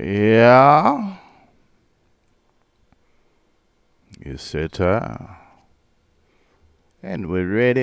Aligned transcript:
It 0.00 0.40
uh, 4.80 5.16
And 7.02 7.28
we're 7.28 7.52
ready 7.52 7.80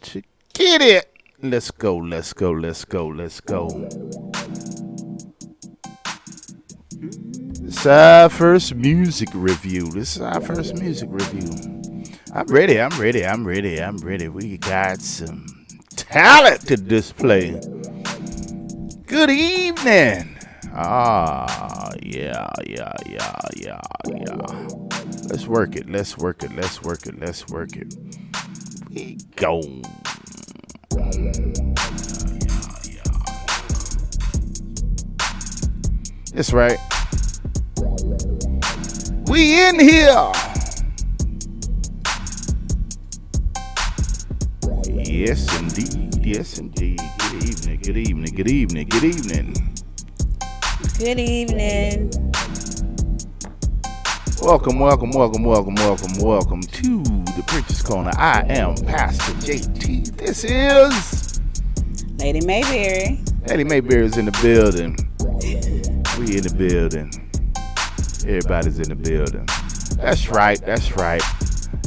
to 0.00 0.22
get 0.54 0.80
it. 0.80 1.12
Let's 1.42 1.70
go, 1.70 1.98
let's 1.98 2.32
go, 2.32 2.52
let's 2.52 2.86
go, 2.86 3.08
let's 3.08 3.40
go. 3.40 3.68
This 7.60 7.80
is 7.80 7.86
our 7.86 8.30
first 8.30 8.74
music 8.74 9.28
review. 9.34 9.90
This 9.90 10.16
is 10.16 10.22
our 10.22 10.40
first 10.40 10.76
music 10.76 11.10
review. 11.12 11.50
I'm 12.32 12.46
ready, 12.46 12.80
I'm 12.80 12.98
ready, 12.98 13.26
I'm 13.26 13.46
ready, 13.46 13.82
I'm 13.82 13.98
ready. 13.98 14.28
We 14.28 14.56
got 14.56 15.02
some 15.02 15.44
talent 15.94 16.66
to 16.68 16.78
display. 16.78 17.60
Good 19.14 19.30
evening. 19.30 20.36
Ah, 20.74 21.92
yeah, 22.02 22.50
yeah, 22.66 22.92
yeah, 23.06 23.38
yeah, 23.54 23.80
yeah. 24.08 24.66
Let's 25.30 25.46
work 25.46 25.76
it, 25.76 25.88
let's 25.88 26.18
work 26.18 26.42
it, 26.42 26.52
let's 26.56 26.82
work 26.82 27.06
it, 27.06 27.20
let's 27.20 27.46
work 27.46 27.76
it. 27.76 27.94
We 28.90 29.18
go. 29.36 29.62
That's 36.34 36.52
right. 36.52 36.80
We 39.28 39.68
in 39.68 39.78
here. 39.78 40.32
Yes, 44.92 45.56
indeed. 45.60 46.26
Yes, 46.26 46.58
indeed. 46.58 47.00
Good 47.34 47.48
evening. 47.48 47.80
Good 47.80 47.96
evening. 47.96 48.34
Good 48.34 48.48
evening. 48.48 48.88
Good 48.88 49.04
evening. 49.04 49.54
Good 50.98 51.18
evening. 51.18 52.10
Welcome, 54.40 54.78
welcome, 54.78 55.10
welcome, 55.10 55.42
welcome, 55.42 55.74
welcome, 55.74 56.18
welcome 56.20 56.60
to 56.60 57.02
the 57.02 57.44
Preacher's 57.48 57.82
Corner. 57.82 58.12
I 58.16 58.44
am 58.48 58.76
Pastor 58.76 59.32
JT. 59.32 60.16
This 60.16 60.44
is 60.44 61.40
Lady 62.18 62.40
Mayberry. 62.46 63.20
Lady 63.48 63.64
Mayberry 63.64 64.06
is 64.06 64.16
in 64.16 64.26
the 64.26 64.38
building. 64.40 64.96
We 66.20 66.36
in 66.36 66.44
the 66.44 66.54
building. 66.56 67.10
Everybody's 68.28 68.78
in 68.78 68.90
the 68.90 68.94
building. 68.94 69.48
That's 69.96 70.28
right. 70.28 70.60
That's 70.64 70.96
right. 70.96 71.22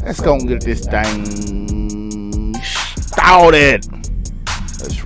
Let's 0.04 0.20
go 0.20 0.34
and 0.36 0.46
get 0.46 0.62
this 0.62 0.86
thing 0.86 2.54
started. 2.62 3.97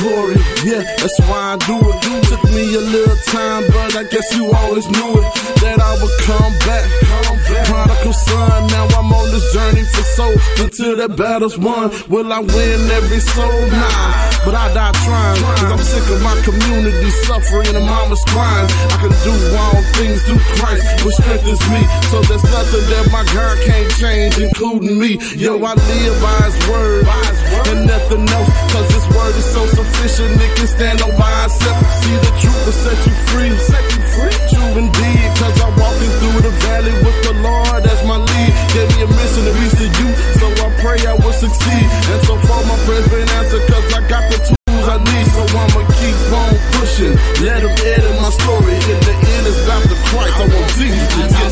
glory. 0.00 0.36
Yeah, 0.64 0.82
that's 0.98 1.18
why 1.28 1.54
I 1.54 1.56
do 1.68 1.76
it. 1.78 1.96
You 2.04 2.20
took 2.28 2.44
me 2.50 2.74
a 2.74 2.80
little 2.80 3.16
time, 3.28 3.64
but 3.68 3.96
I 3.96 4.04
guess 4.04 4.34
you 4.34 4.52
always 4.52 4.88
knew 4.88 5.12
it. 5.20 5.28
That 5.60 5.78
I 5.80 5.92
would 6.00 6.16
come 6.24 6.52
back. 6.66 7.29
This 9.40 9.54
journey 9.54 9.84
for 9.84 10.04
soul. 10.20 10.36
Until 10.60 10.96
that 11.00 11.16
battle's 11.16 11.56
won, 11.56 11.88
will 12.12 12.28
I 12.28 12.40
win 12.44 12.80
every 12.92 13.20
soul? 13.24 13.60
Nah, 13.72 14.44
but 14.44 14.52
I 14.52 14.68
die 14.76 14.92
trying. 15.00 15.40
Cause 15.56 15.72
I'm 15.72 15.80
sick 15.80 16.04
of 16.12 16.20
my 16.20 16.36
community 16.44 17.08
suffering 17.24 17.72
and 17.72 17.86
mama's 17.88 18.20
crying. 18.28 18.68
I 18.92 18.96
can 19.00 19.14
do 19.24 19.32
all 19.56 19.80
things 19.96 20.20
through 20.28 20.44
Christ, 20.60 20.84
which 21.08 21.16
strengthens 21.16 21.64
me. 21.72 21.80
So 22.12 22.20
there's 22.28 22.44
nothing 22.52 22.84
that 22.92 23.08
my 23.08 23.24
God 23.32 23.56
can't 23.64 23.88
change, 23.96 24.36
including 24.36 25.00
me. 25.00 25.16
Yo, 25.40 25.56
I 25.56 25.72
live 25.72 26.16
by 26.20 26.36
his 26.44 26.56
word 26.68 27.08
and 27.72 27.88
nothing 27.88 28.28
else. 28.28 28.50
Cause 28.76 28.88
his 28.92 29.06
word 29.16 29.34
is 29.40 29.48
so 29.56 29.64
sufficient, 29.72 30.36
it 30.36 30.52
can 30.52 30.68
stand 30.68 31.00
on 31.00 31.16
by 31.16 31.32
itself. 31.48 31.80
See 32.04 32.12
the 32.12 32.32
truth 32.44 32.60
will 32.68 32.76
set 32.76 32.98
you 33.08 33.16
free. 33.32 33.56
Set 33.56 33.84
you 33.88 34.00
free. 34.20 34.36
True 34.52 34.84
indeed, 34.84 35.28
cause 35.40 35.56
I'm 35.64 35.72
walking 35.80 36.12
through 36.20 36.44
the 36.44 36.52
valley 36.68 36.92
with 37.00 37.18
the 37.24 37.34
Lord 37.40 37.88
as 37.88 38.00
my 38.04 38.20
lead. 38.20 38.52
Gave 38.76 38.88
me 38.92 39.08
a 39.08 39.19
mission 39.30 39.44
to 39.46 39.52
reach 39.60 39.74
to 39.78 39.86
you, 39.86 40.08
so 40.38 40.46
I 40.50 40.68
pray 40.82 40.98
I 41.06 41.14
will 41.14 41.32
succeed. 41.32 41.86
And 42.10 42.20
so 42.26 42.36
far 42.46 42.62
my 42.64 42.76
prayers 42.84 43.08
been 43.08 43.28
answered, 43.38 43.62
cause 43.70 43.86
I 43.94 44.00
got 44.08 44.26
the 44.30 44.38
tools 44.38 44.86
I 44.88 44.98
need. 44.98 45.26
So 45.30 45.42
I'ma 45.46 45.86
keep 46.02 46.18
on 46.34 46.54
pushing. 46.74 47.14
Let 47.46 47.62
him 47.62 47.74
edit 47.86 48.14
my 48.20 48.30
story. 48.30 48.74
In 48.74 48.98
the 49.06 49.14
end, 49.14 49.46
it's 49.46 49.62
about 49.64 49.82
the 49.86 49.96
Christ. 50.10 50.34
I 50.34 50.46
want 50.50 50.70
Jesus 50.74 51.06
to 51.14 51.22
get 51.30 51.49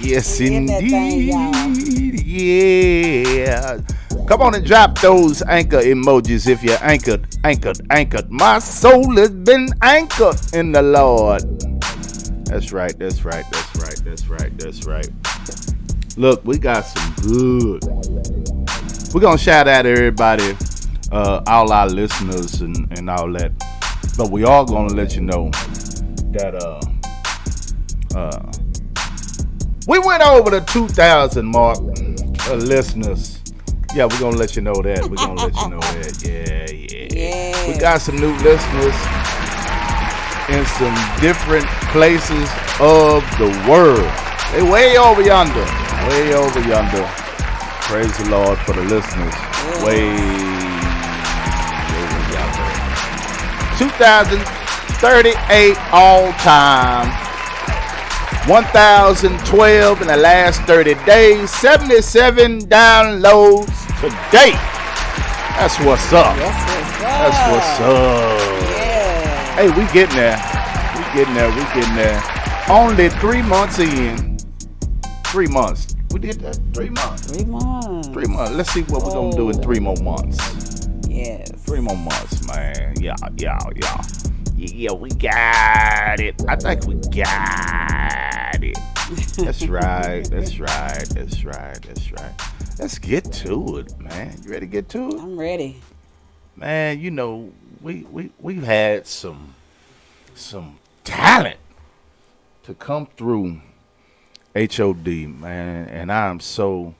yes, 0.12 0.38
in 0.40 0.66
that 0.66 0.80
thing, 0.80 1.30
indeed. 1.30 2.20
Yeah. 2.26 3.80
Come 4.26 4.42
on 4.42 4.54
and 4.54 4.66
drop 4.66 4.98
those 5.00 5.40
anchor 5.42 5.80
emojis 5.80 6.46
if 6.46 6.62
you're 6.62 6.82
anchored, 6.82 7.26
anchored, 7.42 7.80
anchored. 7.88 8.30
My 8.30 8.58
soul 8.58 9.16
has 9.16 9.30
been 9.30 9.68
anchored 9.80 10.36
in 10.52 10.72
the 10.72 10.82
Lord. 10.82 11.42
That's 12.44 12.70
right. 12.70 12.96
That's 12.98 13.24
right. 13.24 13.46
That's 13.50 13.76
right. 13.76 14.04
That's 14.04 14.28
right. 14.28 14.58
That's 14.58 14.84
right. 14.86 15.08
Look, 16.18 16.44
we 16.44 16.58
got 16.58 16.82
some 16.82 17.14
good. 17.22 17.82
We're 19.14 19.22
gonna 19.22 19.38
shout 19.38 19.68
out 19.68 19.86
everybody, 19.86 20.54
uh, 21.10 21.42
all 21.46 21.72
our 21.72 21.88
listeners 21.88 22.60
and, 22.60 22.86
and 22.98 23.08
all 23.08 23.32
that. 23.32 23.52
But 24.18 24.30
we 24.30 24.44
are 24.44 24.66
gonna 24.66 24.92
let 24.92 25.16
you 25.16 25.22
know 25.22 25.50
that 26.32 26.54
uh 26.54 26.80
uh 28.14 28.52
we 29.86 29.98
went 29.98 30.22
over 30.22 30.50
the 30.50 30.60
2000 30.60 31.44
mark 31.46 31.78
of 31.78 32.62
listeners. 32.62 33.40
Yeah, 33.94 34.04
we're 34.04 34.20
gonna 34.20 34.36
let 34.36 34.54
you 34.54 34.62
know 34.62 34.80
that. 34.82 35.08
We're 35.08 35.16
gonna 35.16 35.42
let 35.42 35.54
you 35.56 35.68
know 35.68 35.80
that. 35.80 36.22
Yeah, 36.22 36.70
yeah. 36.70 37.08
Yeah. 37.10 37.66
We 37.66 37.78
got 37.78 38.00
some 38.00 38.16
new 38.16 38.32
listeners 38.38 38.94
in 40.48 40.64
some 40.78 40.94
different 41.20 41.66
places 41.90 42.48
of 42.78 43.22
the 43.38 43.50
world. 43.68 44.06
They 44.52 44.62
way 44.62 44.96
over 44.96 45.22
yonder. 45.22 45.64
Way 46.08 46.34
over 46.34 46.60
yonder. 46.60 47.06
Praise 47.86 48.16
the 48.18 48.30
Lord 48.30 48.58
for 48.60 48.74
the 48.74 48.82
listeners. 48.84 49.34
Way 49.82 50.10
over 51.98 52.20
yonder. 52.30 52.70
2038 53.78 55.76
all 55.92 56.32
time. 56.34 57.19
1,012 58.46 60.00
in 60.00 60.06
the 60.08 60.16
last 60.16 60.62
30 60.62 60.94
days. 61.04 61.50
77 61.50 62.60
downloads 62.60 63.66
today. 64.00 64.52
That's 65.60 65.78
what's 65.80 66.12
up. 66.12 66.34
Yes, 66.36 66.48
what's 66.72 67.00
That's 67.02 67.52
what's 67.52 67.80
up. 67.80 68.70
Yeah. 68.70 69.56
Hey, 69.56 69.68
we 69.68 69.84
getting 69.92 70.16
there. 70.16 70.38
We 70.96 71.02
getting 71.14 71.34
there. 71.34 71.50
We 71.50 71.62
getting 71.74 71.94
there. 71.94 72.22
Only 72.70 73.10
three 73.10 73.42
months 73.42 73.78
in. 73.78 74.38
Three 75.26 75.46
months. 75.46 75.94
We 76.10 76.20
did 76.20 76.40
that. 76.40 76.58
Three 76.72 76.88
months. 76.88 77.30
Three 77.30 77.44
months. 77.44 78.08
Three 78.08 78.26
months. 78.26 78.52
Let's 78.52 78.70
see 78.70 78.82
what 78.82 79.04
we're 79.04 79.12
gonna 79.12 79.36
do 79.36 79.50
in 79.50 79.62
three 79.62 79.78
oh. 79.78 79.82
more 79.82 79.96
months. 79.96 80.88
Yes. 81.08 81.50
Three 81.66 81.80
more 81.80 81.96
months, 81.96 82.46
man. 82.48 82.94
Yeah, 82.98 83.16
yeah, 83.36 83.58
yeah. 83.76 84.00
Yeah, 84.62 84.92
we 84.92 85.08
got 85.08 86.20
it. 86.20 86.42
I 86.46 86.54
think 86.54 86.86
we 86.86 86.94
got 86.96 88.62
it. 88.62 88.78
That's 89.38 89.66
right. 89.66 90.22
That's 90.30 90.58
right. 90.58 91.08
That's 91.14 91.44
right. 91.44 91.78
That's 91.82 92.12
right. 92.12 92.32
Let's 92.78 92.98
get 92.98 93.32
to 93.32 93.78
it, 93.78 93.98
man. 93.98 94.36
You 94.44 94.50
ready 94.50 94.66
to 94.66 94.70
get 94.70 94.90
to 94.90 95.08
it? 95.08 95.14
I'm 95.18 95.38
ready. 95.38 95.80
man, 96.56 97.00
you 97.00 97.10
know, 97.10 97.52
we 97.80 98.02
we 98.10 98.32
we've 98.38 98.62
had 98.62 99.06
some 99.06 99.54
some 100.34 100.78
talent 101.04 101.58
to 102.64 102.74
come 102.74 103.06
through 103.16 103.62
HOD, 104.54 105.06
man, 105.06 105.88
and 105.88 106.12
I'm 106.12 106.38
so 106.40 106.94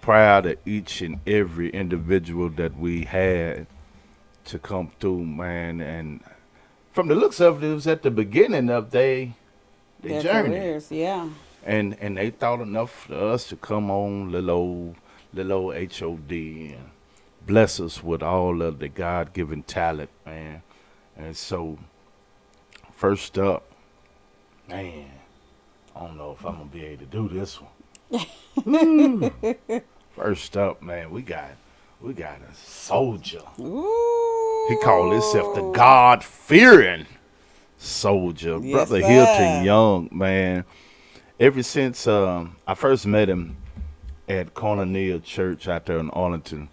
proud 0.00 0.46
of 0.46 0.56
each 0.64 1.02
and 1.02 1.20
every 1.26 1.68
individual 1.70 2.48
that 2.50 2.78
we 2.78 3.04
had 3.04 3.66
to 4.46 4.58
come 4.58 4.90
through, 5.00 5.24
man. 5.26 5.80
And 5.82 6.20
from 6.94 7.08
the 7.08 7.16
looks 7.16 7.40
of 7.40 7.62
it, 7.62 7.68
it 7.70 7.74
was 7.74 7.88
at 7.88 8.02
the 8.04 8.10
beginning 8.12 8.70
of 8.70 8.92
they 8.92 9.34
their 10.00 10.22
Their 10.22 10.22
journey 10.22 10.60
careers, 10.60 10.92
yeah. 10.92 11.28
and 11.64 11.96
and 12.00 12.16
they 12.16 12.30
thought 12.30 12.60
enough 12.62 13.06
for 13.06 13.14
us 13.32 13.48
to 13.48 13.56
come 13.56 13.90
on 13.90 14.32
little 14.32 14.50
old, 14.50 14.96
little 15.34 15.52
old 15.52 15.74
HOD 15.76 16.32
and 16.32 16.90
bless 17.46 17.80
us 17.80 18.02
with 18.02 18.22
all 18.22 18.62
of 18.62 18.78
the 18.78 18.88
God 18.88 19.32
given 19.34 19.64
talent, 19.64 20.10
man. 20.26 20.62
And 21.16 21.36
so, 21.36 21.78
first 22.92 23.38
up, 23.38 23.64
man, 24.68 25.10
I 25.96 26.00
don't 26.00 26.16
know 26.16 26.32
if 26.38 26.46
I'm 26.46 26.54
gonna 26.54 26.66
be 26.66 26.84
able 26.84 27.06
to 27.06 27.10
do 27.10 27.28
this 27.28 27.60
one. 27.60 27.70
First 30.16 30.56
up, 30.56 30.82
man, 30.82 31.10
we 31.10 31.22
got 31.22 31.52
we 32.00 32.12
got 32.14 32.38
a 32.40 32.54
soldier. 32.54 33.42
Ooh. 33.60 34.33
He 34.68 34.76
called 34.76 35.12
himself 35.12 35.54
the 35.54 35.70
God 35.72 36.24
fearing 36.24 37.06
soldier, 37.76 38.58
Yes, 38.62 38.72
brother 38.72 39.02
sir. 39.02 39.06
Hilton 39.06 39.64
Young, 39.64 40.08
man. 40.10 40.64
Ever 41.38 41.62
since 41.62 42.06
um, 42.06 42.56
I 42.66 42.74
first 42.74 43.06
met 43.06 43.28
him 43.28 43.56
at 44.26 44.54
Cornelia 44.54 45.18
Church 45.18 45.68
out 45.68 45.84
there 45.84 45.98
in 45.98 46.08
Arlington, 46.10 46.70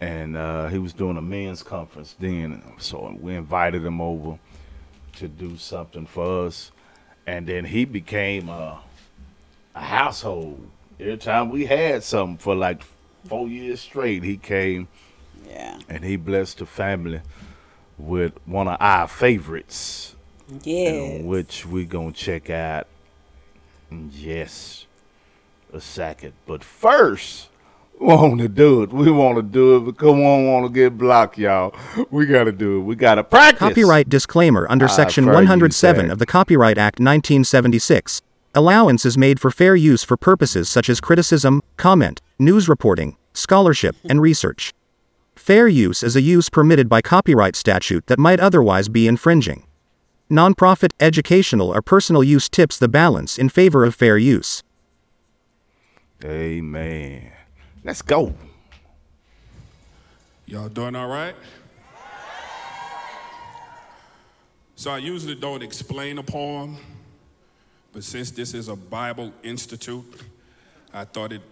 and 0.00 0.36
uh, 0.36 0.68
he 0.68 0.78
was 0.78 0.92
doing 0.92 1.16
a 1.16 1.22
men's 1.22 1.64
conference 1.64 2.14
then, 2.20 2.62
so 2.78 3.16
we 3.20 3.34
invited 3.34 3.84
him 3.84 4.00
over 4.00 4.38
to 5.16 5.26
do 5.26 5.56
something 5.56 6.06
for 6.06 6.46
us, 6.46 6.70
and 7.26 7.48
then 7.48 7.64
he 7.64 7.84
became 7.84 8.48
a, 8.48 8.78
a 9.74 9.80
household. 9.80 10.68
Every 11.00 11.16
time 11.16 11.50
we 11.50 11.66
had 11.66 12.04
something 12.04 12.38
for 12.38 12.54
like 12.54 12.82
four 13.24 13.48
years 13.48 13.80
straight, 13.80 14.22
he 14.22 14.36
came 14.36 14.86
Yeah. 15.48 15.78
and 15.88 16.04
he 16.04 16.16
blessed 16.16 16.58
the 16.58 16.66
family 16.66 17.20
with 17.98 18.32
one 18.46 18.68
of 18.68 18.76
our 18.80 19.08
favorites, 19.08 20.14
Yes. 20.62 21.22
which 21.24 21.66
we 21.66 21.84
gonna 21.84 22.12
check 22.12 22.50
out 22.50 22.86
in 23.90 24.10
just 24.10 24.86
a 25.72 25.80
second. 25.80 26.32
But 26.46 26.62
first, 26.62 27.48
we 28.00 28.06
want 28.06 28.38
to 28.40 28.48
do 28.48 28.82
it. 28.82 28.92
We 28.92 29.10
want 29.10 29.36
to 29.36 29.42
do 29.42 29.76
it 29.76 29.80
because 29.86 30.14
we 30.14 30.22
don't 30.22 30.46
want 30.46 30.66
to 30.66 30.72
get 30.72 30.96
blocked, 30.96 31.38
y'all. 31.38 31.74
We 32.10 32.26
gotta 32.26 32.52
do 32.52 32.78
it. 32.78 32.82
We 32.82 32.94
gotta 32.94 33.24
practice. 33.24 33.58
Copyright 33.58 34.08
disclaimer 34.08 34.66
under 34.70 34.86
Section 34.88 35.26
107 35.26 36.10
of 36.10 36.18
the 36.18 36.26
Copyright 36.26 36.78
Act 36.78 37.00
1976. 37.00 38.22
Allowance 38.54 39.04
is 39.04 39.18
made 39.18 39.40
for 39.40 39.50
fair 39.50 39.76
use 39.76 40.02
for 40.04 40.16
purposes 40.16 40.68
such 40.68 40.88
as 40.88 41.00
criticism, 41.00 41.60
comment, 41.76 42.20
news 42.38 42.68
reporting, 42.68 43.16
scholarship, 43.34 43.94
and 44.08 44.20
research. 44.22 44.72
Fair 45.38 45.68
use 45.68 46.02
is 46.02 46.16
a 46.16 46.20
use 46.20 46.50
permitted 46.50 46.88
by 46.88 47.00
copyright 47.00 47.54
statute 47.54 48.06
that 48.08 48.18
might 48.18 48.40
otherwise 48.40 48.88
be 48.88 49.06
infringing. 49.06 49.64
Nonprofit, 50.28 50.90
educational, 51.00 51.72
or 51.72 51.80
personal 51.80 52.22
use 52.24 52.48
tips 52.48 52.76
the 52.76 52.88
balance 52.88 53.38
in 53.38 53.48
favor 53.48 53.84
of 53.84 53.94
fair 53.94 54.18
use. 54.18 54.62
Amen. 56.22 57.30
Let's 57.84 58.02
go. 58.02 58.34
Y'all 60.44 60.68
doing 60.68 60.96
all 60.96 61.08
right? 61.08 61.36
So 64.74 64.90
I 64.90 64.98
usually 64.98 65.36
don't 65.36 65.62
explain 65.62 66.18
a 66.18 66.22
poem, 66.22 66.76
but 67.92 68.04
since 68.04 68.32
this 68.32 68.54
is 68.54 68.68
a 68.68 68.76
Bible 68.76 69.32
institute, 69.42 70.04
I 70.92 71.04
thought 71.04 71.32
it'd 71.32 71.42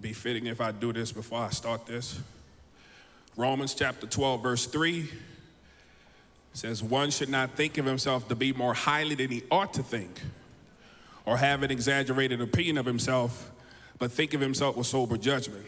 be 0.00 0.12
fitting 0.12 0.46
if 0.46 0.60
I 0.60 0.70
do 0.70 0.92
this 0.92 1.12
before 1.12 1.40
I 1.40 1.50
start 1.50 1.84
this. 1.84 2.20
Romans 3.36 3.74
chapter 3.74 4.06
12, 4.06 4.42
verse 4.42 4.66
3 4.66 5.08
says, 6.52 6.82
One 6.82 7.10
should 7.10 7.28
not 7.28 7.56
think 7.56 7.78
of 7.78 7.84
himself 7.84 8.28
to 8.28 8.36
be 8.36 8.52
more 8.52 8.74
highly 8.74 9.16
than 9.16 9.30
he 9.30 9.42
ought 9.50 9.74
to 9.74 9.82
think, 9.82 10.20
or 11.26 11.36
have 11.36 11.62
an 11.64 11.70
exaggerated 11.70 12.40
opinion 12.40 12.78
of 12.78 12.86
himself, 12.86 13.50
but 13.98 14.12
think 14.12 14.34
of 14.34 14.40
himself 14.40 14.76
with 14.76 14.86
sober 14.86 15.16
judgment. 15.16 15.66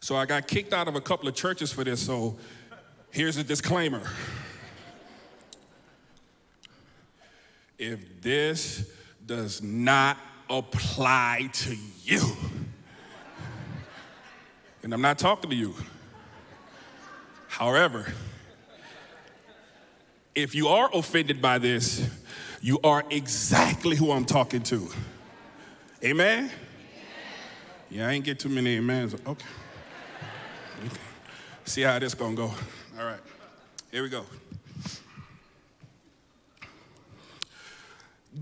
So 0.00 0.16
I 0.16 0.26
got 0.26 0.48
kicked 0.48 0.72
out 0.72 0.88
of 0.88 0.96
a 0.96 1.00
couple 1.00 1.28
of 1.28 1.34
churches 1.34 1.72
for 1.72 1.84
this, 1.84 2.04
so 2.04 2.36
here's 3.10 3.36
a 3.36 3.44
disclaimer. 3.44 4.02
If 7.78 8.20
this 8.20 8.90
does 9.24 9.62
not 9.62 10.16
apply 10.48 11.50
to 11.52 11.76
you, 12.02 12.36
and 14.82 14.92
I'm 14.92 15.02
not 15.02 15.18
talking 15.18 15.50
to 15.50 15.56
you. 15.56 15.74
However, 17.50 18.06
if 20.36 20.54
you 20.54 20.68
are 20.68 20.88
offended 20.94 21.42
by 21.42 21.58
this, 21.58 22.08
you 22.62 22.78
are 22.84 23.04
exactly 23.10 23.96
who 23.96 24.12
I'm 24.12 24.24
talking 24.24 24.62
to. 24.62 24.88
Amen? 26.04 26.50
Yeah, 27.90 28.08
I 28.08 28.12
ain't 28.12 28.24
get 28.24 28.38
too 28.38 28.48
many 28.48 28.78
amens. 28.78 29.14
Okay. 29.14 29.46
Okay. 30.86 30.96
See 31.64 31.82
how 31.82 31.98
this 31.98 32.14
gonna 32.14 32.36
go. 32.36 32.54
All 32.98 33.04
right, 33.04 33.20
here 33.90 34.04
we 34.04 34.08
go. 34.08 34.24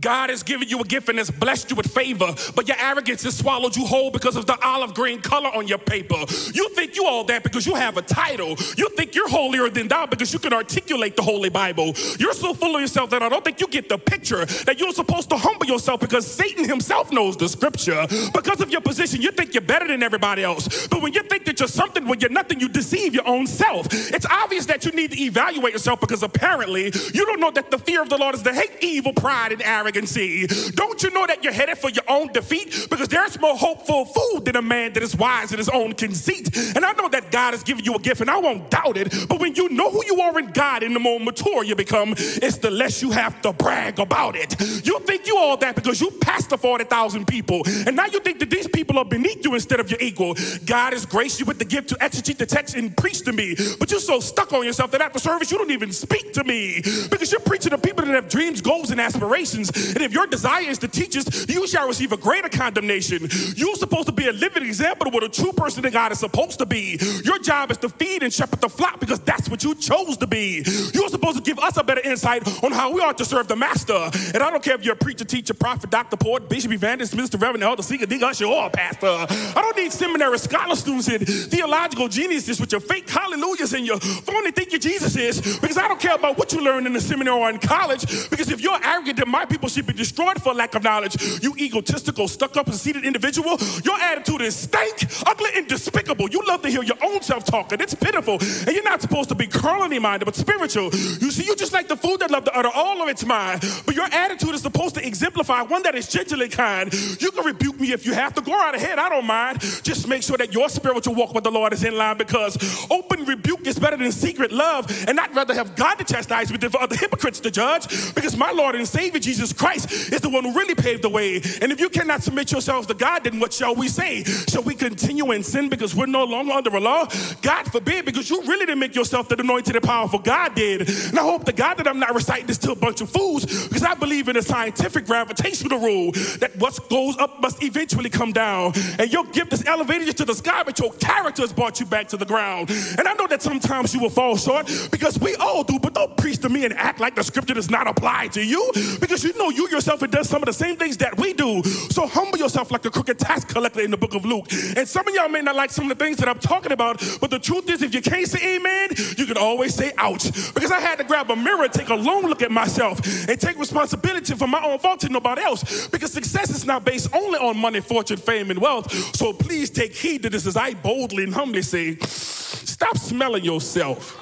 God 0.01 0.31
has 0.31 0.43
given 0.43 0.69
you 0.69 0.81
a 0.81 0.85
gift 0.85 1.09
and 1.09 1.19
has 1.19 1.31
blessed 1.31 1.71
you 1.71 1.77
with 1.77 1.93
favor, 1.93 2.35
but 2.55 2.69
your 2.69 2.77
arrogance 2.79 3.23
has 3.25 3.37
swallowed 3.37 3.77
you 3.77 3.85
whole 3.85 4.11
because 4.11 4.37
of 4.37 4.47
the 4.47 4.59
olive 4.65 4.95
green 4.95 5.21
color 5.21 5.49
on 5.55 5.67
your 5.67 5.79
paper. 5.79 6.19
You 6.53 6.69
think 6.71 6.95
you 6.97 7.07
all 7.07 7.25
that 7.25 7.43
because 7.43 7.67
you 7.67 7.75
have 7.75 7.97
a 7.97 8.03
title. 8.03 8.51
You 8.77 8.89
think 8.97 9.15
you're 9.15 9.29
holier 9.29 9.69
than 9.71 9.89
thou 9.89 10.07
because 10.07 10.33
you 10.33 10.39
can 10.39 10.53
articulate 10.53 11.17
the 11.17 11.23
Holy 11.23 11.49
Bible. 11.49 11.95
You're 12.19 12.35
so 12.35 12.55
full 12.55 12.77
of 12.77 12.81
yourself 12.81 13.11
that 13.11 13.23
I 13.23 13.29
don't 13.29 13.45
think 13.45 13.61
you 13.61 13.69
get 13.69 13.89
the 13.89 13.99
picture 13.99 14.45
that 14.45 14.79
you're 14.79 14.93
supposed 14.93 15.31
to 15.31 15.37
humble 15.37 15.67
yourself 15.67 16.01
because 16.01 16.27
Satan 16.27 16.69
himself 16.69 17.11
knows 17.11 17.37
the 17.37 17.49
scripture. 17.49 18.07
Because 18.33 18.61
of 18.61 18.71
your 18.71 18.81
position, 18.81 19.21
you 19.23 19.33
think 19.33 19.55
you're 19.55 19.63
better 19.63 19.89
than 19.89 20.03
everybody 20.03 20.45
else. 20.45 20.87
But 20.89 21.03
when 21.03 21.13
you 21.13 21.23
think 21.23 21.45
that 21.47 21.59
you're 21.59 21.69
something 21.69 22.07
when 22.07 22.21
you're 22.21 22.31
nothing, 22.31 22.61
you 22.61 22.69
deceive 22.69 23.15
your 23.15 23.27
own 23.27 23.47
self. 23.47 23.87
It's 23.91 24.27
obvious 24.27 24.67
that 24.67 24.85
you 24.85 24.93
need 24.93 25.13
to 25.13 25.21
evaluate 25.21 25.73
yourself 25.73 26.01
because 26.01 26.23
apparently 26.23 26.85
you 26.85 27.27
don't 27.27 27.41
know 27.41 27.51
that 27.51 27.71
the 27.71 27.79
fear 27.79 28.03
of 28.03 28.09
the 28.09 28.17
Lord 28.17 28.35
is 28.35 28.43
to 28.43 28.53
hate 28.53 28.73
evil, 28.81 29.13
pride, 29.13 29.53
and 29.53 29.63
arrogance. 29.63 29.88
Don't 29.93 31.03
you 31.03 31.11
know 31.11 31.27
that 31.27 31.43
you're 31.43 31.53
headed 31.53 31.79
for 31.79 31.91
your 31.91 32.05
own 32.09 32.33
defeat? 32.33 32.89
Because 32.91 33.09
there's 33.09 33.39
more 33.41 33.57
hopeful 33.57 34.05
food 34.05 34.45
than 34.45 34.57
a 34.57 34.63
man 34.63 34.93
that 34.95 35.03
is 35.03 35.17
wise 35.17 35.53
in 35.53 35.59
his 35.59 35.69
own 35.69 35.95
conceit. 35.95 36.57
And 36.77 36.85
I 36.85 36.93
know 36.93 37.09
that 37.09 37.31
God 37.31 37.53
has 37.53 37.63
given 37.63 37.85
you 37.85 37.95
a 37.95 37.99
gift, 37.99 38.21
and 38.21 38.31
I 38.31 38.39
won't 38.39 38.71
doubt 38.71 38.97
it. 38.97 39.13
But 39.29 39.41
when 39.41 39.55
you 39.55 39.69
know 39.69 39.91
who 39.91 40.05
you 40.05 40.21
are 40.21 40.39
in 40.39 40.49
God 40.49 40.83
and 40.83 40.95
the 40.95 41.01
more 41.01 41.21
mature 41.21 41.65
you 41.65 41.75
become, 41.75 42.15
it's 42.17 42.59
the 42.59 42.71
less 42.71 43.03
you 43.03 43.11
have 43.11 43.41
to 43.43 43.53
brag 43.53 43.99
about 43.99 44.37
it. 44.37 44.59
You 44.87 45.01
think 45.01 45.27
you 45.27 45.37
all 45.37 45.57
that 45.59 45.75
because 45.75 46.01
you 46.01 46.11
pastor 46.21 46.57
40,000 46.57 47.27
people, 47.27 47.63
and 47.87 47.97
now 47.97 48.07
you 48.07 48.21
think 48.21 48.39
that 48.41 48.51
these 48.51 48.69
people 48.69 48.99
are 48.99 49.05
beneath 49.05 49.45
you 49.45 49.55
instead 49.55 49.81
of 49.81 49.91
your 49.91 50.01
equal. 50.01 50.35
God 50.65 50.93
has 50.93 51.07
graced 51.07 51.41
you 51.41 51.47
with 51.47 51.59
the 51.59 51.65
gift 51.65 51.89
to 51.91 51.95
exegete 51.97 52.39
the 52.39 52.47
text 52.47 52.75
and 52.75 52.97
preach 52.97 53.23
to 53.23 53.33
me, 53.33 53.57
but 53.79 53.91
you're 53.91 54.01
so 54.01 54.21
stuck 54.21 54.53
on 54.53 54.65
yourself 54.65 54.91
that 54.93 55.01
after 55.01 55.19
service 55.19 55.51
you 55.51 55.59
don't 55.59 55.71
even 55.71 55.93
speak 55.93 56.33
to 56.35 56.45
me 56.45 56.81
because 57.11 57.31
you're 57.33 57.41
preaching 57.41 57.71
to 57.71 57.79
people 57.79 58.05
that 58.05 58.15
have 58.15 58.29
dreams, 58.29 58.61
goals, 58.61 58.91
and 58.91 59.01
aspirations. 59.01 59.68
Things. 59.71 59.95
And 59.95 60.05
if 60.05 60.13
your 60.13 60.27
desire 60.27 60.69
is 60.69 60.79
to 60.79 60.89
teach 60.89 61.17
us, 61.17 61.49
you 61.49 61.67
shall 61.67 61.87
receive 61.87 62.13
a 62.13 62.17
greater 62.17 62.49
condemnation. 62.49 63.29
You're 63.57 63.77
supposed 63.77 64.07
to 64.07 64.13
be 64.13 64.29
a 64.29 64.33
living 64.33 64.65
example 64.65 65.09
of 65.09 65.15
what 65.15 65.25
a 65.25 65.29
true 65.29 65.53
person 65.53 65.85
in 65.85 65.93
God 65.93 66.13
is 66.13 66.19
supposed 66.19 66.59
to 66.59 66.67
be. 66.67 66.99
Your 67.25 67.39
job 67.39 67.71
is 67.71 67.79
to 67.79 67.89
feed 67.89 68.23
and 68.23 68.33
shepherd 68.33 68.61
the 68.61 68.69
flock 68.69 69.01
because 69.01 69.21
that's 69.21 69.49
what 69.49 69.65
you 69.65 69.75
chose 69.75 70.17
to 70.19 70.27
be. 70.27 70.65
You're 70.95 71.09
supposed 71.09 71.37
to 71.37 71.43
give 71.43 71.59
us 71.59 71.77
a 71.77 71.85
better 71.85 72.03
insight 72.03 72.47
on 72.63 72.73
how 72.73 72.93
we 72.93 73.01
ought 73.01 73.19
to 73.19 73.25
serve 73.25 73.49
the 73.49 73.57
master. 73.57 74.11
And 74.35 74.43
I 74.43 74.51
don't 74.51 74.63
care 74.63 74.75
if 74.75 74.85
you're 74.85 74.95
a 74.95 74.97
preacher, 74.97 75.25
teacher, 75.25 75.55
prophet, 75.55 75.91
doctor, 75.91 76.17
poet, 76.17 76.49
bishop, 76.49 76.73
evangelist, 76.73 77.15
minister, 77.15 77.39
reverend, 77.39 77.65
elder, 77.65 77.83
seeker, 77.83 78.07
dig, 78.07 78.23
usher, 78.23 78.47
or 78.47 78.67
a 78.67 78.71
pastor. 78.71 79.07
I 79.07 79.61
don't 79.61 79.77
need 79.77 79.93
seminary 79.93 80.39
scholar 80.39 80.77
students 80.77 81.09
and 81.09 81.27
theological 81.27 82.09
geniuses 82.09 82.61
with 82.61 82.73
your 82.73 82.81
fake 82.81 83.09
hallelujahs 83.09 83.73
and 83.73 83.87
your 83.87 83.99
phony 83.99 84.51
think 84.51 84.73
you 84.73 84.79
Jesus 84.79 85.17
is 85.17 85.59
because 85.59 85.77
I 85.77 85.89
don't 85.89 86.01
care 86.01 86.15
about 86.15 86.39
what 86.39 86.53
you 86.53 86.61
learned 86.61 86.87
in 86.87 86.93
the 86.93 87.01
seminary 87.01 87.37
or 87.37 87.51
in 87.51 87.59
college 87.59 88.03
because 88.31 88.51
if 88.51 88.61
you're 88.61 88.79
arrogant 88.85 89.17
that 89.17 89.27
my 89.27 89.45
people 89.45 89.58
should 89.67 89.87
be 89.87 89.93
destroyed 89.93 90.41
for 90.43 90.55
lack 90.55 90.75
of 90.75 90.83
knowledge, 90.83 91.17
you 91.43 91.55
egotistical, 91.59 92.29
stuck 92.29 92.57
up, 92.57 92.67
and 92.67 92.79
conceited 92.79 93.05
individual, 93.05 93.59
your 93.85 93.99
attitude 93.99 94.41
is 94.41 94.55
stank, 94.55 95.05
ugly, 95.27 95.51
and 95.57 95.67
despicable. 95.67 96.31
You 96.31 96.41
love 96.47 96.63
to 96.63 96.69
hear 96.69 96.85
your 96.85 96.97
own 97.03 97.23
self 97.23 97.45
talking. 97.45 97.81
It's 97.81 97.95
pitiful. 97.95 98.39
And 98.41 98.69
you're 98.69 98.85
not 98.85 99.03
supposed 99.03 99.29
to 99.31 99.35
be 99.35 99.49
carnally 99.49 99.99
minded, 99.99 100.27
but 100.27 100.37
spiritual. 100.37 100.85
You 100.85 101.33
see, 101.33 101.45
you 101.45 101.57
just 101.57 101.73
like 101.73 101.89
the 101.89 101.97
food 101.97 102.21
that 102.21 102.31
love 102.31 102.45
to 102.45 102.57
utter 102.57 102.71
all 102.73 103.03
of 103.03 103.09
its 103.09 103.25
mind, 103.25 103.65
but 103.85 103.97
your 103.97 104.07
attitude 104.13 104.55
is 104.55 104.63
supposed 104.63 104.95
to 104.95 105.05
exemplify 105.05 105.63
one 105.63 105.83
that 105.83 105.97
is 105.97 106.07
gently 106.07 106.49
kind. 106.49 106.93
You 107.21 107.33
can 107.33 107.45
rebuke 107.45 107.81
me 107.81 107.93
if 107.93 108.07
you 108.07 108.13
have 108.13 108.33
to. 108.35 108.43
Go 108.43 108.53
right 108.53 108.75
ahead. 108.75 109.01
I 109.01 109.09
don't 109.09 109.27
mind. 109.27 109.61
Just 109.83 110.07
make 110.07 110.23
sure 110.23 110.37
that 110.37 110.55
your 110.55 110.69
spiritual 110.69 111.17
walk 111.17 111.35
with 111.35 111.43
the 111.43 111.51
Lord 111.51 111.73
is 111.73 111.83
in 111.83 111.97
line 111.97 112.17
because 112.17 112.57
open 112.91 113.25
rebuke 113.25 113.67
is 113.67 113.77
better 113.77 113.97
than 113.97 114.13
secret 114.13 114.53
love. 114.53 114.87
And 115.09 115.19
I'd 115.19 115.35
rather 115.35 115.55
have 115.55 115.75
God 115.75 115.97
to 115.97 116.05
chastise 116.05 116.53
me 116.53 116.59
than 116.59 116.71
for 116.71 116.81
other 116.81 116.97
hypocrites 116.97 117.41
to 117.41 117.51
judge 117.51 118.15
because 118.15 118.37
my 118.37 118.53
Lord 118.53 118.77
and 118.77 118.87
Savior 118.87 119.19
Jesus 119.19 119.48
Christ 119.53 120.13
is 120.13 120.21
the 120.21 120.29
one 120.29 120.45
who 120.45 120.53
really 120.53 120.75
paved 120.75 121.03
the 121.03 121.09
way. 121.09 121.37
And 121.37 121.73
if 121.73 121.81
you 121.81 121.89
cannot 121.89 122.23
submit 122.23 122.53
yourselves 122.53 122.87
to 122.89 122.95
God, 122.95 123.25
then 123.25 123.41
what 123.41 123.53
shall 123.53 123.75
we 123.75 123.89
say? 123.89 124.25
Shall 124.25 124.63
we 124.63 124.75
continue 124.75 125.33
in 125.33 125.43
sin 125.43 125.69
because 125.69 125.95
we're 125.95 126.07
no 126.07 126.25
longer 126.25 126.53
under 126.53 126.75
a 126.77 126.81
law? 126.81 127.07
God 127.43 127.65
forbid, 127.71 128.05
because 128.05 128.31
you 128.31 128.41
really 128.43 128.67
didn't 128.67 128.81
make 128.81 128.95
yourself 128.95 129.29
the 129.29 129.39
anointed 129.39 129.77
and 129.77 129.85
powerful 129.85 130.19
God 130.19 130.55
did. 130.55 130.89
And 130.89 131.19
I 131.19 131.23
hope 131.23 131.45
to 131.45 131.53
God 131.53 131.79
that 131.79 131.89
I'm 131.89 131.99
not 131.99 132.15
reciting 132.15 132.47
this 132.47 132.59
to 132.59 132.73
a 132.73 132.77
bunch 132.77 133.01
of 133.01 133.11
fools 133.11 133.45
because 133.69 133.83
I 133.83 133.95
believe 133.95 134.29
in 134.29 134.37
a 134.37 134.43
scientific 134.43 135.07
gravitational 135.07 135.79
rule 135.81 136.13
that 136.41 136.53
what 136.59 136.79
goes 136.89 137.17
up 137.19 137.41
must 137.41 137.63
eventually 137.63 138.11
come 138.11 138.33
down. 138.33 138.73
And 138.99 139.13
your 139.13 139.25
gift 139.25 139.53
has 139.53 139.65
elevated 139.65 140.07
you 140.07 140.13
to 140.15 140.25
the 140.25 140.35
sky, 140.35 140.63
but 140.65 140.79
your 140.79 140.93
character 140.95 141.43
has 141.43 141.53
brought 141.53 141.81
you 141.81 141.87
back 141.87 142.09
to 142.09 142.17
the 142.17 142.25
ground. 142.25 142.71
And 142.99 143.07
I 143.07 143.15
know 143.15 143.27
that 143.27 143.43
sometimes 143.43 143.95
you 143.95 144.01
will 144.01 144.11
fall 144.11 144.37
short 144.37 144.67
because 144.91 145.19
we 145.19 145.35
all 145.37 145.65
do, 145.65 145.79
but 145.79 145.95
don't 145.95 146.17
preach 146.17 146.39
to 146.39 146.49
me 146.49 146.65
and 146.65 146.75
act 146.75 147.01
like 147.01 147.15
the 147.15 147.25
scripture 147.25 147.55
does 147.55 147.71
not 147.71 147.87
apply 147.87 148.29
to 148.29 148.45
you 148.45 148.71
because 149.01 149.25
you 149.25 149.37
know 149.39 149.51
you 149.51 149.69
yourself 149.69 150.01
have 150.01 150.11
done 150.11 150.25
some 150.25 150.43
of 150.43 150.47
the 150.47 150.53
same 150.53 150.77
things 150.77 150.97
that 150.99 151.17
we 151.17 151.33
do. 151.33 151.63
So 151.63 152.07
humble 152.07 152.39
yourself 152.39 152.71
like 152.71 152.85
a 152.85 152.91
crooked 152.91 153.19
tax 153.19 153.45
collector 153.45 153.81
in 153.81 153.91
the 153.91 153.97
book 153.97 154.15
of 154.15 154.25
Luke. 154.25 154.47
And 154.77 154.87
some 154.87 155.07
of 155.07 155.15
y'all 155.15 155.29
may 155.29 155.41
not 155.41 155.57
like 155.57 155.71
some 155.71 155.91
of 155.91 155.97
the 155.97 156.05
things 156.05 156.19
that 156.19 156.29
I'm 156.29 156.39
talking 156.39 156.73
about, 156.73 157.03
but 157.21 157.31
the 157.31 157.39
truth 157.39 157.71
is, 157.71 157.83
if 157.83 157.95
you 157.95 158.03
can't 158.03 158.27
say 158.27 158.57
amen, 158.57 158.91
you 159.17 159.27
can 159.27 159.37
always 159.37 159.75
say 159.75 159.93
ouch. 159.97 160.25
Because 160.55 160.71
I 160.71 160.81
had 160.81 160.99
to 160.99 161.05
grab 161.05 161.31
a 161.31 161.37
mirror 161.37 161.69
take 161.69 161.89
a 161.91 161.95
long 161.95 162.27
look 162.27 162.43
at 162.43 162.51
myself 162.51 162.99
and 163.29 163.41
take 163.41 163.59
responsibility 163.59 164.35
for 164.35 164.47
my 164.47 164.63
own 164.65 164.79
faults 164.79 165.05
and 165.05 165.13
nobody 165.13 165.43
else. 165.43 165.89
Because 165.89 166.13
success 166.13 166.51
is 166.51 166.65
not 166.65 166.85
based 166.85 167.15
only 167.15 167.39
on 167.39 167.57
money, 167.57 167.81
fortune, 167.81 168.17
fame, 168.17 168.51
and 168.51 168.61
wealth. 168.61 168.93
So 169.17 169.33
please 169.33 169.71
take 169.71 169.95
heed 169.95 170.23
to 170.23 170.31
this 170.31 170.47
as 170.47 170.57
I 170.57 170.75
boldly 170.75 171.25
and 171.25 171.35
humbly 171.35 171.63
say, 171.63 171.97
stop 172.01 172.97
smelling 172.97 173.45
yourself. 173.45 174.17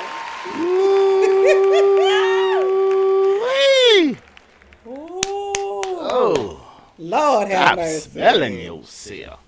Oh, 4.86 6.60
Lord 6.98 7.48
have 7.48 7.66
stop 7.66 7.76
mercy. 7.76 8.10
smelling 8.10 8.60
yourself. 8.60 9.40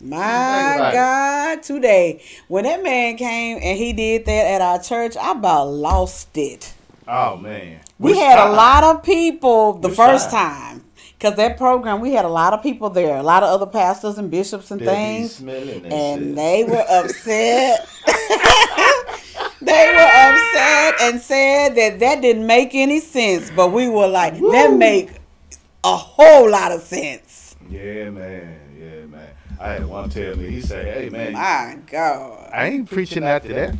My. 0.00 0.90
God, 0.92 1.62
today. 1.62 2.22
When 2.48 2.64
that 2.64 2.82
man 2.82 3.16
came 3.16 3.58
and 3.62 3.78
he 3.78 3.92
did 3.92 4.26
that 4.26 4.46
at 4.46 4.60
our 4.60 4.80
church, 4.80 5.16
I 5.16 5.32
about 5.32 5.68
lost 5.68 6.36
it. 6.36 6.74
Oh 7.08 7.36
man, 7.36 7.80
We 7.98 8.12
Which 8.12 8.20
had 8.20 8.36
time? 8.36 8.52
a 8.52 8.56
lot 8.56 8.84
of 8.84 9.02
people 9.02 9.74
the 9.74 9.88
Which 9.88 9.96
first 9.96 10.30
time? 10.30 10.80
time. 10.80 10.82
Because 11.18 11.36
that 11.36 11.56
program, 11.56 12.00
we 12.00 12.12
had 12.12 12.24
a 12.24 12.28
lot 12.28 12.52
of 12.52 12.62
people 12.62 12.90
there, 12.90 13.16
a 13.16 13.22
lot 13.22 13.42
of 13.42 13.48
other 13.48 13.66
pastors 13.66 14.18
and 14.18 14.30
bishops 14.30 14.70
and 14.70 14.80
They 14.80 14.84
things. 14.86 15.40
and 15.40 15.92
And 15.92 16.36
they 16.38 16.64
were 16.64 16.84
upset. 16.88 17.88
they 19.60 19.92
were 19.94 20.00
upset 20.00 21.00
and 21.00 21.20
said 21.20 21.70
that 21.76 21.98
that 22.00 22.20
didn't 22.20 22.46
make 22.46 22.74
any 22.74 23.00
sense. 23.00 23.50
But 23.50 23.72
we 23.72 23.88
were 23.88 24.08
like, 24.08 24.34
that 24.34 24.74
make 24.76 25.10
a 25.84 25.96
whole 25.96 26.50
lot 26.50 26.72
of 26.72 26.82
sense. 26.82 27.56
Yeah, 27.68 28.10
man. 28.10 28.58
Yeah, 28.78 29.06
man. 29.06 29.28
I 29.60 29.72
had 29.72 29.86
one 29.86 30.10
tell 30.10 30.36
me. 30.36 30.48
He 30.48 30.60
said, 30.60 30.86
"Hey, 30.86 31.08
man, 31.08 31.32
My 31.32 31.78
God. 31.90 32.50
I 32.52 32.66
ain't 32.66 32.90
preaching 32.90 33.24
after 33.24 33.52
that." 33.54 33.76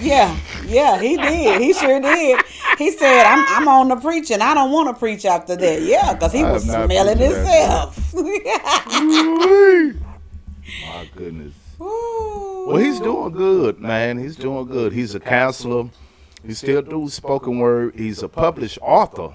Yeah, 0.00 0.38
yeah, 0.66 0.98
he 0.98 1.16
did. 1.16 1.60
He 1.60 1.72
sure 1.72 2.00
did. 2.00 2.40
He 2.78 2.92
said, 2.92 3.24
I'm, 3.24 3.44
I'm 3.48 3.68
on 3.68 3.88
the 3.88 3.96
preaching. 3.96 4.40
I 4.40 4.54
don't 4.54 4.70
want 4.70 4.88
to 4.88 4.98
preach 4.98 5.24
after 5.24 5.56
that. 5.56 5.82
Yeah, 5.82 6.14
because 6.14 6.32
he 6.32 6.42
I 6.42 6.52
was 6.52 6.62
smelling 6.64 7.18
himself. 7.18 8.14
My 10.86 11.04
goodness. 11.16 11.52
Ooh. 11.80 12.49
Well, 12.72 12.82
he's 12.82 13.00
doing 13.00 13.32
good, 13.32 13.80
man. 13.80 14.18
He's 14.18 14.36
doing 14.36 14.66
good. 14.66 14.92
He's 14.92 15.14
a 15.14 15.20
counselor. 15.20 15.90
He 16.46 16.54
still 16.54 16.82
does 16.82 17.14
spoken 17.14 17.58
word. 17.58 17.94
He's 17.96 18.22
a 18.22 18.28
published 18.28 18.78
author, 18.80 19.34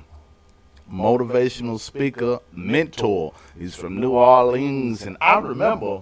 motivational 0.92 1.80
speaker, 1.80 2.40
mentor. 2.54 3.34
He's 3.60 3.76
from 3.76 4.00
New 4.00 4.12
Orleans, 4.12 5.04
and 5.04 5.18
I 5.20 5.40
remember 5.40 6.02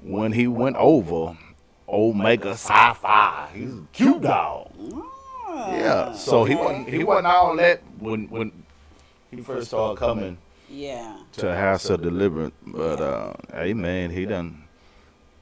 when 0.00 0.32
he 0.32 0.46
went 0.46 0.76
over 0.76 1.36
Omega 1.88 2.56
Psi 2.56 2.94
Phi. 2.94 3.48
He's 3.52 3.74
a 3.74 3.82
cute 3.92 4.22
dog. 4.22 4.70
Yeah. 5.48 6.12
So 6.12 6.44
he 6.44 6.54
wasn't 6.54 6.88
he 6.88 7.02
wasn't 7.04 7.26
all 7.26 7.56
that 7.56 7.82
when 7.98 8.28
when 8.28 8.52
he 9.30 9.40
first 9.42 9.68
started 9.68 9.98
coming 9.98 10.38
Yeah. 10.68 11.18
to 11.32 11.54
House 11.54 11.90
of 11.90 12.00
Deliverance. 12.02 12.54
But 12.64 13.00
uh, 13.00 13.32
hey, 13.52 13.74
man, 13.74 14.10
he 14.10 14.24
done 14.24 14.59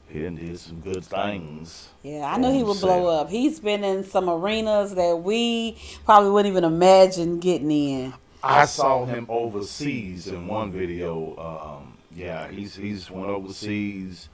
he 0.08 0.22
done 0.22 0.36
did 0.36 0.58
some 0.58 0.80
good 0.80 1.04
things. 1.04 1.88
Yeah, 2.02 2.32
I 2.32 2.38
knew 2.38 2.52
he 2.52 2.64
would 2.64 2.80
blow 2.80 3.06
up. 3.08 3.30
He's 3.30 3.60
been 3.60 3.84
in 3.84 4.04
some 4.04 4.28
arenas 4.30 4.94
that 4.94 5.16
we 5.22 5.78
probably 6.04 6.30
wouldn't 6.30 6.52
even 6.52 6.64
imagine 6.64 7.40
getting 7.40 7.70
in. 7.70 8.14
I 8.42 8.66
saw 8.66 9.04
him 9.06 9.26
overseas 9.28 10.28
in 10.28 10.46
one 10.46 10.72
video. 10.72 11.36
Um, 11.36 11.98
yeah, 12.14 12.48
he's 12.48 12.76
he's 12.76 13.10
went 13.10 13.26
overseas, 13.28 14.28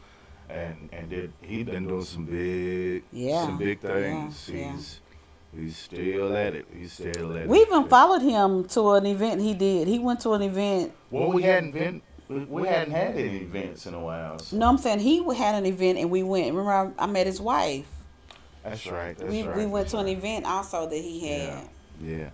and 0.49 0.90
and 0.93 1.11
did 1.11 1.33
he 1.43 1.64
been 1.64 1.87
doing 1.88 2.04
some 2.04 2.26
big 2.26 3.04
Yeah, 3.12 3.45
some 3.47 3.59
big 3.59 3.81
things. 3.81 4.49
yeah. 4.52 4.73
He's 4.73 5.00
he's 5.57 5.76
still 5.78 6.37
at 6.37 6.54
it. 6.54 6.66
He's 6.73 6.93
still 6.93 7.37
at 7.37 7.49
We 7.49 7.61
it. 7.61 7.69
even 7.69 7.88
followed 7.88 8.23
him 8.23 8.64
to 8.69 8.93
an 8.93 9.07
event 9.07 9.40
he 9.40 9.54
did. 9.54 9.88
He 9.88 9.99
went 9.99 10.21
to 10.21 10.33
an 10.35 10.43
event. 10.43 10.93
Well, 11.11 11.33
we 11.33 11.43
hadn't 11.43 11.73
been 11.73 12.02
we 12.28 12.66
hadn't 12.66 12.93
had 12.93 13.16
any 13.16 13.38
events 13.38 13.87
in 13.87 13.95
a 13.95 14.00
while. 14.00 14.38
So 14.38 14.57
No, 14.57 14.69
I'm 14.69 14.78
saying 14.78 15.00
he 15.00 15.23
had 15.35 15.54
an 15.57 15.66
event 15.66 15.99
and 15.99 16.11
we 16.11 16.23
went. 16.23 16.47
Remember, 16.54 16.95
I, 16.99 17.04
I 17.04 17.07
met 17.07 17.26
his 17.26 17.40
wife. 17.40 17.87
that's 18.62 18.87
right. 18.87 19.16
That's 19.16 19.31
We, 19.31 19.43
right. 19.43 19.57
we 19.57 19.66
went 19.66 19.85
that's 19.85 19.93
to 19.93 19.99
an 19.99 20.07
right. 20.07 20.16
event 20.16 20.47
also 20.47 20.88
that 20.88 20.97
he 20.97 21.28
had. 21.28 21.69
Yeah, 22.02 22.16
yeah. 22.16 22.31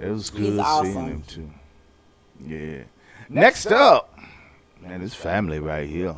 It 0.00 0.10
was 0.10 0.30
good 0.30 0.40
He's 0.40 0.48
seeing 0.52 0.60
awesome. 0.60 1.06
him 1.06 1.22
too. 1.22 1.50
Yeah. 2.44 2.82
Next 3.28 3.66
up, 3.66 4.18
man, 4.80 5.00
this 5.00 5.14
family 5.14 5.58
right 5.58 5.88
here. 5.88 6.14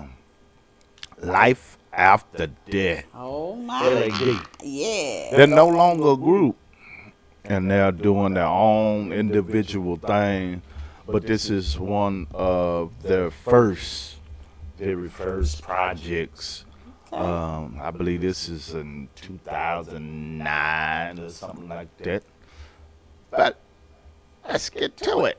Life 1.23 1.79
after 1.93 2.49
death. 2.71 3.05
Oh 3.15 3.57
my. 3.57 3.89
LAD. 3.89 4.41
Yeah. 4.63 5.37
They're 5.37 5.47
no 5.47 5.69
longer 5.69 6.11
a 6.13 6.17
group, 6.17 6.57
and 7.45 7.71
they're 7.71 7.93
doing 7.93 8.35
their 8.35 8.47
own 8.47 9.13
individual 9.13 9.97
thing. 9.97 10.63
But 11.11 11.27
this 11.27 11.49
is 11.49 11.79
one 11.79 12.27
of 12.35 13.03
their 13.03 13.31
first, 13.31 14.17
very 14.77 15.09
first 15.09 15.63
projects. 15.63 16.67
Um, 17.11 17.79
I 17.81 17.91
believe 17.91 18.21
this 18.21 18.51
is 18.51 18.75
in 18.75 19.09
2009 19.17 21.19
or 21.19 21.31
something 21.31 21.67
like 21.67 21.97
that. 21.99 22.23
But 23.31 23.59
let's 24.47 24.69
get 24.69 24.99
to 24.99 25.25
it. 25.25 25.39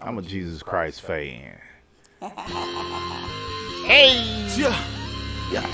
I'm 0.00 0.18
a 0.18 0.22
Jesus 0.22 0.60
Christ 0.64 1.02
fan. 1.02 1.56
hey! 3.86 4.20
Yeah. 4.56 4.76
Yeah. 5.52 5.70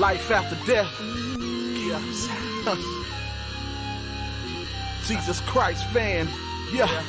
Life 0.00 0.28
after 0.32 0.56
death. 0.66 0.92
Yeah. 1.86 2.94
Jesus 5.06 5.40
Christ 5.42 5.86
fan. 5.88 6.28
Yeah. 6.72 7.02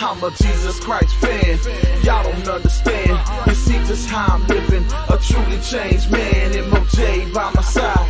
I'm 0.00 0.24
a 0.24 0.30
Jesus 0.30 0.80
Christ 0.80 1.14
fan. 1.16 1.58
Y'all 2.02 2.24
don't 2.24 2.48
understand. 2.48 3.20
You 3.46 3.54
see 3.54 3.76
just 3.86 4.08
how 4.08 4.36
I'm 4.36 4.46
living. 4.46 4.84
A 5.10 5.18
truly 5.18 5.60
changed 5.60 6.10
man. 6.10 6.52
MOJ 6.52 7.32
by 7.32 7.52
my 7.54 7.62
side. 7.62 8.08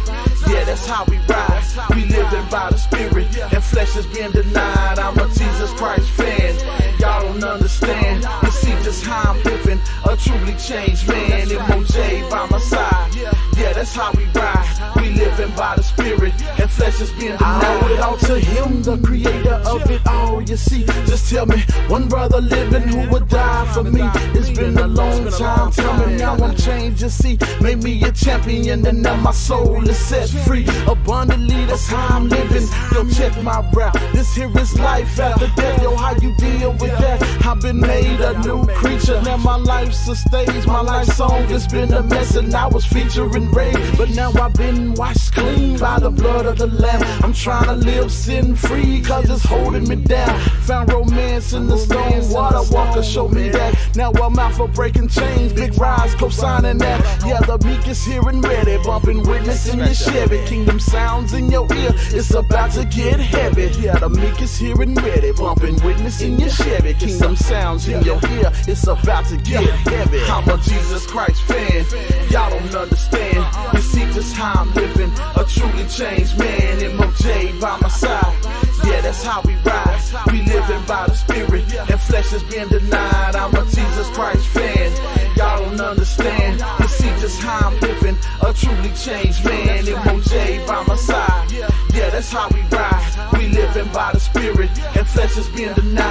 Yeah, 0.48 0.64
that's 0.64 0.86
how 0.86 1.04
we 1.06 1.18
ride. 1.28 1.62
We 1.90 2.04
living 2.04 2.48
by 2.50 2.70
the 2.70 2.76
spirit. 2.78 3.36
And 3.52 3.64
flesh 3.64 3.96
is 3.96 4.06
being 4.06 4.30
denied. 4.30 4.98
I'm 4.98 5.18
a 5.18 5.26
Jesus 5.28 5.72
Christ 5.72 6.08
fan. 6.10 6.81
Y'all 7.02 7.20
don't 7.20 7.42
understand. 7.42 8.24
You 8.44 8.50
see 8.52 8.70
just 8.84 9.04
how 9.04 9.32
I'm 9.32 9.42
living. 9.42 9.80
A 10.08 10.16
truly 10.16 10.54
changed 10.54 11.08
man. 11.08 11.48
MOJ 11.48 12.30
by 12.30 12.46
my 12.48 12.58
side. 12.60 13.12
Yeah, 13.58 13.72
that's 13.72 13.92
how 13.92 14.12
we 14.12 14.24
ride. 14.26 14.92
We 14.94 15.10
living 15.10 15.50
by 15.56 15.74
the 15.74 15.82
spirit. 15.82 16.32
And 16.60 16.70
flesh 16.70 17.00
is 17.00 17.10
being 17.10 17.36
denied. 17.36 17.64
I 17.64 17.80
owe 17.82 17.92
it 17.92 18.00
all 18.00 18.16
to 18.18 18.38
him, 18.38 18.82
the 18.82 18.98
creator 18.98 19.54
of 19.66 19.90
it 19.90 20.06
all. 20.06 20.42
You 20.42 20.56
see, 20.56 20.84
just 20.84 21.28
tell 21.28 21.44
me 21.46 21.58
one 21.88 22.06
brother 22.06 22.40
living 22.40 22.82
who 22.82 23.10
would 23.10 23.26
die 23.26 23.72
for 23.72 23.82
me. 23.82 24.02
It's 24.38 24.50
been 24.50 24.78
a 24.78 24.86
long 24.86 25.28
time 25.30 25.72
coming. 25.72 26.18
Now 26.18 26.36
I'm 26.36 26.54
changed. 26.54 27.02
You 27.02 27.08
see, 27.08 27.36
made 27.60 27.82
me 27.82 28.00
a 28.04 28.12
champion, 28.12 28.86
and 28.86 29.02
now 29.02 29.16
my 29.16 29.32
soul 29.32 29.88
is 29.88 29.98
set 29.98 30.28
free. 30.46 30.66
Abundantly, 30.86 31.64
that's 31.66 31.88
how 31.88 32.16
I'm 32.16 32.28
living. 32.28 32.68
Yo, 32.92 33.08
check 33.10 33.42
my 33.42 33.68
route. 33.72 33.94
This 34.12 34.36
here 34.36 34.56
is 34.56 34.78
life 34.78 35.18
after 35.18 35.48
death. 35.56 35.82
Yo, 35.82 35.96
how 35.96 36.14
you 36.20 36.32
deal 36.36 36.72
with 36.74 36.91
that? 36.98 37.46
I've 37.46 37.60
been 37.60 37.80
made 37.80 38.20
a 38.20 38.38
new 38.40 38.66
creature. 38.66 39.20
Now 39.22 39.36
my 39.36 39.56
life's 39.56 40.08
a 40.08 40.16
stage. 40.16 40.66
My 40.66 40.80
life 40.80 41.08
song 41.08 41.44
has 41.48 41.66
been 41.66 41.92
a 41.92 42.02
mess, 42.02 42.36
and 42.36 42.54
I 42.54 42.66
was 42.66 42.84
featuring 42.84 43.50
Ray. 43.50 43.72
But 43.96 44.10
now 44.10 44.32
I've 44.32 44.54
been 44.54 44.94
washed 44.94 45.32
clean 45.34 45.78
by 45.78 45.98
the 45.98 46.10
blood 46.10 46.46
of 46.46 46.58
the 46.58 46.66
Lamb. 46.66 47.02
I'm 47.22 47.32
trying 47.32 47.66
to 47.66 47.74
live 47.74 48.10
sin 48.10 48.54
free, 48.56 49.00
cause 49.02 49.28
it's 49.28 49.44
holding 49.44 49.88
me 49.88 49.96
down. 49.96 50.38
Found 50.68 50.92
romance 50.92 51.52
in 51.52 51.66
the 51.66 51.78
stone 51.78 52.30
water. 52.30 52.62
Walker 52.72 53.02
showed 53.02 53.32
me 53.32 53.48
that. 53.50 53.76
Now 53.94 54.12
I'm 54.12 54.38
out 54.38 54.54
for 54.54 54.68
breaking 54.68 55.08
chains. 55.08 55.52
Big 55.52 55.78
rise, 55.78 56.14
co-signing 56.14 56.78
that. 56.78 57.00
Yeah, 57.26 57.40
the 57.40 57.58
meek 57.66 57.86
is 57.88 58.04
here 58.04 58.26
and 58.28 58.42
ready. 58.44 58.78
Bumping 58.84 59.22
witness 59.22 59.68
in 59.68 59.78
your 59.78 59.94
Chevy. 59.94 60.44
Kingdom 60.46 60.80
sounds 60.80 61.32
in 61.32 61.50
your 61.50 61.66
ear. 61.74 61.90
It's 62.18 62.32
about 62.34 62.72
to 62.72 62.84
get 62.84 63.20
heavy. 63.20 63.70
Yeah, 63.80 63.98
the 63.98 64.08
meek 64.08 64.40
is 64.40 64.56
here 64.56 64.80
and 64.80 65.00
ready. 65.02 65.32
Bumping 65.32 65.82
witness 65.84 66.20
in 66.22 66.38
your 66.38 66.50
Chevy. 66.50 66.81
Kingdom 66.82 67.36
sounds 67.36 67.86
in 67.86 68.02
your 68.02 68.18
ear. 68.30 68.50
It's 68.66 68.86
about 68.88 69.24
to 69.26 69.36
get 69.36 69.62
heavy. 69.86 70.20
I'm 70.24 70.48
a 70.48 70.58
Jesus 70.58 71.06
Christ 71.06 71.42
fan. 71.42 71.84
Y'all 72.28 72.50
don't 72.50 72.74
understand. 72.74 73.46
You 73.72 73.80
see 73.80 74.04
just 74.12 74.34
how 74.34 74.62
I'm 74.62 74.74
living. 74.74 75.12
A 75.36 75.44
truly 75.44 75.86
changed 75.86 76.36
man. 76.38 76.78
MOJ 76.98 77.60
by 77.60 77.78
my 77.80 77.88
side. 77.88 78.36
Yeah, 78.84 79.00
that's 79.00 79.22
how 79.22 79.42
we 79.42 79.54
ride. 79.64 80.00
We 80.32 80.42
living 80.42 80.84
by 80.86 81.06
the 81.06 81.14
spirit. 81.14 81.72
And 81.88 82.00
flesh 82.00 82.32
is 82.32 82.42
being 82.44 82.68
denied. 82.68 83.36
I'm 83.36 83.54
a 83.54 83.64
Jesus 83.64 84.08
Christ 84.10 84.46
fan. 84.48 84.92
Y'all 85.36 85.64
don't 85.64 85.80
understand. 85.80 86.60
You 86.80 86.88
see 86.88 87.10
just 87.20 87.40
how 87.40 87.68
I'm 87.68 87.78
living. 87.78 88.16
A 88.42 88.52
truly 88.52 88.90
changed 88.96 89.44
man. 89.44 89.84
MOJ 89.84 90.66
by 90.66 90.82
my 90.84 90.96
side. 90.96 91.52
Yeah, 91.94 92.10
that's 92.10 92.32
how 92.32 92.48
we 92.48 92.60
ride. 92.76 93.38
We 93.38 93.48
living 93.48 93.90
by 93.92 94.10
the 94.12 94.20
spirit. 94.20 94.70
And 94.96 95.06
flesh 95.06 95.38
is 95.38 95.48
being 95.50 95.74
denied. 95.74 96.01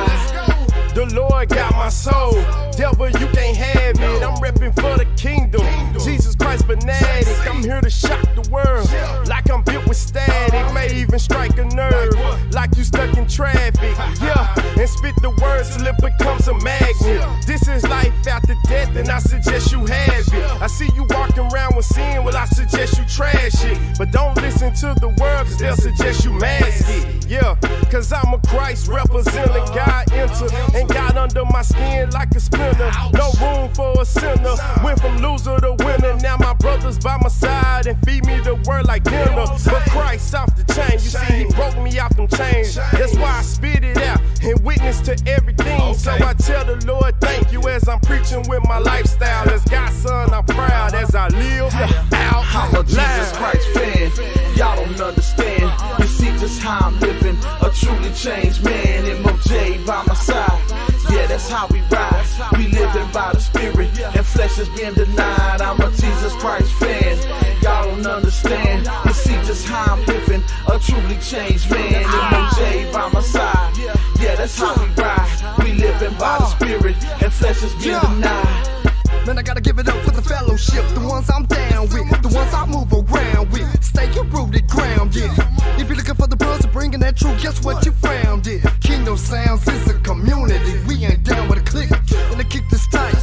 Soul. 1.91 2.33
Devil, 2.77 3.09
you 3.09 3.27
can't 3.27 3.57
have 3.57 3.99
it. 3.99 4.23
I'm 4.23 4.35
repping 4.41 4.73
for 4.73 4.97
the 4.97 5.05
kingdom. 5.15 5.61
Jesus 6.03 6.35
Christ 6.35 6.65
fanatic. 6.65 7.27
I'm 7.47 7.61
here 7.61 7.81
to 7.81 7.89
shock 7.89 8.21
the 8.35 8.49
world. 8.49 8.89
Like 9.27 9.51
I'm 9.51 9.63
built 9.63 9.87
with 9.87 9.97
static. 9.97 10.73
May 10.73 10.93
even 10.95 11.19
strike 11.19 11.57
a 11.57 11.65
nerve. 11.65 12.15
Like 12.53 12.75
you 12.77 12.83
stuck 12.83 13.15
in 13.17 13.27
traffic. 13.27 13.95
Yeah. 14.21 14.53
And 14.79 14.89
spit 14.89 15.15
the 15.21 15.29
words 15.41 15.75
till 15.75 15.87
it 15.87 15.97
becomes 15.97 16.47
a 16.47 16.53
This 17.45 17.67
is 17.67 17.83
life 17.83 18.27
after 18.27 18.55
death, 18.67 18.95
and 18.95 19.09
I 19.09 19.19
suggest 19.19 19.71
you 19.71 19.85
have 19.85 20.27
it. 20.27 20.61
I 20.61 20.67
see 20.67 20.89
you 20.95 21.05
walking 21.09 21.49
around 21.51 21.75
with 21.75 21.85
sin. 21.85 22.23
Well, 22.23 22.35
I 22.35 22.45
suggest 22.45 22.97
you 22.97 23.05
trash 23.05 23.63
it. 23.63 23.97
But 23.97 24.11
don't 24.11 24.35
listen 24.37 24.73
to 24.75 24.99
the 24.99 25.09
world, 25.19 25.47
cause 25.47 25.57
they'll 25.57 25.75
suggest 25.75 26.25
you 26.25 26.31
mask 26.33 26.85
it. 26.89 27.27
Yeah. 27.27 27.55
Cause 27.89 28.11
I'm 28.11 28.33
a 28.33 28.39
Christ 28.47 28.87
representing 28.87 29.65
God 29.73 30.11
enter 30.11 30.47
and 30.75 30.87
got 30.89 31.15
under 31.17 31.45
my 31.45 31.61
skin 31.61 32.09
like 32.11 32.31
a 32.35 32.39
splinter. 32.39 32.91
No 33.13 33.31
room 33.41 33.73
for 33.73 34.01
a 34.01 34.05
sinner. 34.05 34.55
Went 34.83 34.99
from 34.99 35.17
loser 35.21 35.59
to 35.59 35.75
winner. 35.79 36.15
Now 36.17 36.37
my 36.37 36.53
brother's 36.55 36.99
by 36.99 37.17
my 37.21 37.29
side 37.29 37.87
and 37.87 37.97
feed 38.05 38.25
me 38.25 38.39
the 38.41 38.55
word 38.67 38.85
like 38.85 39.03
dinner. 39.03 39.45
But 39.65 39.81
Christ 39.89 40.35
off 40.35 40.55
the 40.55 40.63
chain. 40.73 40.93
You 40.93 40.99
see, 40.99 41.33
he 41.33 41.45
broke 41.53 41.77
me 41.81 41.99
out 41.99 42.15
them 42.15 42.27
chains. 42.27 42.75
That's 42.75 43.15
why 43.15 43.39
I 43.39 43.41
spit 43.41 43.83
it 43.83 43.97
out 43.97 44.19
and 44.41 44.59
witness 44.63 44.99
to 45.01 45.17
everything. 45.27 45.93
So 45.93 46.11
I 46.11 46.33
tell 46.33 46.65
the 46.65 46.80
Lord 46.85 47.19
thank 47.19 47.51
you 47.51 47.61
as 47.69 47.87
I'm 47.87 47.99
preaching 47.99 48.43
with 48.49 48.63
my 48.67 48.79
lifestyle. 48.79 49.49
As 49.49 49.63
God's 49.65 49.95
son, 49.97 50.33
I'm 50.33 50.45
proud 50.45 50.93
as 50.93 51.15
I 51.15 51.27
live 51.29 51.73
out 51.73 52.45
I'm 52.53 52.75
a 52.75 52.83
Jesus. 52.83 53.31
Christ 53.33 53.67
fan. 53.69 54.11
Y'all 54.55 54.75
don't 54.75 55.01
understand. 55.01 55.71
You 55.99 56.07
see 56.07 56.31
just 56.39 56.61
how 56.61 56.87
I'm 56.87 56.99
living. 56.99 57.37
A 57.61 57.69
truly 57.71 58.11
changed 58.13 58.63
man. 58.63 59.05
MOJ 59.23 59.85
by 59.85 60.03
my 60.05 60.13
side. 60.13 60.60
That's 61.31 61.49
how 61.49 61.65
we 61.67 61.79
ride. 61.89 62.25
We 62.57 62.67
living 62.67 63.09
by 63.13 63.31
the 63.31 63.39
spirit. 63.39 63.97
And 64.01 64.25
flesh 64.25 64.59
is 64.59 64.67
being 64.67 64.93
denied. 64.93 65.61
I'm 65.61 65.79
a 65.79 65.89
Jesus 65.91 66.33
Christ 66.33 66.73
fan. 66.73 67.17
Y'all 67.63 67.85
don't 67.85 68.05
understand. 68.05 68.85
You 69.05 69.13
see 69.13 69.35
just 69.47 69.65
how 69.65 69.95
I'm 69.95 70.05
living. 70.07 70.43
A 70.67 70.77
truly 70.77 71.17
changed 71.19 71.71
man. 71.71 72.03
MOJ 72.03 72.91
by 72.91 73.09
my 73.13 73.21
side. 73.21 73.77
Yeah, 74.19 74.35
that's 74.35 74.59
how 74.59 74.75
we 74.75 74.91
ride. 75.01 75.55
We 75.59 75.71
living 75.71 76.17
by 76.19 76.37
the 76.39 76.47
spirit. 76.47 76.97
And 77.23 77.31
flesh 77.31 77.63
is 77.63 77.73
being 77.75 77.97
denied. 78.01 78.70
Man, 79.25 79.37
I 79.37 79.43
gotta 79.43 79.61
give 79.61 79.77
it 79.77 79.87
up 79.87 80.03
for 80.03 80.11
the 80.11 80.21
fellowship, 80.21 80.83
the 80.95 80.99
ones 80.99 81.29
I'm 81.29 81.45
down 81.45 81.87
with, 81.89 82.09
the 82.23 82.31
ones 82.33 82.53
I 82.53 82.65
move 82.65 82.91
around 82.91 83.51
with. 83.51 83.83
Stay 83.83 84.11
your 84.13 84.25
rooted 84.25 84.67
ground, 84.67 85.15
yeah. 85.15 85.29
If 85.77 85.87
you're 85.87 85.97
looking 85.97 86.15
for 86.15 86.25
the 86.25 86.35
buzz 86.35 86.65
of 86.65 86.71
bringing 86.73 86.99
that 87.01 87.17
truth, 87.17 87.39
guess 87.41 87.63
what 87.63 87.85
you 87.85 87.91
found 87.91 88.47
it? 88.47 88.65
Kingdom 88.81 89.17
Sounds 89.17 89.67
is 89.67 89.87
a 89.87 89.93
community. 89.99 90.73
We 90.87 91.05
ain't 91.05 91.23
down 91.23 91.47
with 91.49 91.59
a 91.59 91.61
click, 91.61 91.91
and 91.91 92.39
the 92.39 92.43
kick 92.43 92.63
this 92.71 92.87
tight. 92.87 93.13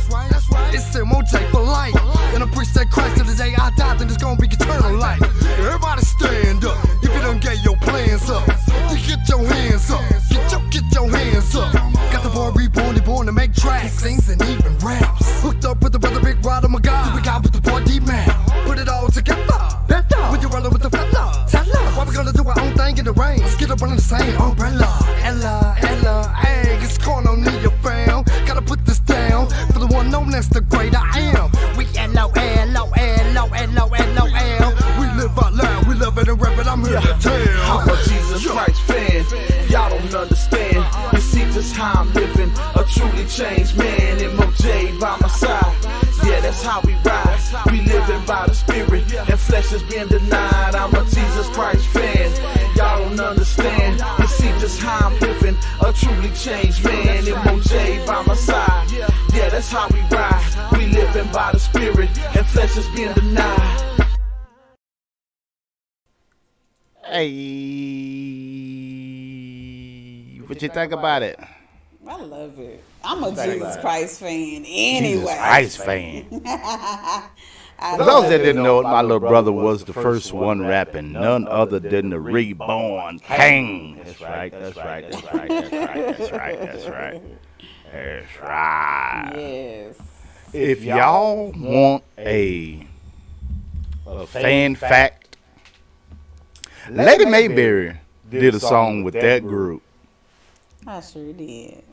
It's 0.70 0.94
MOJ 0.94 1.50
for 1.50 1.62
life, 1.62 1.96
and 2.32 2.44
I 2.44 2.46
preach 2.54 2.72
that 2.74 2.90
Christ 2.90 3.16
till 3.16 3.26
the 3.26 3.34
day 3.34 3.54
I 3.58 3.70
die, 3.76 3.96
then 3.96 4.06
it's 4.06 4.18
gonna 4.18 4.38
be 4.40 4.46
eternal 4.46 4.94
life. 4.96 5.20
Everybody 5.58 6.02
stand 6.02 6.64
up 6.64 6.78
if 7.02 7.12
you 7.12 7.20
don't 7.20 7.42
get 7.42 7.64
your 7.64 7.76
plans 7.78 8.30
up. 8.30 8.46
You 8.90 8.96
get 9.02 9.28
your 9.28 9.42
hands 9.44 9.90
up, 9.90 10.02
get 10.30 10.52
your 10.52 10.62
get 10.70 10.87
your 10.94 11.11
hands 11.11 11.56
up. 11.56 11.72
Got 12.12 12.22
the 12.22 12.30
boy 12.30 12.50
reborn, 12.50 12.96
born 13.04 13.26
to 13.26 13.32
make 13.32 13.52
tracks, 13.52 13.94
sings 13.94 14.28
and 14.28 14.40
even 14.42 14.78
raps. 14.78 15.17
Up 15.68 15.83
with 15.83 15.92
the 15.92 16.08
you 70.68 70.74
think 70.74 70.92
about 70.92 71.22
it? 71.22 71.38
I 72.07 72.22
love 72.22 72.59
it. 72.59 72.83
I'm 73.04 73.22
a 73.24 73.31
Jesus. 73.31 73.76
Christ 73.78 74.20
fan 74.20 74.64
anyway. 74.66 75.20
Jesus 75.20 75.37
Christ 75.37 75.78
fan. 75.78 76.24
For 77.96 78.04
those 78.04 78.28
that 78.28 78.38
didn't 78.38 78.62
know 78.62 78.81
it, 78.81 78.85
my 78.85 79.02
little 79.02 79.20
brother 79.20 79.52
was 79.52 79.85
the 79.85 79.92
first 79.92 80.33
one 80.33 80.66
rapping, 80.66 81.12
none 81.12 81.46
other 81.46 81.78
than 81.78 82.11
the 82.11 82.18
reborn 82.18 83.20
king. 83.20 84.00
That's 84.04 84.20
right, 84.20 84.50
that's 84.50 84.76
right, 84.76 85.11
that's 85.11 85.22
right, 85.33 85.48
that's 85.48 85.70
right, 85.70 86.18
that's 86.18 86.31
right, 86.33 86.61
that's 86.61 86.88
right. 86.88 87.22
That's 87.92 88.40
right. 88.42 89.33
Yes. 89.37 89.96
If 90.52 90.83
y'all 90.83 91.52
want 91.52 92.02
a, 92.18 92.87
a 94.07 94.26
fan 94.26 94.74
fact, 94.74 95.37
Lady 96.90 97.26
Mayberry 97.26 97.96
did 98.28 98.54
a 98.54 98.61
song 98.61 99.04
with 99.04 99.14
that 99.14 99.42
group. 99.42 99.83
I 100.88 101.01
sure 101.03 101.35
did. 101.35 101.85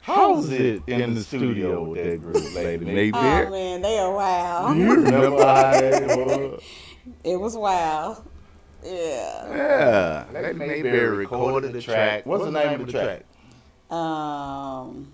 How's 0.00 0.50
it 0.50 0.82
in 0.86 1.14
the 1.14 1.22
studio 1.22 1.84
with 1.84 2.02
that 2.02 2.22
group, 2.22 2.54
lady? 2.54 2.86
Oh 3.12 3.20
Mayberry? 3.20 3.50
man, 3.50 3.82
they 3.82 3.98
are 3.98 4.14
wild. 4.14 4.78
you 4.78 4.94
remember 4.94 5.44
how 5.44 5.72
that 5.72 6.18
was? 6.18 6.62
It 7.22 7.38
was 7.38 7.54
wild. 7.54 8.26
Yeah. 8.82 8.94
Yeah. 9.54 10.26
Lady 10.32 10.58
Mayberry 10.58 11.18
recorded 11.18 11.74
the 11.74 11.82
track. 11.82 12.24
What's 12.24 12.44
the 12.44 12.50
name 12.50 12.80
of 12.80 12.86
the 12.86 12.92
track? 12.92 13.24
Um. 13.90 15.12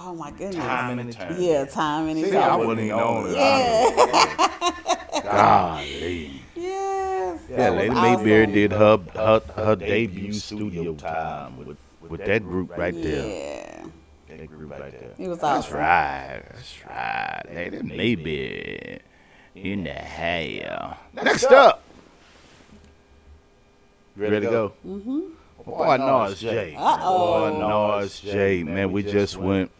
Oh 0.00 0.14
my 0.16 0.30
goodness. 0.30 0.56
Time 0.56 0.98
and 1.00 1.10
Eternity. 1.10 1.44
Yeah, 1.44 1.66
time 1.66 2.08
and 2.08 2.24
See, 2.24 2.34
I 2.34 2.56
wouldn't 2.56 2.80
even 2.80 2.96
know 2.96 3.26
it. 3.26 3.36
Yeah. 3.36 5.20
Golly. 5.22 6.42
yes. 6.56 7.40
Yeah, 7.50 7.56
that 7.56 7.72
was 7.72 7.78
Lady 7.78 7.94
awesome. 7.94 8.24
Mayberry 8.24 8.46
did 8.46 8.72
her, 8.72 8.98
her 9.14 9.42
her 9.54 9.76
debut 9.76 10.32
studio 10.32 10.94
time 10.94 11.58
with 11.58 11.76
with 12.08 12.24
that 12.24 12.42
group 12.42 12.76
right 12.76 12.94
there. 12.94 13.26
Yeah. 13.26 14.36
That 14.36 14.46
group 14.48 14.70
right 14.70 14.92
there. 14.92 15.14
It 15.18 15.28
was 15.28 15.38
That's 15.38 15.70
right. 15.70 16.42
That's 16.52 16.86
right. 16.86 17.42
Lady 17.52 17.82
Mayberry 17.82 19.00
in 19.54 19.84
the 19.84 19.92
hair. 19.92 20.96
Next 21.14 21.44
up. 21.44 21.82
You 24.16 24.22
ready 24.22 24.40
to 24.40 24.50
go? 24.50 24.72
Mm-hmm. 24.86 25.20
Boy, 25.64 25.96
Norris 25.96 26.40
J. 26.40 26.74
Uh-oh. 26.76 27.50
Boy, 27.50 27.58
Norris 27.58 28.20
J. 28.20 28.64
Man, 28.64 28.90
we 28.90 29.02
just 29.02 29.36
went 29.36 29.70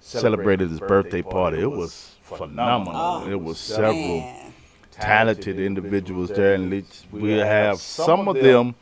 celebrated 0.00 0.70
his 0.70 0.80
birthday 0.80 1.22
party. 1.22 1.60
It 1.60 1.70
was 1.70 2.14
phenomenal. 2.22 3.00
Oh, 3.00 3.28
it 3.30 3.40
was 3.40 3.58
several 3.58 4.20
Man. 4.20 4.52
talented 4.90 5.58
individuals 5.58 6.30
there, 6.30 6.54
and 6.54 6.84
we'll 7.10 7.44
have 7.44 7.78
some 7.80 8.28
of 8.28 8.36
them 8.36 8.74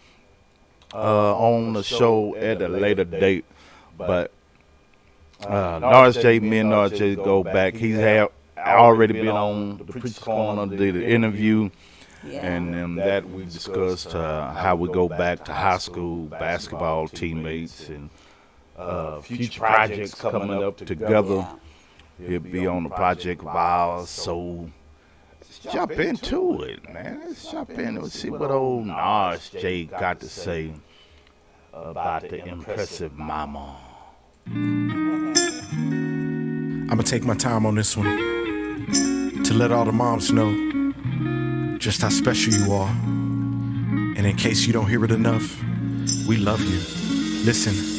uh, 0.95 1.37
on 1.37 1.73
the 1.75 1.83
show 1.83 2.35
at 2.37 2.61
a 2.63 2.69
later 2.69 3.05
date. 3.05 3.45
But 3.97 4.31
uh, 5.47 5.79
Norris 5.81 6.17
J, 6.17 6.41
me 6.41 6.59
and 6.59 6.71
Norris 6.71 6.99
J 6.99 7.15
go 7.15 7.43
back. 7.43 7.75
He's 7.75 7.97
have 7.97 8.31
already 8.57 9.15
been 9.15 9.29
on 9.29 9.79
the 9.79 9.85
Preacher's 9.85 10.19
Corner, 10.19 10.67
did 10.77 10.97
an 10.97 11.03
interview, 11.03 11.71
Yeah. 12.27 12.47
and 12.47 12.75
um, 12.75 12.95
that 12.97 13.29
we 13.29 13.45
discussed 13.45 14.15
uh, 14.15 14.53
how 14.53 14.77
we 14.77 14.89
go 14.89 15.09
back 15.09 15.45
to 15.45 15.53
high 15.53 15.79
school 15.79 16.25
basketball 16.27 17.09
teammates 17.09 17.89
and 17.89 18.11
uh, 18.77 19.21
future 19.21 19.61
projects 19.61 20.15
coming 20.15 20.63
up 20.63 20.77
together. 20.79 21.47
Yeah. 22.21 22.29
He'll 22.29 22.41
be 22.41 22.67
on 22.67 22.83
the 22.83 22.91
project 22.91 23.43
of 23.43 23.49
ours, 23.49 24.09
so 24.11 24.69
let's 25.65 25.75
jump 25.75 25.93
into 25.93 26.63
it, 26.63 26.93
man. 26.93 27.21
Let's 27.27 27.51
jump 27.51 27.71
in 27.71 27.97
and 27.97 28.13
see 28.13 28.31
what 28.31 28.51
old 28.51 28.87
Nas 28.87 29.51
J 29.51 29.85
got 29.85 30.21
to 30.21 30.29
say 30.29 30.73
about 31.73 32.23
the 32.29 32.45
impressive 32.45 33.13
mama. 33.15 33.77
I'm 34.47 35.35
gonna 36.89 37.03
take 37.03 37.25
my 37.25 37.35
time 37.35 37.67
on 37.67 37.75
this 37.75 37.97
one 37.97 39.43
to 39.45 39.55
let 39.55 39.73
all 39.73 39.85
the 39.85 39.93
moms 39.93 40.33
know 40.33 41.77
just 41.79 42.03
how 42.03 42.09
special 42.09 42.53
you 42.53 42.73
are. 42.73 42.89
And 42.89 44.27
in 44.27 44.37
case 44.37 44.67
you 44.67 44.73
don't 44.73 44.89
hear 44.89 45.05
it 45.05 45.11
enough, 45.11 45.63
we 46.27 46.37
love 46.37 46.61
you. 46.61 46.79
Listen. 47.45 47.98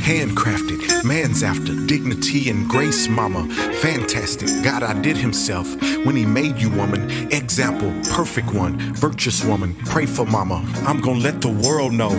Handcrafted, 0.00 1.04
man's 1.04 1.42
after 1.42 1.74
dignity 1.86 2.48
and 2.50 2.68
grace, 2.68 3.08
mama. 3.08 3.46
Fantastic, 3.80 4.48
God 4.64 4.82
outdid 4.82 5.16
himself 5.16 5.68
when 6.04 6.16
he 6.16 6.24
made 6.24 6.56
you, 6.58 6.70
woman. 6.70 7.10
Example, 7.32 7.92
perfect 8.10 8.54
one, 8.54 8.78
virtuous 8.94 9.44
woman. 9.44 9.74
Pray 9.84 10.06
for 10.06 10.24
mama. 10.24 10.64
I'm 10.86 11.00
gonna 11.00 11.20
let 11.20 11.40
the 11.40 11.50
world 11.50 11.92
know 11.92 12.14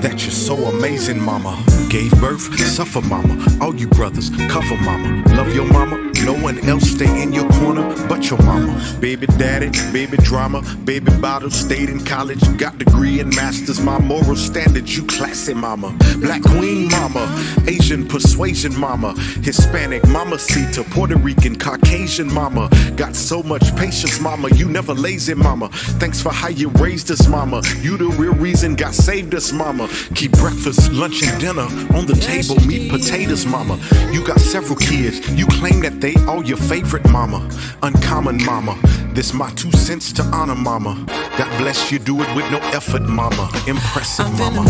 that 0.00 0.22
you're 0.22 0.30
so 0.30 0.56
amazing, 0.56 1.20
mama. 1.20 1.62
Gave 1.90 2.12
birth, 2.20 2.58
suffer, 2.60 3.02
mama. 3.02 3.44
All 3.60 3.74
you 3.74 3.88
brothers, 3.88 4.30
cover, 4.48 4.76
mama. 4.82 5.22
Love 5.34 5.54
your 5.54 5.66
mama. 5.66 6.12
No 6.24 6.32
one 6.32 6.58
else 6.66 6.84
stay 6.84 7.22
in 7.22 7.34
your 7.34 7.46
corner 7.50 7.84
but 8.08 8.30
your 8.30 8.40
mama. 8.44 8.80
Baby 8.98 9.26
daddy, 9.26 9.68
baby 9.92 10.16
drama, 10.16 10.62
baby 10.84 11.12
bottle, 11.20 11.50
stayed 11.50 11.90
in 11.90 12.02
college, 12.02 12.40
got 12.56 12.78
degree 12.78 13.20
and 13.20 13.34
masters. 13.36 13.78
My 13.80 13.98
moral 13.98 14.36
standards, 14.36 14.96
you 14.96 15.04
classy 15.04 15.52
mama. 15.52 15.94
Black 16.20 16.42
queen 16.42 16.88
mama, 16.88 17.23
Asian 17.66 18.06
persuasion 18.06 18.78
mama, 18.78 19.14
Hispanic 19.42 20.06
mama, 20.08 20.38
see 20.38 20.70
to 20.72 20.82
Puerto 20.84 21.16
Rican, 21.16 21.56
Caucasian 21.56 22.32
mama. 22.32 22.68
Got 22.96 23.16
so 23.16 23.42
much 23.42 23.74
patience, 23.76 24.20
mama. 24.20 24.48
You 24.54 24.68
never 24.68 24.94
lazy, 24.94 25.34
mama. 25.34 25.68
Thanks 26.00 26.20
for 26.20 26.32
how 26.32 26.48
you 26.48 26.68
raised 26.70 27.10
us, 27.10 27.28
mama. 27.28 27.62
You 27.80 27.96
the 27.96 28.06
real 28.06 28.34
reason 28.34 28.74
God 28.74 28.94
saved 28.94 29.34
us, 29.34 29.52
mama. 29.52 29.88
Keep 30.14 30.32
breakfast, 30.32 30.92
lunch, 30.92 31.22
and 31.22 31.40
dinner 31.40 31.68
on 31.96 32.06
the 32.06 32.14
table. 32.14 32.56
Meat, 32.66 32.90
potatoes, 32.90 33.46
mama. 33.46 33.78
You 34.12 34.24
got 34.24 34.40
several 34.40 34.76
kids. 34.76 35.28
You 35.30 35.46
claim 35.46 35.80
that 35.80 36.00
they 36.00 36.14
all 36.26 36.44
your 36.44 36.58
favorite, 36.58 37.08
mama. 37.10 37.48
Uncommon, 37.82 38.44
mama. 38.44 38.78
This 39.14 39.32
my 39.32 39.50
two 39.52 39.70
cents 39.72 40.12
to 40.14 40.22
honor, 40.24 40.54
mama. 40.56 41.04
God 41.38 41.58
bless 41.58 41.90
you. 41.92 41.98
Do 41.98 42.20
it 42.22 42.36
with 42.36 42.50
no 42.50 42.58
effort, 42.72 43.02
mama. 43.02 43.50
Impressive, 43.66 44.30
mama. 44.38 44.62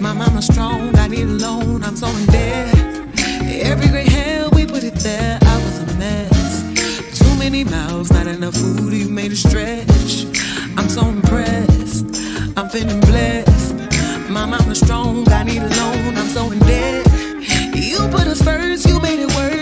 My 0.00 0.12
mama's 0.12 0.46
strong, 0.46 0.94
I 0.96 1.08
need 1.08 1.24
a 1.24 1.26
loan, 1.26 1.82
I'm 1.82 1.96
so 1.96 2.06
in 2.06 2.26
debt. 2.26 2.72
Every 3.64 3.88
great 3.88 4.06
hair, 4.06 4.48
we 4.50 4.64
put 4.64 4.84
it 4.84 4.94
there, 4.94 5.38
I 5.42 5.56
was 5.56 5.78
a 5.80 5.86
mess. 5.98 7.18
Too 7.18 7.36
many 7.36 7.64
mouths, 7.64 8.12
not 8.12 8.28
enough 8.28 8.54
food, 8.54 8.92
you 8.92 9.08
made 9.08 9.32
a 9.32 9.36
stretch. 9.36 10.26
I'm 10.76 10.88
so 10.88 11.04
impressed, 11.08 12.06
I'm 12.56 12.68
feeling 12.68 13.00
blessed. 13.00 13.74
My 14.30 14.46
mama's 14.46 14.78
strong, 14.78 15.28
I 15.32 15.42
need 15.42 15.62
a 15.62 15.68
loan, 15.68 16.16
I'm 16.16 16.28
so 16.28 16.52
in 16.52 16.60
debt. 16.60 17.06
You 17.74 17.98
put 18.08 18.28
us 18.28 18.40
first, 18.40 18.86
you 18.86 19.00
made 19.00 19.18
it 19.18 19.34
work, 19.34 19.57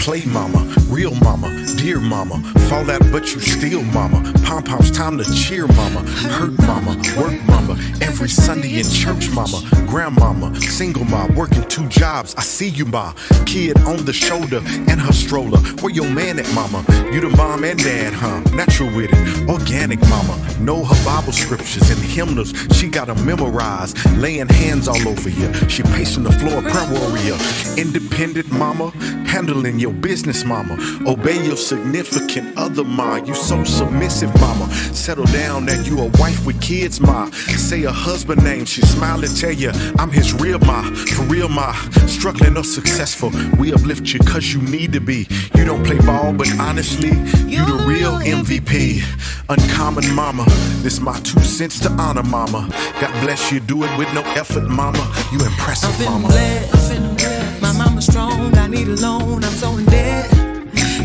play 0.00 0.24
mama, 0.24 0.58
real 0.88 1.14
mama, 1.16 1.48
dear 1.76 2.00
mama. 2.00 2.38
Fall 2.68 2.90
out, 2.90 3.02
but 3.12 3.34
you 3.34 3.40
still 3.40 3.82
mama. 3.82 4.20
Pom 4.44 4.62
poms, 4.62 4.90
time 4.90 5.18
to 5.18 5.24
cheer 5.34 5.66
mama. 5.66 6.00
Hurt 6.36 6.58
mama, 6.66 6.96
work 7.18 7.38
mama. 7.46 7.78
Every 8.00 8.28
Sunday 8.28 8.78
in 8.78 8.84
church 8.84 9.30
mama. 9.30 9.60
Grandmama, 9.86 10.58
single 10.60 11.04
mom, 11.04 11.34
working 11.34 11.62
two 11.68 11.86
jobs. 11.88 12.34
I 12.36 12.42
see 12.42 12.68
you, 12.68 12.86
ma. 12.86 13.12
Kid 13.44 13.78
on 13.82 14.04
the 14.06 14.12
shoulder 14.12 14.62
and 14.88 14.98
her 15.00 15.12
stroller. 15.12 15.60
Where 15.82 15.92
your 15.92 16.08
man 16.08 16.38
at, 16.38 16.50
mama? 16.54 16.82
You 17.12 17.20
the 17.20 17.28
mom 17.36 17.64
and 17.64 17.78
dad, 17.78 18.14
huh? 18.14 18.40
Natural 18.54 18.88
with 18.96 19.10
it, 19.12 19.48
organic 19.48 20.00
mama. 20.08 20.36
Know 20.60 20.82
her 20.84 21.04
Bible 21.04 21.32
scriptures 21.32 21.90
and 21.90 22.00
hymnals. 22.00 22.54
She 22.72 22.88
got 22.88 23.08
'em 23.10 23.24
memorized. 23.26 23.98
Laying 24.16 24.48
hands 24.48 24.88
all 24.88 25.08
over 25.08 25.28
you. 25.28 25.52
She 25.68 25.82
pacing 25.82 26.24
the 26.24 26.32
floor, 26.32 26.62
prayer 26.62 26.88
warrior. 26.90 27.36
Independent 27.76 28.50
mama, 28.50 28.92
handling 29.26 29.78
your 29.78 29.89
business, 29.92 30.44
mama. 30.44 30.76
Obey 31.06 31.44
your 31.44 31.56
significant 31.56 32.56
other, 32.56 32.84
ma. 32.84 33.16
You 33.16 33.34
so 33.34 33.64
submissive, 33.64 34.32
mama. 34.40 34.70
Settle 34.94 35.26
down 35.26 35.66
that 35.66 35.86
you 35.86 36.00
a 36.00 36.06
wife 36.18 36.44
with 36.46 36.60
kids, 36.60 37.00
ma. 37.00 37.30
Say 37.30 37.84
a 37.84 37.90
husband 37.92 38.42
name, 38.42 38.64
she 38.64 38.82
smile 38.82 39.22
and 39.24 39.36
tell 39.36 39.52
you, 39.52 39.70
I'm 39.98 40.10
his 40.10 40.34
real 40.34 40.58
ma. 40.60 40.82
For 41.14 41.22
real, 41.24 41.48
ma. 41.48 41.72
Struggling 42.06 42.56
or 42.56 42.64
successful, 42.64 43.30
we 43.58 43.72
uplift 43.72 44.12
you 44.12 44.20
cause 44.20 44.52
you 44.52 44.60
need 44.62 44.92
to 44.92 45.00
be. 45.00 45.26
You 45.56 45.64
don't 45.64 45.84
play 45.84 45.98
ball, 45.98 46.32
but 46.32 46.50
honestly, 46.58 47.10
you 47.46 47.64
the 47.64 47.84
real 47.86 48.18
MVP. 48.18 49.02
Uncommon 49.48 50.14
mama, 50.14 50.44
this 50.82 51.00
my 51.00 51.18
two 51.20 51.40
cents 51.40 51.80
to 51.80 51.90
honor, 51.92 52.22
mama. 52.22 52.68
God 53.00 53.12
bless 53.22 53.50
you, 53.50 53.60
do 53.60 53.82
it 53.84 53.98
with 53.98 54.12
no 54.14 54.22
effort, 54.34 54.68
mama. 54.68 55.12
You 55.32 55.38
impressive, 55.44 55.98
mama. 56.04 56.28
blessed. 56.28 57.39
My 57.72 57.84
mama's 57.84 58.06
strong, 58.06 58.52
I 58.58 58.66
need 58.66 58.88
a 58.88 58.96
loan, 58.96 59.44
I'm 59.44 59.52
so 59.52 59.76
in 59.78 59.84
debt. 59.84 60.28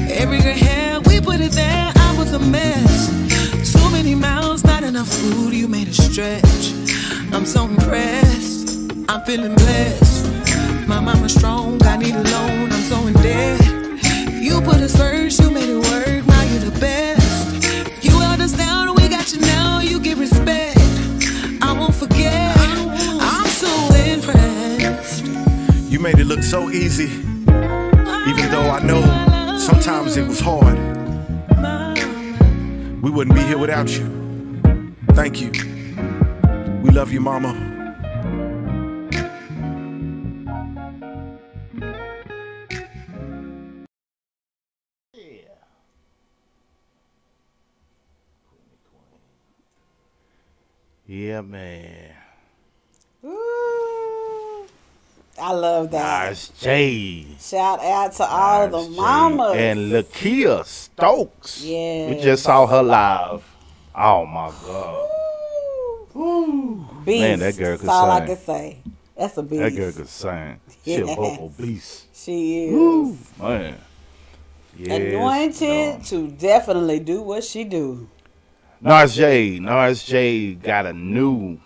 Every 0.10 0.40
gray 0.42 0.58
hair, 0.58 1.00
we 1.02 1.22
put 1.22 1.40
it 1.40 1.52
there, 1.52 1.92
I 1.96 2.16
was 2.18 2.34
a 2.34 2.40
mess. 2.40 3.10
Too 3.72 3.92
many 3.92 4.16
mouths, 4.16 4.64
not 4.64 4.82
enough 4.84 5.08
food, 5.08 5.54
you 5.54 5.68
made 5.68 5.90
it 5.90 5.94
stretch. 5.94 6.74
I'm 7.32 7.46
so 7.46 7.66
impressed, 7.66 8.92
I'm 9.08 9.22
feeling 9.26 9.54
blessed. 9.54 10.26
My 10.88 11.00
mama's 11.00 11.36
strong, 11.36 11.80
I 11.84 11.98
need 11.98 12.16
a 12.16 12.24
loan, 12.24 12.72
I'm 12.72 12.84
so 12.90 13.06
in 13.06 13.14
debt. 13.14 13.62
You 14.42 14.60
put 14.62 14.78
us 14.78 14.98
first, 14.98 15.40
you 15.42 15.52
made 15.52 15.70
it 15.70 15.78
work, 15.78 16.15
made 26.06 26.20
it 26.20 26.26
look 26.26 26.44
so 26.44 26.70
easy, 26.70 27.06
even 28.30 28.52
though 28.52 28.70
I 28.70 28.80
know 28.84 29.58
sometimes 29.58 30.18
it 30.18 30.28
was 30.28 30.40
hard. 30.40 30.78
We 33.02 33.10
wouldn't 33.10 33.36
be 33.36 33.42
here 33.42 33.58
without 33.58 33.90
you. 33.90 34.06
Thank 35.14 35.42
you. 35.42 35.50
We 36.84 36.92
love 36.92 37.12
you, 37.12 37.22
mama. 37.22 37.72
Yeah, 51.08 51.42
man. 51.42 52.14
Ooh, 53.24 53.75
I 55.42 55.52
love 55.52 55.92
that. 55.92 56.30
Nice 56.30 56.48
J. 56.62 57.26
Shout 57.40 57.80
out 57.84 58.14
to 58.14 58.24
all 58.26 58.68
the 58.70 58.90
mamas. 58.90 59.56
And 59.58 59.92
Lakia 59.92 60.64
Stokes. 60.66 61.62
Yeah. 61.64 62.10
We 62.10 62.22
just 62.22 62.44
saw 62.44 62.66
her 62.68 62.82
live. 62.82 63.44
Oh 63.94 64.26
my 64.26 64.52
God. 64.66 65.10
beast. 67.06 67.20
Man, 67.22 67.40
that 67.40 67.58
girl 67.58 67.78
could 67.78 67.88
That's 67.88 67.96
all 67.98 68.12
I 68.12 68.20
sing. 68.20 68.28
can 68.28 68.38
say. 68.38 68.78
That's 69.18 69.38
a 69.38 69.44
beast. 69.44 69.62
That 69.62 69.76
girl 69.76 69.92
could 69.92 70.08
sing. 70.10 70.60
She 70.86 70.96
a 70.96 71.06
Yes. 71.06 71.16
vocal 71.16 71.50
beast. 71.58 72.06
She 72.16 72.66
is. 72.66 72.74
Woo, 72.74 73.18
man. 73.40 73.78
Yes, 74.78 75.14
Anointed 75.14 76.04
to 76.06 76.28
definitely 76.28 77.00
do 77.00 77.22
what 77.22 77.44
she 77.44 77.64
do. 77.64 78.08
Nas 78.82 79.16
J. 79.16 79.58
Nas 79.60 80.04
J 80.04 80.54
got 80.54 80.86
a 80.86 80.94
new 80.94 81.58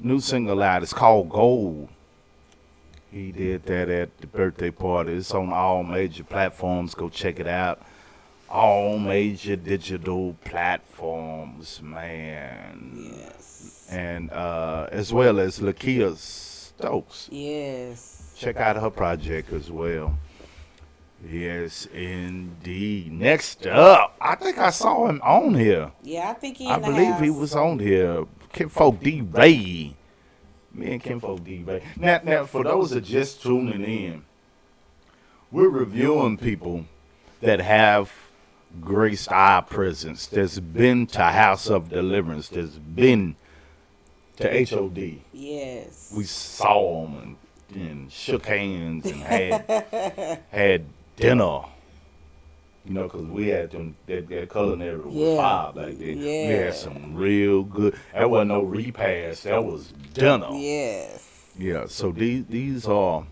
new 0.00 0.20
single 0.20 0.62
out. 0.62 0.82
It's 0.82 0.92
called 0.92 1.30
Gold. 1.30 1.88
He 3.14 3.30
did 3.30 3.66
that 3.66 3.88
at 3.88 4.18
the 4.18 4.26
birthday 4.26 4.72
party. 4.72 5.12
It's 5.12 5.32
on 5.32 5.52
all 5.52 5.84
major 5.84 6.24
platforms. 6.24 6.96
Go 6.96 7.08
check 7.08 7.38
it 7.38 7.46
out. 7.46 7.80
All 8.50 8.98
major 8.98 9.54
digital 9.54 10.36
platforms, 10.44 11.80
man. 11.80 13.12
Yes. 13.16 13.86
And 13.88 14.32
uh, 14.32 14.88
as 14.90 15.12
well 15.12 15.38
as 15.38 15.60
Lakia 15.60 16.16
Stokes. 16.16 17.28
Yes. 17.30 18.34
Check 18.36 18.56
out 18.56 18.74
her 18.74 18.90
project 18.90 19.52
as 19.52 19.70
well. 19.70 20.18
Yes, 21.24 21.86
indeed. 21.86 23.12
Next 23.12 23.64
up, 23.68 24.16
I 24.20 24.34
think 24.34 24.58
I 24.58 24.70
saw 24.70 25.06
him 25.06 25.20
on 25.22 25.54
here. 25.54 25.92
Yeah, 26.02 26.30
I 26.30 26.32
think 26.32 26.56
he. 26.56 26.66
I 26.66 26.80
believe 26.80 27.20
he 27.20 27.30
was 27.30 27.54
on 27.54 27.78
here. 27.78 28.24
Kinfolk 28.52 29.00
D. 29.00 29.20
Ray. 29.20 29.94
Me 30.74 30.92
and 30.92 31.02
Kinfolk 31.02 31.44
D. 31.44 31.62
Ray. 31.64 31.82
Now, 31.96 32.20
now, 32.24 32.44
for 32.46 32.64
those 32.64 32.90
that 32.90 32.98
are 32.98 33.00
just 33.00 33.42
tuning 33.42 33.84
in, 33.84 34.24
we're 35.50 35.68
reviewing 35.68 36.36
people 36.36 36.86
that 37.40 37.60
have 37.60 38.12
graced 38.80 39.30
our 39.30 39.62
presence. 39.62 40.26
That's 40.26 40.58
been 40.58 41.06
to 41.08 41.22
House 41.22 41.70
of 41.70 41.90
Deliverance. 41.90 42.48
That's 42.48 42.72
been 42.72 43.36
to 44.38 44.66
HOD. 44.66 45.20
Yes. 45.32 46.12
We 46.16 46.24
saw 46.24 47.02
them 47.06 47.38
and, 47.72 47.82
and 47.82 48.12
shook 48.12 48.46
hands 48.46 49.06
and 49.06 49.22
had 49.22 50.42
had 50.50 50.86
dinner. 51.16 51.60
You 52.86 52.92
know, 52.92 53.08
'cause 53.08 53.22
we 53.22 53.48
had 53.48 53.70
them 53.70 53.96
that, 54.06 54.28
that 54.28 54.50
culinary 54.50 54.96
was 54.98 55.14
Yeah. 55.14 55.36
fire 55.36 55.72
back 55.72 55.98
then. 55.98 56.18
We 56.18 56.26
had 56.52 56.74
some 56.74 57.14
real 57.14 57.62
good. 57.62 57.94
That 58.12 58.28
wasn't 58.28 58.48
no 58.50 58.62
repast. 58.62 59.44
That 59.44 59.64
was 59.64 59.92
dinner. 60.12 60.48
Yes. 60.52 61.26
Yeah. 61.58 61.86
So 61.86 62.10
these 62.12 62.44
these 62.46 62.86
are 62.86 63.24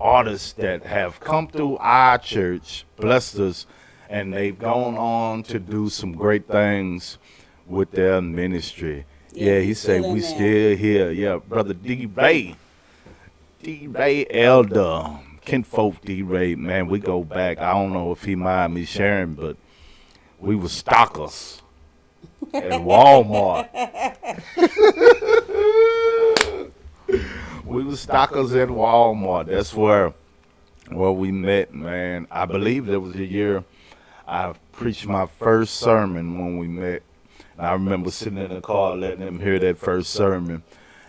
artists 0.00 0.52
that 0.54 0.84
have 0.84 1.20
come 1.20 1.48
through 1.48 1.76
our 1.78 2.16
church, 2.18 2.84
blessed 2.96 3.38
us, 3.40 3.66
and 4.08 4.32
they've 4.32 4.58
gone 4.58 4.96
on 4.96 5.42
to 5.44 5.58
do 5.58 5.88
some 5.90 6.12
great 6.12 6.48
things 6.48 7.18
with 7.66 7.90
their 7.92 8.22
ministry. 8.22 9.04
Yeah, 9.34 9.54
Yeah, 9.54 9.60
he 9.60 9.74
said 9.74 10.02
we 10.02 10.20
there. 10.20 10.30
still 10.30 10.76
here. 10.76 11.10
Yeah, 11.10 11.36
brother 11.46 11.74
D 11.74 12.06
Ray, 12.14 12.54
D 13.62 13.86
Ray 13.86 14.26
Elder, 14.30 15.10
Kinfolk 15.44 16.00
D 16.02 16.22
Ray. 16.22 16.54
Man, 16.54 16.88
we 16.88 16.98
go 16.98 17.22
back. 17.24 17.58
I 17.58 17.72
don't 17.72 17.92
know 17.92 18.12
if 18.12 18.24
he 18.24 18.34
mind 18.34 18.74
me 18.74 18.84
sharing, 18.84 19.34
but 19.34 19.56
we 20.38 20.56
were 20.56 20.68
stockers 20.68 21.62
at 22.52 22.64
Walmart. 22.82 23.68
we 27.64 27.82
were 27.84 27.96
stockers 27.96 28.54
at 28.54 28.68
Walmart. 28.68 29.46
That's 29.46 29.74
where 29.74 30.14
where 30.90 31.12
we 31.12 31.32
met, 31.32 31.72
man. 31.74 32.26
I 32.30 32.44
believe 32.46 32.86
that 32.86 33.00
was 33.00 33.14
the 33.14 33.26
year 33.26 33.64
I 34.26 34.54
preached 34.72 35.06
my 35.06 35.26
first 35.26 35.74
sermon 35.76 36.38
when 36.38 36.58
we 36.58 36.66
met. 36.66 37.02
And 37.56 37.66
I 37.66 37.72
remember 37.72 38.10
sitting 38.10 38.38
in 38.38 38.52
the 38.54 38.60
car 38.60 38.96
letting 38.96 39.20
him 39.20 39.38
hear 39.38 39.58
that 39.58 39.78
first 39.78 40.10
sermon. 40.10 40.62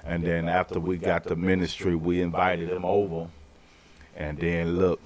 And 0.03 0.23
then 0.23 0.47
after 0.47 0.79
we 0.79 0.97
got 0.97 1.23
the 1.23 1.35
ministry, 1.35 1.95
we 1.95 2.21
invited 2.21 2.69
him 2.69 2.85
over. 2.85 3.27
And 4.15 4.37
then 4.37 4.77
look, 4.77 5.01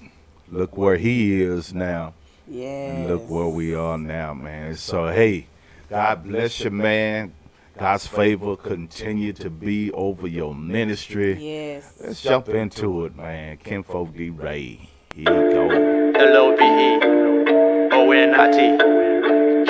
look 0.50 0.76
where 0.76 0.96
he 0.96 1.42
is 1.42 1.74
now. 1.74 2.14
Yes. 2.46 2.96
And 2.96 3.08
look 3.08 3.28
where 3.28 3.48
we 3.48 3.74
are 3.74 3.98
now, 3.98 4.34
man. 4.34 4.76
So 4.76 5.08
hey, 5.08 5.46
God 5.88 6.24
bless 6.24 6.60
you, 6.60 6.70
man. 6.70 7.32
God's 7.78 8.06
favor 8.06 8.56
continue 8.56 9.32
to 9.34 9.48
be 9.48 9.90
over 9.92 10.26
your 10.26 10.54
ministry. 10.54 11.38
Yes. 11.42 11.94
Let's 12.00 12.20
jump 12.20 12.48
into 12.48 13.06
it, 13.06 13.16
man. 13.16 13.56
Kinfolk 13.58 14.14
D 14.14 14.30
Ray. 14.30 14.88
Here 15.14 15.24
you 15.24 15.52
go. 15.52 15.68
L 15.70 16.36
O 16.36 16.56
V 16.56 16.62
E 16.62 17.90
O 17.92 18.10
N 18.10 18.34
I 18.34 18.50
T. 18.50 19.00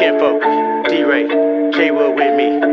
Kinfolk, 0.00 0.42
D 0.88 1.02
Ray, 1.02 1.28
K 1.72 1.90
Wood 1.90 2.16
with 2.16 2.34
me. 2.34 2.69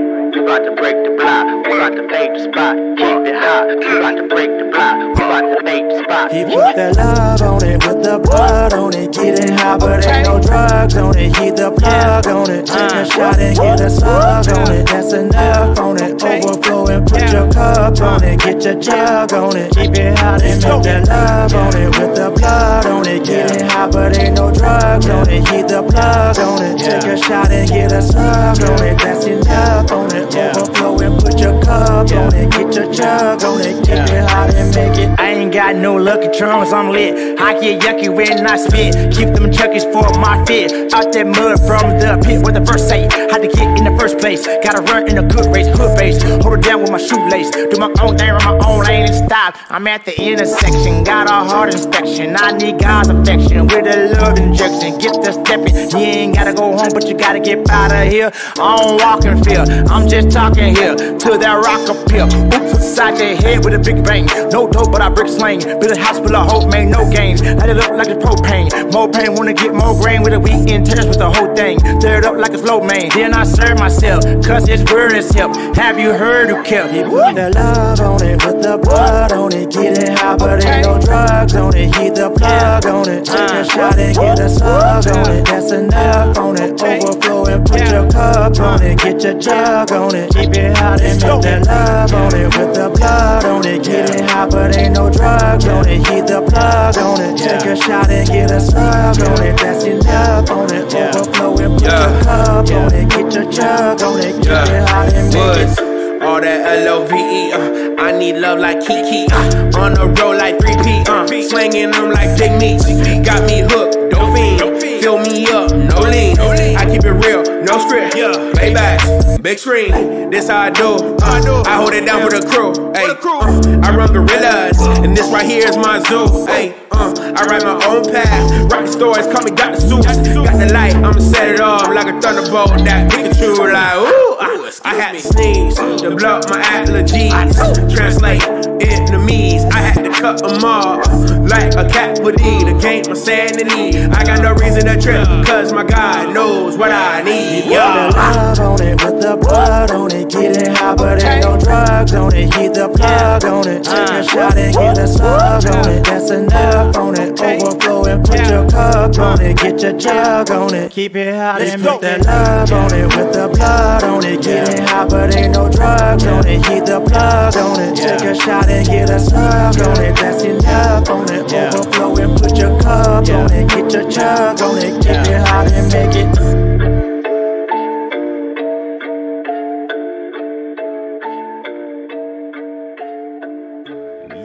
About 0.47 0.63
to 0.63 0.71
break 0.79 0.95
the 1.03 1.11
block, 1.19 1.43
we 1.67 1.75
about 1.75 1.91
to 1.99 2.07
make 2.07 2.31
the 2.31 2.39
spot. 2.47 2.79
Keep 2.95 3.27
it 3.27 3.35
hot, 3.35 3.67
we 3.67 3.99
about 3.99 4.15
to 4.15 4.27
break 4.31 4.47
the 4.47 4.71
block, 4.71 4.95
we 4.95 5.23
about 5.27 5.43
to 5.43 5.59
make 5.61 5.83
the 5.91 5.99
spot. 6.07 6.31
He 6.31 6.45
put 6.45 6.71
that 6.71 6.95
love 6.95 7.41
on 7.41 7.67
it, 7.67 7.81
put 7.81 8.01
the 8.01 8.17
blood 8.17 8.71
on 8.71 8.95
it, 8.95 9.11
get 9.11 9.43
it 9.43 9.59
high, 9.59 9.75
but 9.75 10.07
ain't 10.07 10.23
no 10.23 10.39
drugs 10.39 10.95
on 10.95 11.17
it. 11.17 11.35
Heat 11.35 11.57
the 11.57 11.69
plug 11.75 12.27
on 12.27 12.49
it, 12.49 12.65
take 12.65 12.95
a 12.95 13.03
shot 13.11 13.37
and 13.37 13.57
get 13.59 13.81
a 13.81 13.89
slug 13.89 14.47
on 14.47 14.71
it. 14.71 14.87
That's 14.87 15.11
enough 15.11 15.79
on 15.79 15.99
it, 15.99 16.15
overflow 16.23 16.87
and 16.95 17.05
put 17.05 17.27
your 17.27 17.51
cup 17.51 17.99
on 17.99 18.23
it, 18.23 18.39
get 18.39 18.63
your 18.63 18.79
jug 18.79 19.33
on 19.33 19.57
it, 19.57 19.75
keep 19.75 19.91
it 19.99 20.17
hot 20.17 20.41
and 20.41 20.63
make 20.63 20.83
that 20.87 21.07
love 21.11 21.53
on 21.59 21.75
it, 21.75 21.91
with 21.99 22.15
the 22.15 22.31
blood 22.31 22.85
on 22.85 23.05
it, 23.05 23.25
get 23.25 23.51
it 23.51 23.67
high, 23.67 23.91
but 23.91 24.17
ain't 24.17 24.39
no 24.39 24.49
drugs 24.55 25.09
on 25.09 25.27
it. 25.27 25.43
Heat 25.51 25.67
the 25.67 25.83
plug 25.83 26.39
on 26.39 26.63
it, 26.63 26.79
take 26.79 27.03
a 27.03 27.17
shot 27.19 27.51
and 27.51 27.67
get 27.67 27.91
a 27.91 28.01
slug 28.01 28.63
on 28.63 28.79
it. 28.87 28.95
That's 28.95 29.25
enough 29.27 29.91
on 29.91 30.15
it, 30.15 30.36
overflow 30.37 30.99
and 30.99 31.19
put 31.19 31.39
your 31.39 31.61
cup 31.61 32.11
on 32.11 32.35
it, 32.35 32.51
get 32.51 32.75
your 32.75 32.93
jug 32.93 33.43
on 33.43 33.61
it, 33.61 33.75
keep 33.85 33.97
it 33.97 34.29
hot 34.29 34.53
and 34.53 34.73
make 34.75 34.97
it. 34.97 35.19
I 35.19 35.31
ain't 35.31 35.53
got 35.53 35.75
no 35.75 35.95
lucky 35.95 36.29
charms, 36.37 36.71
I'm 36.73 36.89
lit. 36.89 37.39
I 37.39 37.59
get 37.59 37.81
yucky 37.81 38.13
when 38.13 38.45
I 38.45 38.57
spit. 38.57 39.13
Keep 39.13 39.33
them 39.35 39.51
chuckies 39.51 39.85
for 39.91 40.07
my 40.19 40.43
fit. 40.45 40.93
Out 40.93 41.11
that 41.13 41.27
mud 41.27 41.59
from 41.65 41.99
the 41.99 42.21
pit 42.23 42.41
where 42.43 42.53
the 42.53 42.65
first 42.65 42.87
say 42.87 43.07
how 43.31 43.37
to 43.37 43.47
get 43.47 43.77
in 43.77 43.83
the 43.83 43.95
first 43.99 44.19
place. 44.19 44.45
Gotta 44.63 44.81
run 44.81 45.07
in 45.09 45.17
a 45.17 45.23
good 45.23 45.45
race, 45.53 45.67
hood 45.67 45.97
base. 45.97 46.21
Hold 46.43 46.59
it 46.59 46.63
down 46.63 46.81
with 46.81 46.91
my 46.91 46.97
shoelace. 46.97 47.51
Do 47.51 47.77
my 47.79 47.91
own 48.01 48.17
thing, 48.17 48.31
run 48.31 48.43
my 48.43 48.67
own 48.67 48.83
lane 48.83 49.07
and 49.07 49.15
stop. 49.15 49.55
I'm 49.69 49.87
at 49.87 50.05
the 50.05 50.13
intersection, 50.19 51.03
got 51.03 51.27
a 51.27 51.49
heart 51.49 51.73
inspection. 51.73 52.35
I 52.37 52.51
need 52.51 52.79
God's 52.79 53.09
affection 53.09 53.67
with 53.67 53.85
a 53.87 54.13
love 54.15 54.37
injection. 54.37 54.97
Get 54.97 55.13
the 55.23 55.31
stepping. 55.33 55.75
You 55.91 56.05
ain't 56.05 56.35
gotta 56.35 56.53
go 56.53 56.75
home, 56.77 56.91
but 56.93 57.07
you 57.07 57.17
gotta 57.17 57.39
get 57.39 57.69
out 57.69 57.91
of 57.91 58.07
here. 58.07 58.31
I 58.57 58.77
don't 58.77 59.01
walk 59.01 59.25
in 59.25 59.43
fear. 59.43 59.65
I'm 59.89 60.07
just 60.07 60.26
talking 60.29 60.75
here 60.75 60.95
to 60.95 61.37
that 61.37 61.55
rock 61.63 61.89
up 61.89 62.09
here. 62.11 62.25
Oops, 62.25 62.73
inside 62.73 63.17
your 63.19 63.35
head 63.35 63.63
with 63.63 63.73
a 63.73 63.79
big 63.79 64.03
bang. 64.03 64.25
No 64.51 64.67
dope, 64.67 64.91
but 64.91 65.01
I 65.01 65.09
brick 65.09 65.27
slang. 65.27 65.59
Build 65.59 65.91
a 65.91 65.99
house 65.99 66.19
full 66.19 66.35
of 66.35 66.49
hope, 66.49 66.71
made 66.71 66.85
no 66.85 67.09
gains. 67.11 67.41
Light 67.41 67.69
it 67.69 67.77
up 67.77 67.91
like 67.91 68.09
it's 68.09 68.23
propane. 68.23 68.67
More 68.91 69.09
pain, 69.09 69.33
wanna 69.35 69.53
get 69.53 69.73
more 69.73 69.99
grain 69.99 70.23
with 70.23 70.33
a 70.33 70.39
wheat 70.39 70.69
in 70.69 70.83
tears 70.83 71.05
with 71.05 71.19
the 71.19 71.29
whole 71.29 71.53
thing. 71.55 71.79
Stir 71.99 72.19
it 72.19 72.25
up 72.25 72.35
like 72.35 72.53
it's 72.53 72.63
low 72.63 72.81
main. 72.81 73.09
Then 73.09 73.33
I 73.33 73.43
serve 73.43 73.79
myself, 73.79 74.23
cause 74.45 74.67
it's 74.67 74.83
word 74.91 75.13
is 75.13 75.29
help. 75.31 75.55
Have 75.75 75.99
you 75.99 76.11
heard 76.13 76.49
who 76.49 76.63
kept? 76.63 76.93
He 76.93 77.03
put 77.03 77.35
the 77.35 77.51
love 77.53 77.99
on 77.99 78.23
it, 78.23 78.39
put 78.39 78.61
the 78.61 78.77
blood 78.77 79.31
on 79.31 79.53
it. 79.53 79.71
Get 79.71 79.97
it 79.97 80.17
high, 80.17 80.35
but 80.35 80.65
ain't 80.65 80.85
no 80.85 80.99
drugs 80.99 81.55
on 81.55 81.75
it. 81.75 81.95
Heat 81.95 82.15
the 82.15 82.29
plug 82.31 82.85
on 82.85 83.07
it. 83.09 83.25
Take 83.25 83.35
a 83.35 83.59
uh. 83.59 83.63
shot 83.63 83.97
and 83.97 84.15
get 84.15 84.39
a 84.39 84.49
slug 84.49 85.07
on 85.07 85.31
it. 85.31 85.45
That's 85.45 85.71
enough 85.71 86.37
on 86.37 86.57
it. 86.57 86.81
Overflow 86.81 87.45
and 87.45 87.65
put 87.65 87.81
your 87.91 88.09
cup 88.09 88.59
on 88.59 88.81
it. 88.81 88.97
Get 88.99 89.23
your 89.23 89.39
jug 89.39 89.91
on 89.91 90.15
it. 90.15 90.16
Keep 90.33 90.57
it 90.57 90.77
hot 90.77 91.01
and 91.01 91.21
make 91.21 91.41
that 91.41 91.67
love 91.67 92.13
on 92.13 92.35
it. 92.35 92.49
With 92.57 92.73
the 92.73 92.89
blood 92.89 93.45
on 93.45 93.65
it. 93.65 93.83
Get 93.83 94.09
it 94.09 94.29
hot, 94.29 94.51
but 94.51 94.75
ain't 94.75 94.95
no 94.95 95.09
drugs 95.09 95.67
on 95.67 95.87
it. 95.87 96.01
Heat 96.07 96.25
the 96.27 96.41
plug 96.41 96.97
on 96.97 97.21
it. 97.21 97.37
Take 97.37 97.65
a 97.65 97.75
shot 97.75 98.09
and 98.09 98.27
get 98.27 98.51
a 98.51 98.59
slug 98.59 99.19
on 99.21 99.45
it. 99.45 99.57
That's 99.57 99.83
enough 99.85 100.49
on 100.49 100.73
it. 100.73 100.93
Overflow 100.93 101.57
and 101.57 101.73
put 101.79 101.91
your 101.91 102.21
cup 102.23 102.71
on 102.71 102.93
it. 102.93 103.09
Get 103.09 103.33
your 103.33 103.51
jug 103.51 104.01
on 104.01 104.19
it. 104.19 104.33
Keep 104.41 104.51
it 104.51 104.89
hot 104.89 105.13
and 105.13 105.33
make 105.33 105.57
it. 105.57 105.97
All 106.21 106.41
that 106.41 106.87
L-O-V-E, 106.87 107.53
uh, 107.53 107.96
I 107.99 108.11
need 108.11 108.37
love 108.37 108.59
like 108.59 108.79
Kiki, 108.81 109.25
uh, 109.31 109.79
on 109.79 109.93
the 109.95 110.05
road 110.21 110.37
like 110.37 110.57
3P, 110.59 111.07
uh, 111.09 111.25
slinging 111.49 111.91
them 111.91 112.11
like 112.11 112.37
big 112.37 112.51
meats, 112.59 112.85
got 113.25 113.43
me 113.47 113.61
hooked, 113.61 114.11
dope 114.11 114.35
fiend, 114.35 114.59
fill 115.01 115.17
me 115.19 115.47
up, 115.47 115.71
no 115.71 116.01
lean, 116.05 116.37
I 116.77 116.85
keep 116.85 117.03
it 117.03 117.13
real, 117.13 117.41
no 117.63 117.79
script, 117.81 118.13
playback, 118.55 119.41
big 119.41 119.57
screen, 119.57 120.29
this 120.29 120.47
how 120.47 120.59
I 120.61 120.69
do, 120.69 121.17
uh, 121.21 121.63
I 121.65 121.75
hold 121.75 121.93
it 121.93 122.05
down 122.05 122.21
for 122.21 122.39
the 122.39 122.45
crew, 122.45 122.71
ayy, 122.93 123.17
uh, 123.17 123.87
I 123.87 123.95
run 123.95 124.13
gorillas, 124.13 124.79
and 125.03 125.17
this 125.17 125.27
right 125.31 125.45
here 125.45 125.67
is 125.67 125.75
my 125.75 125.99
zoo, 126.07 126.45
ayy, 126.53 126.75
uh, 126.91 127.13
I 127.35 127.45
write 127.47 127.63
my 127.63 127.83
own 127.87 128.05
path, 128.11 128.71
write 128.71 128.85
the 128.85 128.91
stories, 128.91 129.25
call 129.25 129.43
me 129.43 129.51
got 129.51 129.73
the 129.73 129.81
suits, 129.81 130.05
got 130.05 130.59
the 130.59 130.71
light, 130.71 130.95
I'ma 130.95 131.19
set 131.19 131.49
it 131.49 131.61
off 131.61 131.87
like 131.89 132.13
a 132.13 132.21
thunderbolt, 132.21 132.77
that 132.85 133.09
Pikachu, 133.09 133.73
like, 133.73 133.95
ooh, 133.97 134.37
uh, 134.39 134.57
I 134.83 134.95
had 134.95 135.13
to 135.13 135.19
sneeze 135.19 135.75
to 135.75 136.15
block 136.15 136.49
my 136.49 136.61
allergies. 136.61 137.86
Translate 137.95 138.43
enemies. 138.81 139.63
I 139.65 139.79
had 139.79 140.03
to 140.03 140.09
cut 140.11 140.39
them 140.41 140.63
off 140.63 141.05
like 141.49 141.73
a 141.75 141.87
cat 141.87 142.19
would 142.21 142.39
eat 142.41 142.65
to 142.65 142.77
gain 142.79 143.03
my 143.07 143.13
sanity. 143.13 143.99
I 144.03 144.23
got 144.23 144.41
no 144.41 144.53
reason 144.53 144.85
to 144.85 144.99
trip, 144.99 145.25
cause 145.45 145.71
my 145.71 145.83
God 145.83 146.33
knows 146.33 146.77
what 146.77 146.91
I 146.91 147.23
need. 147.23 147.63
Got 147.63 147.71
Yeah. 147.71 148.07
the 148.09 148.17
love 148.17 148.59
on 148.59 148.81
it 148.81 149.03
with 149.03 149.21
the 149.21 149.37
blood 149.37 149.91
on 149.91 150.11
it. 150.11 150.29
Get 150.29 150.57
it 150.57 150.77
high, 150.77 150.95
but 150.95 151.23
ain't 151.23 151.43
no 151.45 151.57
drugs 151.57 152.13
on 152.13 152.35
it. 152.35 152.53
Heat 152.53 152.73
the 152.73 152.89
plug 152.89 153.45
on 153.45 153.67
it. 153.67 153.83
Take 153.83 154.09
a 154.09 154.19
uh. 154.19 154.23
shot 154.23 154.57
and 154.57 154.73
get 154.75 154.97
a 154.97 155.07
slug 155.07 155.65
on 155.65 155.89
it. 155.89 156.03
That's 156.03 156.29
enough 156.31 156.97
on 156.97 157.15
it. 157.15 157.39
Overflow 157.39 158.05
and 158.05 158.25
put 158.25 158.39
your 158.49 158.69
cup 158.69 159.17
on 159.19 159.41
it. 159.41 159.59
Uh. 159.59 159.63
Get 159.63 159.81
your 159.81 159.93
jug 159.93 160.51
on 160.51 160.73
it. 160.73 160.91
Keep 160.91 161.15
it 161.15 161.35
hot 161.35 161.61
and 161.61 161.81
put 161.81 162.01
that 162.01 162.25
love 162.25 162.71
on 162.71 162.93
it 162.93 163.07
with 163.15 163.33
the 163.33 163.47
blood 163.53 164.03
on 164.03 164.25
it. 164.25 164.41
Get 164.41 164.69
it 164.69 164.89
high, 164.89 165.05
but 165.07 165.35
ain't 165.35 165.53
no 165.53 165.69
drugs 165.69 166.25
on 166.25 166.45
it. 166.45 166.65
Heat 166.65 166.85
the 166.85 166.99
plug 167.07 167.55
on 167.55 167.76
it. 167.76 167.76
Take 167.77 168.21
a 168.21 168.33
shot 168.35 168.67
and 168.69 168.85
get 168.87 169.09
a 169.09 169.19
slug 169.19 169.79
on 169.81 170.03
it. 170.03 170.15
That's 170.15 170.43
enough 170.43 171.09
on 171.09 171.31
it. 171.31 171.53
Overflow 171.53 172.15
and 172.17 172.37
put 172.37 172.57
your 172.57 172.79
cup 172.79 173.29
on 173.29 173.51
it. 173.53 173.69
Get 173.69 173.93
your 173.93 174.09
jug 174.09 174.61
on 174.61 174.77
it. 174.77 174.93
Keep 175.03 175.27
it 175.33 175.47
hot 175.47 175.71
and 175.71 175.93
make 175.93 176.15
it. 176.15 177.37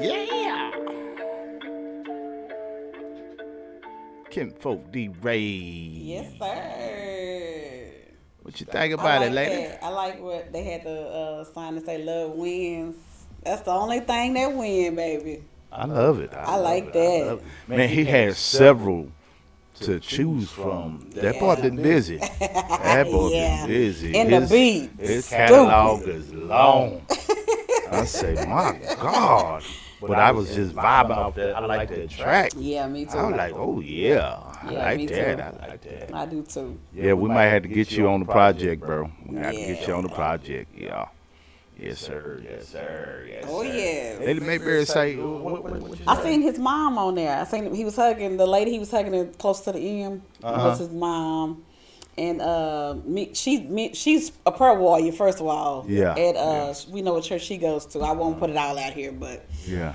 Yeah. 0.03 0.71
Kinfolk 4.31 4.91
D 4.93 5.09
Ray. 5.21 5.39
Yes, 5.39 6.33
sir. 6.39 7.93
What 8.43 8.59
you 8.61 8.67
think 8.67 8.77
I 8.77 8.85
about 8.87 9.21
like 9.21 9.31
it, 9.31 9.33
lady? 9.35 9.63
that. 9.69 9.85
I 9.85 9.89
like 9.89 10.21
what 10.21 10.53
they 10.53 10.65
had 10.65 10.85
the 10.85 11.01
uh, 11.01 11.45
sign 11.45 11.75
to 11.75 11.81
say 11.81 12.03
"Love 12.03 12.33
wins." 12.33 12.97
That's 13.45 13.63
the 13.63 13.73
only 13.73 14.01
thing 14.01 14.35
that 14.35 14.53
win, 14.55 14.95
baby. 14.95 15.43
I 15.71 15.87
love 15.87 16.21
it. 16.21 16.33
I 16.35 16.57
like 16.57 16.93
that. 16.93 17.41
Man, 17.67 17.89
he 17.89 18.05
had 18.05 18.37
several 18.37 19.11
to 19.81 19.99
choose 20.01 20.51
from. 20.51 21.09
That 21.15 21.41
boy 21.41 21.57
been 21.57 21.77
busy. 21.77 22.19
That 22.19 23.07
boy 23.11 23.31
Yeah. 23.31 23.63
been 23.67 23.69
busy. 23.69 24.17
And 24.17 24.33
the 24.33 24.41
his, 24.41 24.51
beat, 24.51 24.91
His 24.99 25.25
stupid. 25.25 25.37
catalog 25.37 26.03
is 26.07 26.33
long. 26.33 27.03
I 27.91 28.05
say, 28.05 28.35
my 28.47 28.79
God. 29.01 29.63
But 30.01 30.19
I 30.19 30.33
was 30.33 30.53
just 30.55 30.75
vibing 30.75 31.17
off 31.17 31.35
that. 31.37 31.55
I 31.57 31.65
like 31.65 31.89
that 31.91 32.11
track. 32.11 32.53
Yeah, 32.57 32.87
me 32.89 33.05
too. 33.05 33.17
I 33.19 33.27
was 33.27 33.37
like, 33.37 33.55
oh 33.55 33.81
yeah, 33.81 34.37
I 34.63 34.73
Yeah, 34.73 34.79
like 34.79 35.09
that. 35.09 35.37
too. 35.37 35.43
I 35.65 35.69
like 35.69 35.83
that. 35.83 36.15
I 36.15 36.27
do 36.27 36.43
too. 36.43 36.79
Yeah, 36.93 37.13
we 37.15 37.29
might 37.29 37.47
have 37.47 37.63
to 37.63 37.69
get 37.69 37.93
you 37.93 38.09
on 38.09 38.21
the 38.21 38.27
project, 38.27 38.83
bro. 38.83 39.11
We 39.27 39.37
have 39.37 39.55
to 39.55 39.61
get 39.61 39.87
you 39.87 39.95
on 39.95 40.03
the 40.03 40.09
project. 40.11 40.75
Yeah. 40.77 41.07
Yes, 41.83 41.99
sir. 41.99 42.41
Yes, 42.45 42.69
sir. 42.69 43.27
Yes, 43.29 43.45
Oh, 43.49 43.63
sir. 43.63 43.69
yeah. 43.69 44.25
Lady 44.27 44.41
Mayberry 44.41 44.85
say, 44.85 45.17
what, 45.17 45.65
what, 45.65 45.81
what 45.81 45.99
I 46.07 46.23
seen 46.23 46.43
his 46.43 46.59
mom 46.59 46.97
on 46.99 47.15
there. 47.17 47.37
I 47.41 47.45
seen 47.45 47.65
him, 47.65 47.75
he 47.75 47.85
was 47.85 47.97
hugging 47.97 48.37
the 48.37 48.47
lady. 48.47 48.71
He 48.71 48.79
was 48.79 48.91
hugging 48.91 49.13
her 49.13 49.27
close 49.27 49.61
to 49.63 49.73
the 49.73 50.03
end. 50.03 50.23
Uh-huh. 50.43 50.69
Was 50.69 50.79
his 50.79 50.91
mom, 50.91 51.65
and 52.17 52.41
uh, 52.41 52.95
me. 53.05 53.31
She 53.35 53.61
me, 53.61 53.95
she's 53.95 54.33
a 54.47 54.53
prayer 54.53 54.75
warrior. 54.75 55.13
First 55.13 55.41
of 55.41 55.47
all, 55.47 55.85
Yeah, 55.89 56.15
And 56.15 56.37
uh, 56.37 56.75
we 56.91 57.03
know 57.03 57.15
what 57.15 57.25
church 57.25 57.43
she 57.43 57.57
goes 57.57 57.85
to. 57.87 58.01
I 58.01 58.13
won't 58.13 58.39
put 58.39 58.51
it 58.51 58.57
all 58.57 58.79
out 58.79 58.93
here, 58.93 59.13
but 59.13 59.45
Yeah. 59.67 59.95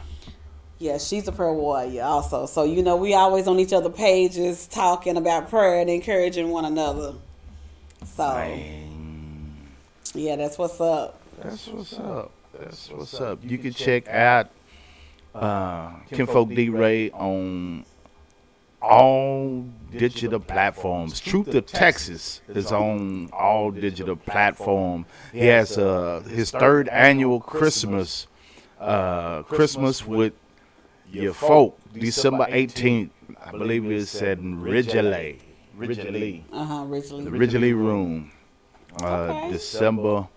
yeah, 0.79 0.97
she's 0.97 1.27
a 1.27 1.31
prayer 1.31 1.53
warrior 1.53 2.03
also. 2.03 2.45
So 2.47 2.63
you 2.63 2.83
know, 2.83 2.95
we 2.97 3.13
always 3.13 3.47
on 3.47 3.59
each 3.59 3.73
other 3.73 3.89
pages 3.89 4.67
talking 4.67 5.15
about 5.15 5.49
prayer 5.49 5.79
and 5.79 5.89
encouraging 5.89 6.49
one 6.49 6.65
another. 6.65 7.13
So 8.15 8.23
yeah, 10.15 10.35
that's 10.35 10.57
what's 10.57 10.79
up. 10.81 11.21
That's 11.37 11.67
what's 11.67 11.99
up. 11.99 12.31
That's 12.57 12.89
what's 12.89 13.21
up. 13.21 13.39
You 13.43 13.57
can 13.57 13.71
check 13.73 14.07
out 14.07 14.49
uh, 15.35 15.91
Kinfolk 16.11 16.49
D 16.49 16.69
Ray 16.69 17.11
on 17.11 17.85
all 18.81 19.65
digital 19.91 20.39
platforms. 20.39 21.19
Truth 21.19 21.53
of 21.53 21.65
Texas 21.67 22.41
is 22.47 22.71
on 22.71 23.29
all 23.31 23.71
digital 23.71 24.15
platforms. 24.15 25.05
He 25.31 25.45
has 25.45 25.77
uh, 25.77 26.23
his 26.27 26.51
third 26.51 26.87
annual 26.89 27.39
Christmas, 27.39 28.27
uh, 28.79 29.43
Christmas 29.43 30.05
with 30.05 30.33
your 31.11 31.33
folk, 31.33 31.77
December 31.93 32.45
18th. 32.49 33.11
I 33.45 33.51
believe 33.51 33.85
it's 33.91 34.19
at 34.21 34.39
Ridgely. 34.41 35.39
Ridgely. 35.75 36.45
Uh 36.51 36.65
huh. 36.65 36.85
Originally. 36.85 37.23
The 37.25 37.31
Ridgely 37.31 37.73
Room, 37.73 38.31
uh, 39.03 39.49
December 39.51 40.27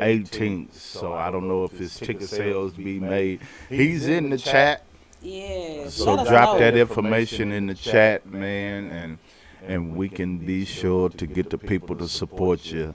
18th. 0.00 0.74
So 0.74 1.12
I 1.14 1.30
don't 1.30 1.48
know 1.48 1.64
if 1.64 1.72
his 1.72 1.98
ticket 1.98 2.28
sales 2.28 2.72
be 2.72 2.98
made. 3.00 3.40
He's 3.68 4.08
in 4.08 4.30
the 4.30 4.38
chat. 4.38 4.84
Yeah. 5.22 5.88
So 5.88 6.24
drop 6.24 6.58
that 6.58 6.76
information 6.76 7.52
in 7.52 7.66
the 7.66 7.74
chat, 7.74 8.26
man, 8.26 8.90
and 8.90 9.18
and 9.66 9.96
we 9.96 10.08
can 10.08 10.38
be 10.38 10.64
sure 10.64 11.08
to 11.08 11.26
get 11.26 11.48
the 11.50 11.58
people 11.58 11.96
to 11.96 12.08
support 12.08 12.66
you. 12.66 12.94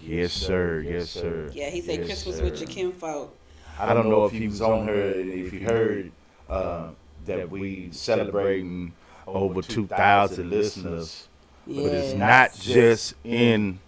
Yes, 0.00 0.32
sir. 0.32 0.80
Yes, 0.80 1.10
sir. 1.10 1.50
Yeah, 1.52 1.70
he 1.70 1.80
said 1.80 1.98
Yes, 1.98 2.06
Christmas 2.06 2.36
sir. 2.36 2.44
with 2.44 2.60
your 2.60 2.68
kinfolk. 2.68 3.36
I 3.78 3.92
don't 3.92 4.08
know 4.08 4.24
if 4.24 4.32
he 4.32 4.46
was 4.46 4.62
on 4.62 4.86
her, 4.86 4.94
if 4.94 5.50
he 5.50 5.58
heard 5.58 6.12
uh, 6.48 6.90
that 7.26 7.50
we 7.50 7.88
celebrating 7.90 8.92
over 9.26 9.60
2,000 9.60 10.48
listeners, 10.48 11.28
but 11.66 11.74
it's 11.76 12.14
not 12.14 12.54
just 12.54 13.14
in 13.24 13.80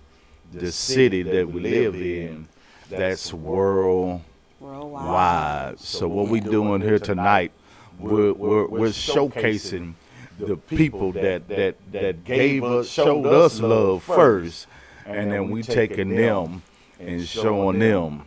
the 0.52 0.72
city 0.72 1.22
that 1.22 1.48
we 1.48 1.60
live 1.60 1.94
in. 1.94 2.48
That's 2.90 3.32
worldwide. 3.32 4.24
Worldwide. 4.60 5.78
So 5.78 6.08
what 6.08 6.28
we 6.28 6.40
doing 6.40 6.80
here 6.80 6.98
tonight, 6.98 7.52
we're, 7.98 8.32
we're, 8.32 8.66
we're 8.66 8.88
showcasing 8.88 9.94
the 10.38 10.56
people 10.56 11.12
that, 11.12 11.48
that, 11.48 11.76
that 11.92 12.24
gave 12.24 12.64
us, 12.64 12.88
showed 12.88 13.26
us 13.26 13.60
love 13.60 14.02
first, 14.02 14.66
and 15.04 15.30
then 15.32 15.50
we 15.50 15.62
taking 15.62 16.10
them 16.14 16.62
and 16.98 17.26
showing 17.26 17.78
them 17.78 18.24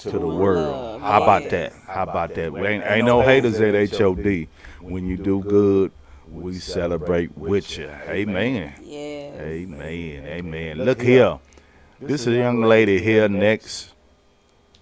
to 0.00 0.10
the 0.10 0.26
world. 0.26 1.00
How 1.00 1.22
about 1.22 1.50
that? 1.50 1.72
How 1.86 2.04
about 2.04 2.34
that? 2.34 2.52
We 2.52 2.66
ain't, 2.66 2.84
ain't 2.86 3.06
no 3.06 3.20
haters 3.20 3.60
at 3.60 3.92
HOD. 3.92 4.48
When 4.80 5.06
you 5.06 5.16
do 5.16 5.42
good, 5.42 5.92
we 6.30 6.54
celebrate 6.54 7.36
with 7.36 7.76
you. 7.76 7.90
Amen. 8.06 8.72
Yeah. 8.82 9.40
Amen. 9.40 10.24
Amen. 10.26 10.78
Look 10.78 11.02
here. 11.02 11.38
This 12.00 12.20
is 12.20 12.28
a 12.28 12.36
young 12.36 12.62
lady 12.62 13.00
here 13.00 13.28
next. 13.28 13.92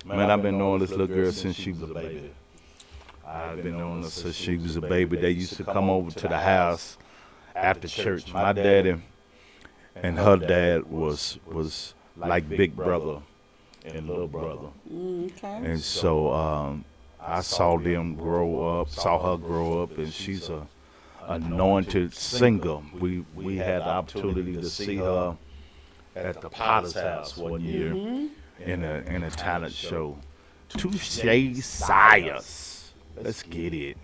Man, 0.04 0.30
I've 0.30 0.42
been 0.42 0.58
knowing 0.58 0.80
this 0.80 0.90
little 0.90 1.06
girl 1.06 1.32
since 1.32 1.56
she 1.56 1.72
was 1.72 1.80
a 1.82 1.94
baby. 1.94 2.30
I've 3.26 3.62
been 3.62 3.78
knowing 3.78 4.02
her 4.02 4.10
since 4.10 4.34
she 4.34 4.58
was 4.58 4.76
a 4.76 4.82
baby. 4.82 5.16
They 5.16 5.30
used 5.30 5.56
to 5.56 5.64
come 5.64 5.88
over 5.88 6.10
to 6.10 6.28
the 6.28 6.36
house 6.38 6.98
after 7.54 7.88
church. 7.88 8.30
My 8.34 8.52
daddy 8.52 8.96
and 9.94 10.18
her 10.18 10.36
dad 10.36 10.90
was 10.90 11.38
was 11.46 11.94
like 12.18 12.50
big 12.50 12.76
brother 12.76 13.22
and 13.86 14.06
little 14.06 14.28
brother. 14.28 14.68
Mm, 14.92 15.32
okay. 15.32 15.70
And 15.70 15.80
so 15.80 16.34
um, 16.34 16.84
I 17.18 17.40
saw 17.40 17.78
them 17.78 18.14
grow 18.14 18.80
up, 18.80 18.90
saw 18.90 19.30
her 19.30 19.38
grow 19.38 19.82
up, 19.82 19.96
and 19.96 20.12
she's 20.12 20.50
a 20.50 20.66
anointed 21.26 22.12
singer. 22.12 22.80
We 23.00 23.24
we 23.34 23.56
had 23.56 23.80
the 23.80 23.88
opportunity 23.88 24.52
to 24.52 24.68
see 24.68 24.96
her 24.96 25.38
at 26.16 26.40
the 26.40 26.48
Potter's 26.48 26.94
House 26.94 27.36
one 27.36 27.60
year 27.60 27.92
in 28.60 28.84
a 28.84 29.02
in 29.06 29.22
a 29.22 29.30
talent 29.30 29.72
show. 29.72 30.18
Touche 30.68 31.62
Sires. 31.62 32.92
Let's 33.22 33.42
get 33.42 33.72
it. 33.72 33.96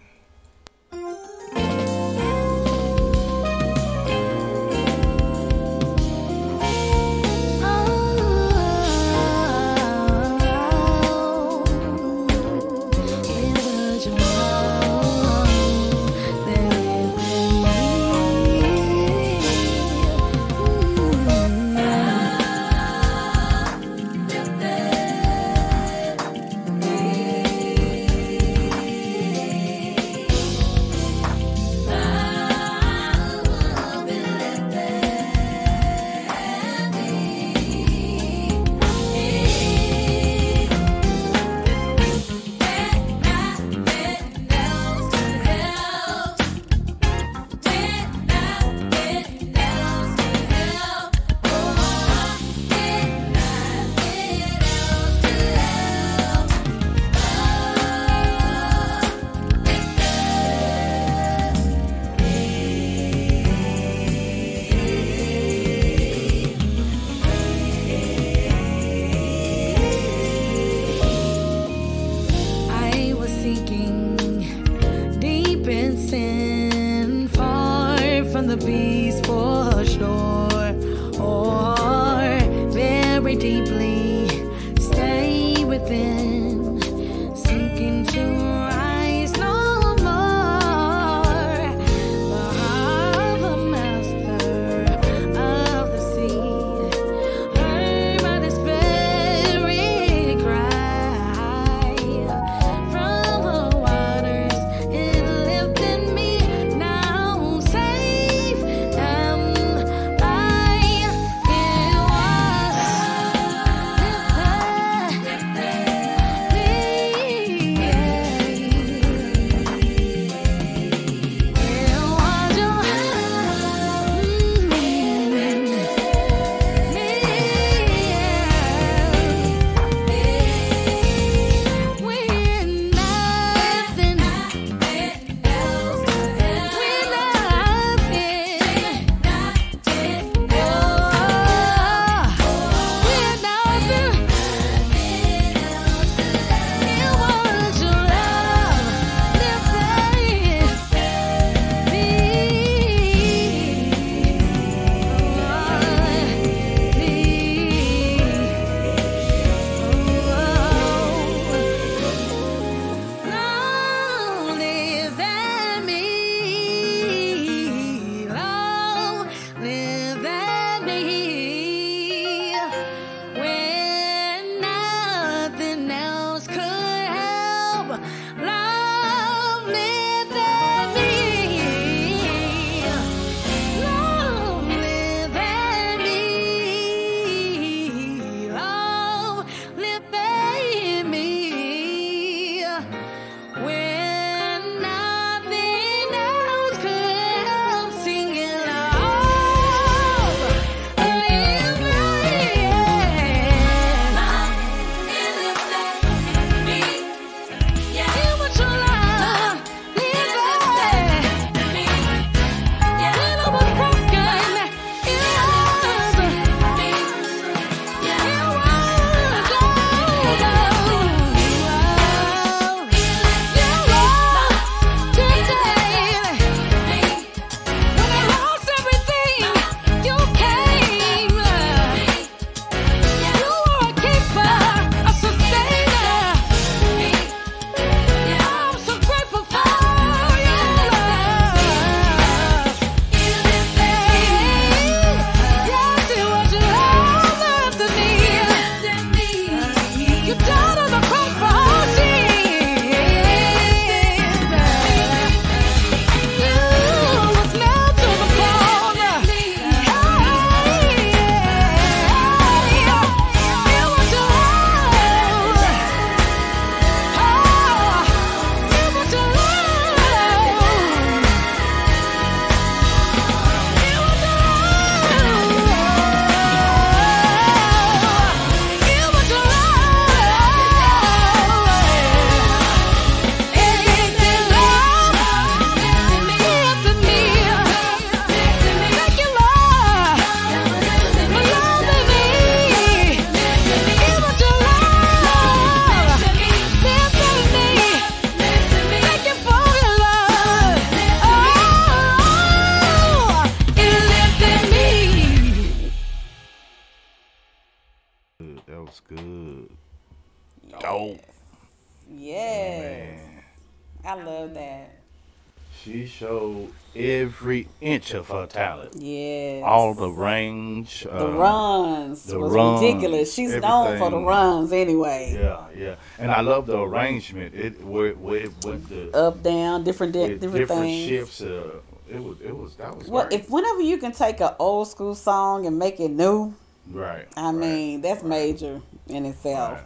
Every 316.94 317.68
inch 317.80 318.14
of 318.14 318.28
her 318.28 318.46
talent. 318.46 318.94
Yeah. 318.96 319.62
All 319.64 319.94
the 319.94 320.08
range. 320.10 321.02
The 321.04 321.26
uh, 321.26 321.30
runs 321.30 322.24
the 322.24 322.38
was 322.38 322.52
runs, 322.52 322.80
ridiculous. 322.82 323.32
She's 323.34 323.54
known 323.56 323.98
for 323.98 324.10
the 324.10 324.18
runs 324.18 324.72
anyway. 324.72 325.36
Yeah, 325.38 325.66
yeah. 325.76 325.94
And 326.18 326.30
I 326.30 326.40
love 326.40 326.66
the 326.66 326.78
arrangement. 326.78 327.54
It 327.54 327.82
where 327.84 328.12
where 328.14 328.48
with 328.64 328.88
the 328.88 329.16
Up, 329.16 329.42
down, 329.42 329.84
different, 329.84 330.12
di- 330.12 330.28
different, 330.38 330.52
different 330.54 330.82
things. 330.82 331.08
shifts. 331.08 331.40
Uh, 331.42 331.80
it 332.10 332.22
was 332.22 332.40
it 332.40 332.54
was 332.56 332.76
that 332.76 332.96
was 332.96 333.08
Well, 333.08 333.26
great. 333.28 333.40
if 333.40 333.50
whenever 333.50 333.80
you 333.80 333.96
can 333.98 334.12
take 334.12 334.40
an 334.40 334.50
old 334.58 334.88
school 334.88 335.14
song 335.14 335.66
and 335.66 335.78
make 335.78 335.98
it 335.98 336.10
new, 336.10 336.54
right. 336.90 337.26
I 337.36 337.52
mean 337.52 338.02
that's 338.02 338.22
major 338.22 338.82
in 339.08 339.24
itself. 339.24 339.80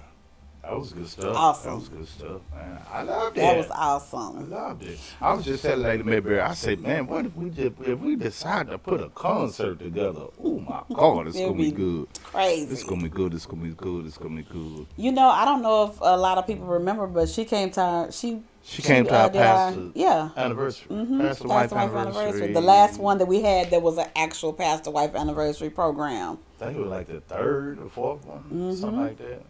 That 0.68 0.78
was 0.80 0.92
good 0.92 1.06
stuff. 1.06 1.36
Awesome. 1.36 1.70
That 1.70 1.76
was 1.78 1.88
good 1.88 2.08
stuff, 2.08 2.40
man. 2.52 2.78
I 2.92 3.02
loved 3.02 3.38
it. 3.38 3.40
That 3.40 3.56
was 3.56 3.70
awesome. 3.70 4.38
I 4.38 4.42
loved 4.42 4.82
it. 4.82 4.98
I 5.20 5.32
was 5.32 5.44
just 5.44 5.62
telling 5.62 5.82
Lady 5.84 6.02
Mayberry, 6.02 6.40
I 6.40 6.54
said, 6.54 6.80
man, 6.80 7.06
what 7.06 7.24
if 7.26 7.36
we 7.36 7.50
just 7.50 7.72
if 7.82 7.98
we 8.00 8.16
decide 8.16 8.68
to 8.70 8.78
put 8.78 9.00
a 9.00 9.08
concert 9.10 9.78
together? 9.78 10.24
Oh 10.42 10.58
my 10.58 10.82
God, 10.92 11.28
it's 11.28 11.36
gonna 11.38 11.52
be 11.52 11.70
be 11.70 11.76
good. 11.76 12.08
crazy. 12.24 12.72
It's 12.72 12.82
gonna 12.82 13.02
be 13.04 13.08
good. 13.08 13.32
It's 13.34 13.46
gonna 13.46 13.62
be 13.62 13.70
good. 13.74 14.06
It's 14.06 14.18
gonna 14.18 14.36
be 14.36 14.42
good. 14.42 14.86
You 14.96 15.12
know, 15.12 15.28
I 15.28 15.44
don't 15.44 15.62
know 15.62 15.84
if 15.84 16.00
a 16.00 16.16
lot 16.16 16.36
of 16.36 16.46
people 16.48 16.66
remember, 16.66 17.06
but 17.06 17.28
she 17.28 17.44
came 17.44 17.70
to 17.70 17.80
our, 17.80 18.10
she 18.12 18.42
She 18.64 18.82
came 18.82 19.04
to 19.04 19.14
uh, 19.14 19.18
our 19.22 19.30
did 19.30 19.42
our- 19.42 19.74
yeah 19.94 20.30
anniversary. 20.36 20.88
Mhm. 20.96 21.20
Pastor 21.20 21.46
wife 21.46 21.70
wife 21.70 21.92
anniversary. 21.94 22.52
The 22.52 22.60
last 22.60 22.98
one 22.98 23.18
that 23.18 23.26
we 23.26 23.40
had 23.42 23.70
that 23.70 23.82
was 23.82 23.98
an 23.98 24.08
actual 24.16 24.52
pastor 24.52 24.90
wife 24.90 25.14
anniversary 25.14 25.70
program. 25.70 26.38
I 26.60 26.64
think 26.64 26.78
it 26.78 26.80
was 26.80 26.90
like 26.90 27.06
the 27.06 27.20
third 27.20 27.78
or 27.78 27.88
fourth 27.88 28.24
one, 28.26 28.74
something 28.76 29.00
like 29.00 29.18
that. 29.18 29.42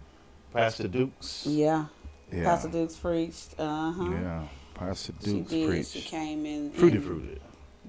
Pastor 0.57 0.89
Dukes. 0.89 1.47
Yeah. 1.49 1.87
Yeah. 2.33 2.45
Pastor 2.45 2.69
Dukes 2.69 2.97
preached. 2.97 3.55
Uh 3.59 3.93
huh. 3.93 4.11
Yeah. 4.11 4.43
Pastor 4.75 5.13
She 5.23 5.31
Dukes 5.33 5.51
did. 5.51 5.69
preached. 5.69 5.91
She 5.93 6.01
came 6.03 6.45
in. 6.47 6.71
Fruity 6.73 6.99
fruity. 6.99 7.39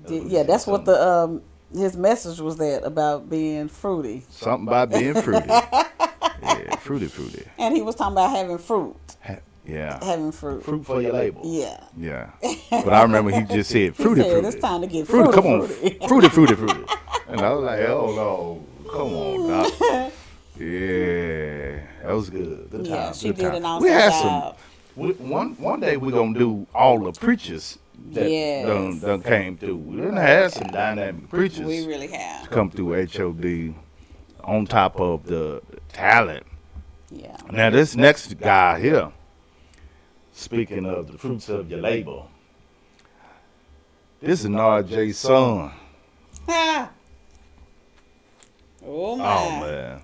did- 0.08 0.24
yeah, 0.26 0.44
that's 0.44 0.68
what 0.68 0.86
the 0.86 1.02
um 1.02 1.42
his 1.74 1.98
message 1.98 2.40
was 2.40 2.58
that 2.58 2.84
about 2.86 3.30
being 3.30 3.68
fruity. 3.68 4.24
Something 4.30 4.68
about 4.68 4.90
being 4.92 5.14
fruity. 5.22 5.50
Yeah, 6.40 6.76
fruity, 6.78 7.08
fruity. 7.08 7.44
And 7.58 7.76
he 7.76 7.82
was 7.82 7.96
talking 7.96 8.14
about 8.14 8.30
having 8.30 8.58
fruit. 8.60 8.96
Yeah. 9.66 10.02
Having 10.06 10.32
fruit. 10.34 10.64
Fruit 10.64 10.86
for 10.86 11.02
your 11.02 11.14
label. 11.14 11.42
Yeah. 11.44 11.84
Yeah. 11.98 12.30
But 12.70 12.94
I 12.94 13.02
remember 13.02 13.32
he 13.32 13.42
just 13.44 13.72
said 13.72 13.96
fruity, 13.96 14.22
said, 14.22 14.32
fruity. 14.32 14.48
"It's 14.48 14.62
time 14.62 14.82
to 14.82 14.88
get 14.88 15.08
fruity. 15.08 15.32
fruity, 15.32 15.42
Come 15.42 15.62
on, 15.62 15.68
fruity." 15.68 16.08
fruity, 16.08 16.30
fruity, 16.30 16.56
fruity. 16.56 16.84
And 17.28 17.42
I 17.42 17.52
was 17.54 17.64
like, 17.66 17.80
oh 17.90 18.16
no, 18.16 18.90
come 18.92 19.14
on, 19.14 19.50
doc. 19.50 20.14
Yeah, 20.60 21.80
that 22.04 22.14
was 22.14 22.30
good. 22.30 22.70
Good 22.72 22.86
time. 22.86 22.94
Yeah, 22.94 23.12
she 23.12 23.28
good 23.30 23.36
did 23.38 23.44
time. 23.44 23.56
an 23.56 23.66
awesome 23.66 23.84
we 23.84 23.90
had 23.92 24.12
job. 24.12 24.58
some. 24.58 25.04
We, 25.06 25.12
one 25.14 25.56
one 25.58 25.80
day 25.80 25.98
we're 25.98 26.12
gonna 26.12 26.38
do 26.38 26.66
all 26.74 27.00
the 27.00 27.12
preachers 27.12 27.78
that 28.14 28.30
Yes. 28.30 28.66
done, 28.66 29.00
done 29.00 29.22
came 29.22 29.58
through. 29.58 29.78
We 29.78 29.98
done 30.02 30.16
had 30.18 30.52
some 30.54 30.68
dynamic 30.68 31.30
preachers 31.30 31.66
We 31.68 31.86
really 31.86 32.08
have. 32.08 32.50
come 32.50 32.72
through 32.72 33.06
HOD 33.06 33.76
on 34.44 34.66
top 34.66 35.00
of 35.00 35.26
the 35.26 35.62
talent. 35.90 36.46
Yeah. 37.12 37.38
Now 37.52 37.70
this 37.70 37.96
next 37.96 38.34
guy 38.40 38.80
here, 38.80 39.12
speaking 40.34 40.86
of 40.88 41.12
the 41.12 41.18
fruits 41.20 41.50
of 41.50 41.70
your 41.70 41.80
labor, 41.82 42.24
this 44.20 44.42
is 44.44 44.48
RJ's 44.50 45.18
son. 45.20 45.72
Oh 48.90 49.18
my. 49.18 49.26
Oh 49.36 49.50
man. 49.60 50.02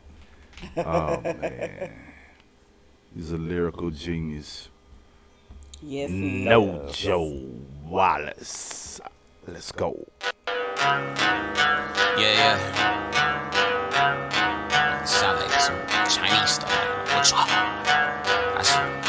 Oh 0.78 1.22
man. 1.22 1.92
He's 3.16 3.32
a 3.32 3.38
lyrical 3.38 3.90
genius. 3.92 4.70
Yes, 5.82 6.10
he 6.10 6.46
No 6.46 6.82
is. 6.88 6.96
Joe 6.96 7.46
Wallace. 7.86 9.00
Let's 9.48 9.72
go. 9.72 10.08
Yeah, 12.18 12.18
yeah. 12.18 12.58
Sound 15.04 15.40
like 15.40 15.60
some 15.60 15.80
Chinese 16.10 16.52
stuff. 16.52 16.72
What's 17.14 17.34
up? 17.34 19.03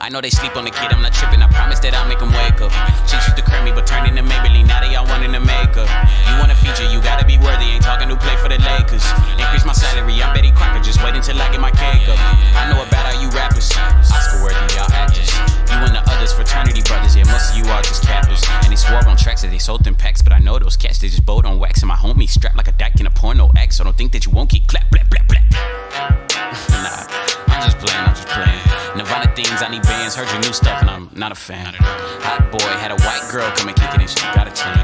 I 0.00 0.08
know 0.08 0.24
they 0.24 0.32
sleep 0.32 0.56
on 0.56 0.64
the 0.64 0.72
kid, 0.72 0.88
I'm 0.96 1.04
not 1.04 1.12
tripping. 1.12 1.44
I 1.44 1.48
promise 1.52 1.76
that 1.84 1.92
I'll 1.92 2.08
make 2.08 2.24
them 2.24 2.32
wake 2.32 2.64
up. 2.64 2.72
Chicks 3.04 3.28
used 3.28 3.36
to 3.36 3.44
cram 3.44 3.68
me, 3.68 3.72
but 3.76 3.84
turned 3.84 4.08
into 4.08 4.24
Maybelline. 4.24 4.64
Now 4.64 4.80
they 4.80 4.96
all 4.96 5.04
wanting 5.04 5.36
to 5.36 5.44
make 5.44 5.76
up. 5.76 5.92
You 6.24 6.40
want 6.40 6.48
a 6.48 6.56
feature, 6.56 6.88
you 6.88 7.04
gotta 7.04 7.28
be 7.28 7.36
worthy. 7.36 7.76
Ain't 7.76 7.84
talking 7.84 8.08
to 8.08 8.16
play 8.16 8.32
for 8.40 8.48
the 8.48 8.56
Lakers. 8.64 9.04
Increase 9.36 9.68
my 9.68 9.76
salary, 9.76 10.16
I'm 10.24 10.32
Betty 10.32 10.56
Crocker. 10.56 10.80
Just 10.80 11.04
wait 11.04 11.12
until 11.20 11.36
I 11.36 11.52
get 11.52 11.60
my 11.60 11.68
cake 11.68 12.08
up. 12.08 12.16
I 12.56 12.72
know 12.72 12.80
about 12.80 13.12
all 13.12 13.20
you 13.20 13.28
rappers. 13.36 13.68
Oscar 14.08 14.40
worthy, 14.40 14.64
y'all 14.72 14.88
actors. 14.88 15.28
You 15.68 15.76
and 15.84 15.92
the 15.92 16.02
others, 16.08 16.32
fraternity 16.32 16.80
brothers. 16.80 17.12
Yeah, 17.12 17.28
most 17.28 17.52
of 17.52 17.60
you 17.60 17.68
are 17.68 17.84
just 17.84 18.00
cappers. 18.00 18.40
And 18.64 18.72
they 18.72 18.80
swore 18.80 19.04
on 19.04 19.20
tracks 19.20 19.44
that 19.44 19.52
they 19.52 19.60
sold 19.60 19.84
them 19.84 20.00
packs. 20.00 20.24
But 20.24 20.32
I 20.32 20.40
know 20.40 20.56
those 20.56 20.80
cats, 20.80 20.96
they 21.04 21.12
just 21.12 21.28
bowed 21.28 21.44
on 21.44 21.60
wax. 21.60 21.84
And 21.84 21.92
my 21.92 22.00
homie 22.00 22.24
strapped 22.24 22.56
like 22.56 22.72
a 22.72 22.76
dyke 22.80 22.96
in 23.00 23.06
a 23.06 23.12
porno 23.12 23.52
act. 23.52 23.76
So 23.76 23.84
don't 23.84 23.96
think 23.96 24.16
that 24.16 24.24
you 24.24 24.32
won't 24.32 24.48
keep 24.48 24.64
clap, 24.64 24.88
clap, 24.88 25.12
clap, 25.12 25.28
clap. 25.28 25.44
nah, 26.80 27.04
I'm 27.52 27.60
just 27.68 27.76
playing, 27.76 28.00
I'm 28.00 28.16
just 28.16 28.28
playing. 28.28 28.69
Nirvana 29.20 29.36
themes, 29.36 29.60
I 29.60 29.68
need 29.68 29.82
bands. 29.82 30.16
Heard 30.16 30.32
your 30.32 30.40
new 30.40 30.52
stuff, 30.52 30.80
and 30.80 30.88
I'm 30.88 31.10
not 31.12 31.32
a 31.32 31.34
fan. 31.34 31.76
Hot 32.24 32.48
boy 32.48 32.72
had 32.80 32.88
a 32.88 32.96
white 33.04 33.20
girl 33.28 33.44
come 33.52 33.68
and 33.68 33.76
kick 33.76 33.92
it, 33.92 34.00
and 34.00 34.08
she 34.08 34.16
got 34.32 34.48
a 34.48 34.52
tan. 34.52 34.80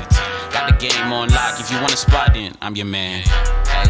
Got 0.52 0.68
the 0.68 0.76
game 0.76 1.08
on 1.08 1.32
lock. 1.32 1.56
If 1.56 1.72
you 1.72 1.80
want 1.80 1.92
a 1.92 1.96
spot, 1.96 2.36
then 2.36 2.52
I'm 2.60 2.76
your 2.76 2.84
man. 2.84 3.24
Hey, 3.64 3.88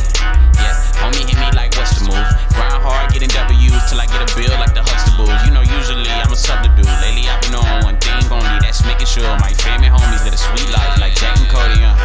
yeah, 0.63 0.75
homie 1.03 1.27
hit 1.27 1.35
me 1.35 1.51
like 1.59 1.75
what's 1.75 1.99
the 1.99 2.07
move? 2.07 2.31
Grind 2.55 2.79
hard, 2.79 3.11
getting 3.11 3.31
W's 3.35 3.83
till 3.91 3.99
I 3.99 4.07
get 4.07 4.23
a 4.23 4.29
bill 4.39 4.55
like 4.63 4.71
the 4.71 4.87
Huxtables. 4.87 5.35
You 5.47 5.51
know, 5.51 5.67
usually 5.67 6.07
I'm 6.07 6.31
a 6.31 6.39
sub 6.39 6.63
to 6.63 6.71
do. 6.79 6.87
Lately 7.03 7.27
I've 7.27 7.43
been 7.43 7.59
on 7.59 7.83
one 7.83 7.99
thing 7.99 8.23
only. 8.31 8.59
That's 8.63 8.87
making 8.87 9.11
sure 9.11 9.27
my 9.43 9.51
family 9.67 9.91
homies 9.91 10.23
live 10.23 10.35
a 10.35 10.39
sweet 10.39 10.71
life 10.71 10.95
like 11.03 11.19
Zack 11.19 11.35
and 11.43 11.51
Cody. 11.51 11.83
Uh. 11.83 11.99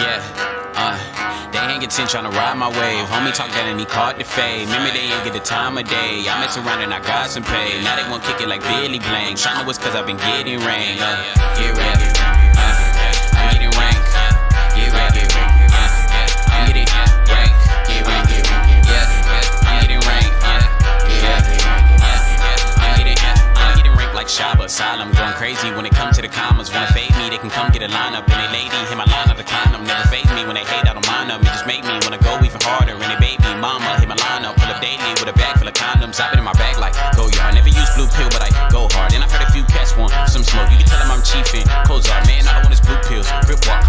Yeah, 0.00 0.24
uh, 0.80 0.96
get 1.80 1.92
attention 1.92 2.20
trying 2.20 2.30
to 2.30 2.36
ride 2.36 2.56
my 2.56 2.68
wave. 2.68 3.06
Homie 3.06 3.34
talk 3.34 3.50
that 3.54 3.66
and 3.66 3.78
he 3.78 3.86
caught 3.86 4.18
the 4.18 4.24
fade. 4.24 4.66
Remember 4.66 4.90
they 4.90 5.06
ain't 5.06 5.24
get 5.24 5.32
the 5.32 5.40
time 5.40 5.78
of 5.78 5.86
day. 5.88 6.26
I 6.26 6.40
mess 6.40 6.56
around 6.56 6.82
and 6.82 6.92
I 6.92 7.00
got 7.00 7.30
some 7.30 7.44
pay. 7.44 7.80
Now 7.82 7.96
they 7.96 8.08
won't 8.10 8.22
kick 8.22 8.40
it 8.40 8.48
like 8.48 8.62
Billy 8.62 8.98
Blank. 8.98 9.38
Shine 9.38 9.66
was 9.66 9.78
cause 9.78 9.94
I've 9.94 10.06
been 10.06 10.16
getting 10.18 10.58
rain. 10.64 10.98
Uh, 10.98 11.22
get 11.54 11.76
rank. 11.76 12.00
Uh, 12.58 13.38
I'm 13.38 13.54
getting 13.54 13.70
rank. 13.78 14.00
Get 14.74 14.90
rank. 14.90 15.14
I'm 16.50 16.66
getting 16.66 16.88
rank. 17.30 17.52
Get 17.86 18.02
rank. 18.06 18.32
I'm 19.68 19.78
getting 19.86 20.02
rank. 20.02 20.30
Uh, 20.42 20.62
yeah, 21.06 21.38
yeah, 21.46 22.82
I'm 22.82 22.96
getting, 22.98 23.18
I'm 23.54 23.76
getting 23.78 23.94
ranked 23.94 24.14
like 24.18 24.26
Shaba 24.26 24.66
Asylum. 24.66 25.12
Going 25.12 25.36
crazy 25.38 25.70
when 25.70 25.86
it 25.86 25.94
comes 25.94 26.16
to 26.16 26.22
the 26.22 26.32
commas. 26.32 26.72
Wanna 26.72 26.90
fade 26.90 27.14
me, 27.16 27.30
they 27.30 27.38
can 27.38 27.50
come 27.50 27.70
get 27.70 27.82
a 27.82 27.90
lineup. 27.92 28.26
And 28.26 28.38
they 28.40 28.50
lady, 28.50 28.74
hit 28.88 28.96
my 28.96 29.06
line 29.06 29.28
I've 36.16 36.32
been 36.32 36.40
in 36.40 36.48
my 36.48 36.56
bag 36.56 36.80
like 36.80 36.96
go 37.12 37.28
yard. 37.28 37.52
Never 37.52 37.68
use 37.68 37.90
blue 37.92 38.08
pill, 38.08 38.32
but 38.32 38.40
I 38.40 38.48
go 38.72 38.88
hard. 38.96 39.12
And 39.12 39.20
I've 39.20 39.30
heard 39.30 39.44
a 39.44 39.52
few 39.52 39.64
cats 39.68 39.92
want 39.92 40.16
some 40.24 40.40
smoke. 40.40 40.72
You 40.72 40.80
can 40.80 40.88
tell 40.88 41.00
them 41.04 41.12
I'm 41.12 41.20
chiefin'. 41.20 41.68
Kozar, 41.84 42.24
man, 42.24 42.48
all 42.48 42.56
I 42.56 42.60
want 42.64 42.72
is 42.72 42.80
blue 42.80 42.96
pills. 43.04 43.28
Grip 43.44 43.60
walk, 43.68 43.84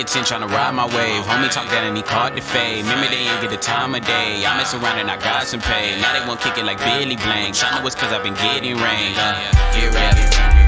ain't 0.00 0.08
attention 0.08 0.38
trying 0.38 0.48
to 0.48 0.54
ride 0.54 0.72
my 0.74 0.86
wave. 0.86 1.22
Homie 1.24 1.52
talk 1.52 1.68
that 1.70 1.84
and 1.84 1.96
he 1.96 2.02
caught 2.02 2.34
the 2.34 2.40
fade. 2.40 2.84
Remember 2.84 3.08
they 3.08 3.28
ain't 3.28 3.40
get 3.42 3.50
the 3.50 3.56
time 3.56 3.94
of 3.94 4.04
day. 4.04 4.44
I 4.46 4.56
mess 4.56 4.72
around 4.74 4.98
and 4.98 5.10
I 5.10 5.16
got 5.16 5.46
some 5.46 5.60
pay. 5.60 6.00
Now 6.00 6.12
they 6.18 6.26
won't 6.26 6.40
kick 6.40 6.58
it 6.58 6.64
like 6.64 6.78
Billy 6.78 7.16
Blank. 7.16 7.54
Shine 7.54 7.82
was 7.84 7.94
cause 7.94 8.12
I've 8.12 8.22
been 8.22 8.34
getting 8.34 8.76
rain. 8.76 9.14
Uh, 9.16 9.36
get 9.74 9.92
ready. 9.92 10.59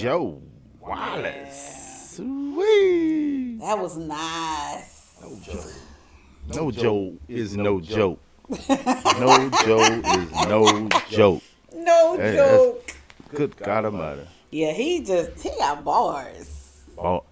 Joe 0.00 0.42
Wallace. 0.80 2.12
Sweet. 2.16 3.58
That 3.60 3.78
was 3.78 3.96
nice. 3.96 5.14
No 5.22 5.38
joke. 5.42 5.72
No 6.54 6.70
joke 6.70 7.14
is 7.28 7.56
no 7.56 7.80
joke. 7.80 8.20
no 8.68 9.50
joke 9.64 10.04
is 10.06 10.30
no 10.48 10.88
joke. 11.08 11.42
No 11.74 12.16
Hey, 12.18 12.36
that's- 12.36 12.36
joke. 12.60 12.90
Good 13.34 13.56
God 13.56 13.86
Almighty. 13.86 14.26
Yeah, 14.50 14.72
he 14.72 15.02
just 15.02 15.42
he 15.42 15.48
got 15.58 15.82
bars. 15.82 16.82
Oh, 16.98 17.24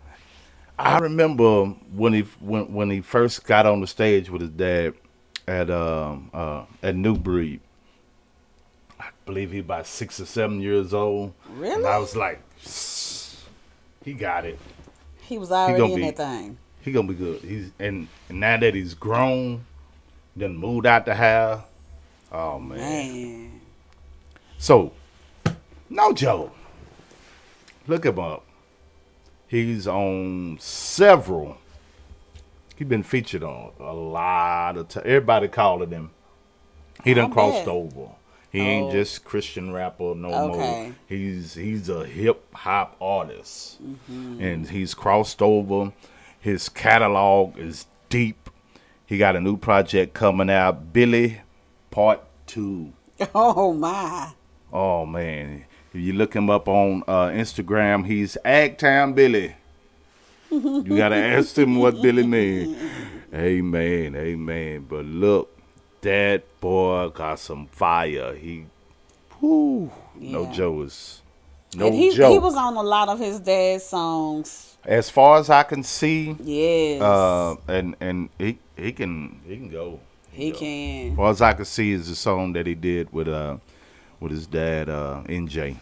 I 0.78 0.98
remember 0.98 1.66
when 1.92 2.14
he 2.14 2.22
when 2.40 2.72
when 2.72 2.90
he 2.90 3.02
first 3.02 3.44
got 3.44 3.66
on 3.66 3.80
the 3.82 3.86
stage 3.86 4.30
with 4.30 4.40
his 4.40 4.50
dad 4.50 4.94
at 5.46 5.68
um 5.70 6.30
uh 6.32 6.64
at 6.82 6.96
New 6.96 7.14
Breed. 7.16 7.60
I 8.98 9.10
believe 9.26 9.52
he 9.52 9.58
about 9.58 9.86
six 9.86 10.18
or 10.18 10.24
seven 10.26 10.60
years 10.60 10.92
old. 10.94 11.34
Really? 11.50 11.74
And 11.74 11.86
I 11.86 11.98
was 11.98 12.16
like, 12.16 12.42
he 14.04 14.12
got 14.14 14.44
it. 14.44 14.58
He 15.22 15.38
was 15.38 15.48
He 15.48 15.54
already 15.54 15.78
gonna 15.78 15.92
in 15.94 15.98
be- 16.00 16.04
that 16.10 16.16
thing. 16.16 16.58
He 16.82 16.92
gonna 16.92 17.08
be 17.08 17.14
good. 17.14 17.40
He's 17.40 17.70
and, 17.78 18.08
and 18.28 18.40
now 18.40 18.58
that 18.58 18.74
he's 18.74 18.92
grown, 18.94 19.64
then 20.36 20.56
moved 20.56 20.86
out 20.86 21.06
the 21.06 21.14
house. 21.14 21.62
Oh 22.30 22.58
man. 22.58 22.78
Man. 22.78 23.60
So, 24.58 24.92
no 25.88 26.12
Joe. 26.12 26.50
Look 27.86 28.04
him 28.04 28.18
up. 28.18 28.44
He's 29.46 29.86
on 29.86 30.58
several. 30.60 31.58
He's 32.76 32.88
been 32.88 33.02
featured 33.02 33.42
on 33.44 33.70
a 33.78 33.92
lot 33.92 34.76
of 34.76 34.88
time. 34.88 35.04
Everybody 35.06 35.48
calling 35.48 35.90
him. 35.90 36.10
He 37.04 37.14
done 37.14 37.30
I 37.30 37.34
crossed 37.34 37.66
bet. 37.66 37.68
over. 37.68 38.08
He 38.54 38.60
ain't 38.60 38.86
Oh. 38.86 38.92
just 38.92 39.24
Christian 39.24 39.72
rapper 39.72 40.14
no 40.14 40.28
Okay. 40.32 40.56
more. 40.58 40.92
He's 41.08 41.54
he's 41.54 41.88
a 41.88 42.06
hip 42.06 42.54
hop 42.54 42.94
artist, 43.00 43.80
Mhm. 43.82 44.40
and 44.40 44.68
he's 44.70 44.94
crossed 44.94 45.42
over. 45.42 45.90
His 46.38 46.68
catalog 46.68 47.58
is 47.58 47.86
deep. 48.08 48.48
He 49.06 49.18
got 49.18 49.34
a 49.34 49.40
new 49.40 49.56
project 49.56 50.14
coming 50.14 50.48
out, 50.50 50.92
Billy 50.92 51.40
Part 51.90 52.20
Two. 52.46 52.92
Oh 53.34 53.72
my. 53.72 54.28
Oh 54.72 55.04
man, 55.04 55.64
if 55.92 56.00
you 56.00 56.12
look 56.12 56.34
him 56.34 56.48
up 56.48 56.68
on 56.68 57.02
uh, 57.08 57.26
Instagram, 57.30 58.06
he's 58.06 58.36
Agtown 58.44 59.16
Billy. 59.16 59.56
You 60.50 60.96
gotta 60.96 61.16
ask 61.36 61.58
him 61.58 61.74
what 61.76 62.00
Billy 62.00 62.24
mean. 62.24 62.76
Amen, 63.34 64.14
amen. 64.14 64.86
But 64.88 65.04
look, 65.06 65.53
that 66.04 66.44
boy 66.60 67.08
got 67.10 67.38
some 67.40 67.66
fire. 67.66 68.34
He, 68.34 68.66
whoo, 69.40 69.90
no 70.28 70.44
Yeah. 70.44 70.52
joke 70.52 70.86
is 70.86 71.22
no 71.74 71.86
and 71.88 71.94
he, 71.94 72.14
joke. 72.14 72.32
he 72.32 72.38
was 72.38 72.54
on 72.56 72.76
a 72.76 72.82
lot 72.82 73.08
of 73.08 73.18
his 73.18 73.40
dad's 73.40 73.84
songs. 73.84 74.76
as 74.84 75.10
far 75.10 75.38
as 75.38 75.50
I 75.50 75.62
can 75.64 75.82
see, 75.82 76.36
Yes. 76.40 77.02
uh, 77.02 77.56
and 77.68 77.96
and 78.00 78.28
he 78.38 78.58
he 78.76 78.92
can 78.92 79.40
he 79.46 79.56
can 79.56 79.68
go. 79.70 80.00
he 80.32 80.50
As 80.52 80.58
can. 80.58 81.16
far 81.16 81.30
as 81.30 81.40
I 81.42 81.52
can 81.54 81.64
see, 81.64 81.92
is 81.92 82.08
the 82.08 82.14
song 82.14 82.52
that 82.54 82.66
he 82.66 82.74
did 82.74 83.12
with 83.12 83.28
uh 83.28 83.58
with 84.20 84.32
his 84.32 84.46
dad 84.46 84.88
uh 84.88 85.22
NJ. 85.26 85.76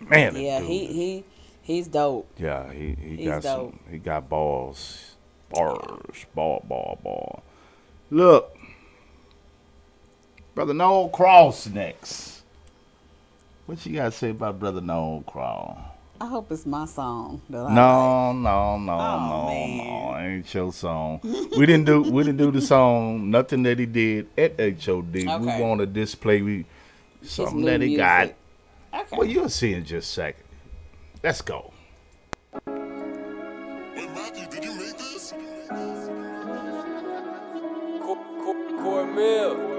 Man, 0.00 0.36
Yeah, 0.36 0.60
dude 0.60 0.68
he 0.68 0.86
he 0.86 1.24
he's 1.62 1.88
dope. 1.88 2.28
Yeah, 2.38 2.72
he, 2.72 2.94
he 3.00 3.16
He's 3.16 3.26
got 3.28 3.42
dope. 3.42 3.72
some 3.72 3.80
he 3.90 3.98
got 3.98 4.28
balls. 4.28 5.14
Bars. 5.50 6.26
Ball, 6.34 6.62
ball, 6.68 6.98
ball. 7.02 7.42
Look. 8.10 8.55
Brother 10.56 10.72
Noel 10.72 11.10
Cross 11.10 11.66
next. 11.66 12.40
What 13.66 13.84
you 13.84 13.92
gotta 13.96 14.10
say 14.10 14.30
about 14.30 14.58
Brother 14.58 14.80
Noel 14.80 15.22
Cross? 15.26 15.76
I 16.18 16.26
hope 16.28 16.50
it's 16.50 16.64
my 16.64 16.86
song. 16.86 17.42
That 17.50 17.58
I 17.58 17.62
like. 17.64 17.72
No, 17.74 18.32
no, 18.32 18.78
no, 18.78 18.92
Oh, 18.94 19.18
no, 19.28 19.46
man. 19.48 19.76
no. 19.76 20.18
Ain't 20.18 20.54
your 20.54 20.72
song. 20.72 21.20
we 21.58 21.66
didn't 21.66 21.84
do 21.84 22.00
we 22.00 22.22
didn't 22.24 22.38
do 22.38 22.50
the 22.50 22.62
song, 22.62 23.30
nothing 23.30 23.64
that 23.64 23.78
he 23.78 23.84
did 23.84 24.28
at 24.38 24.58
HOD. 24.58 25.12
We 25.12 25.28
Okay. 25.28 25.60
want 25.60 25.80
to 25.80 25.86
display 25.86 26.40
we 26.40 26.64
something 27.20 27.60
that 27.66 27.82
he 27.82 27.94
got. 27.94 28.20
music. 28.20 28.36
Okay. 28.94 29.16
Well 29.18 29.26
you'll 29.26 29.50
see 29.50 29.74
in 29.74 29.84
just 29.84 30.10
a 30.10 30.14
second. 30.14 30.44
Let's 31.22 31.42
go. 31.42 31.70
Cornmeal. 38.82 39.75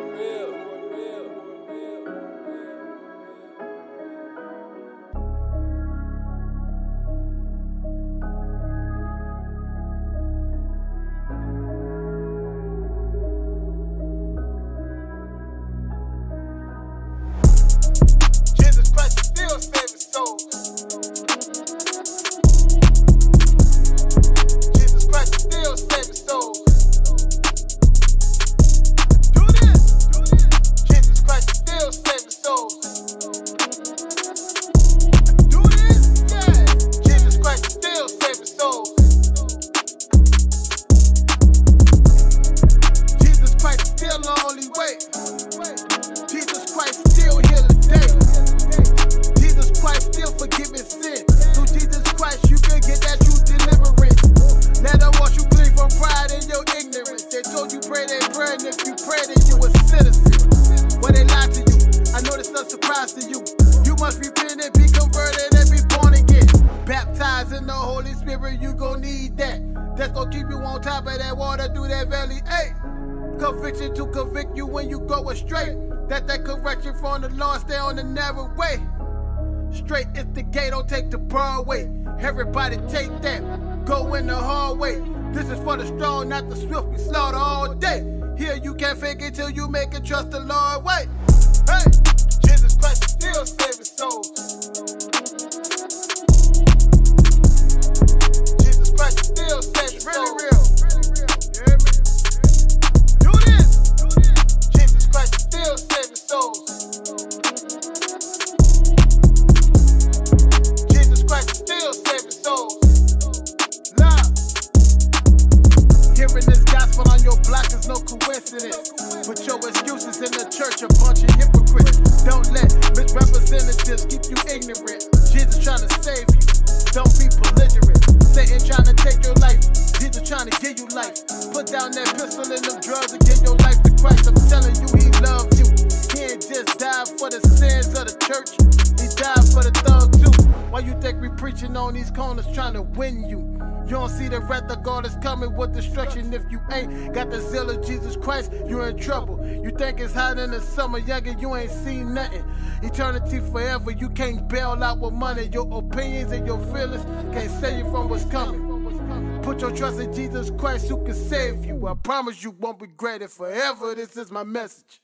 You? 143.47 143.87
Don't 143.87 144.09
see 144.09 144.27
the 144.27 144.41
wrath 144.41 144.69
of 144.69 144.83
God 144.83 145.05
is 145.05 145.15
coming 145.23 145.55
with 145.55 145.73
destruction. 145.73 146.33
If 146.33 146.43
you 146.51 146.59
ain't 146.71 147.13
got 147.13 147.29
the 147.29 147.39
zeal 147.39 147.69
of 147.69 147.85
Jesus 147.85 148.15
Christ, 148.17 148.51
you're 148.67 148.89
in 148.89 148.97
trouble. 148.97 149.45
You 149.45 149.71
think 149.71 149.99
it's 149.99 150.13
hot 150.13 150.37
in 150.37 150.51
the 150.51 150.61
summer, 150.61 150.99
younger, 150.99 151.31
you 151.39 151.55
ain't 151.55 151.71
seen 151.71 152.13
nothing. 152.13 152.43
Eternity 152.83 153.39
forever, 153.39 153.91
you 153.91 154.09
can't 154.09 154.47
bail 154.47 154.83
out 154.83 154.99
with 154.99 155.13
money. 155.13 155.49
Your 155.53 155.67
opinions 155.71 156.31
and 156.31 156.45
your 156.45 156.59
feelings 156.73 157.03
can't 157.33 157.51
save 157.61 157.85
you 157.85 157.91
from 157.91 158.09
what's 158.09 158.25
coming. 158.25 159.41
Put 159.41 159.61
your 159.61 159.71
trust 159.71 159.99
in 160.01 160.13
Jesus 160.13 160.51
Christ 160.57 160.89
who 160.89 161.01
can 161.05 161.15
save 161.15 161.63
you. 161.63 161.87
I 161.87 161.93
promise 161.93 162.43
you 162.43 162.51
won't 162.59 162.81
regret 162.81 163.21
it 163.21 163.31
forever. 163.31 163.95
This 163.95 164.17
is 164.17 164.29
my 164.29 164.43
message. 164.43 165.01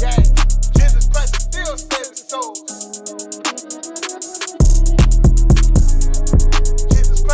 Yeah, 0.00 0.16
Jesus 0.76 1.08
Christ 1.08 1.36
is 1.36 1.42
still 1.44 1.76
saving 1.76 2.16
souls. 2.16 3.13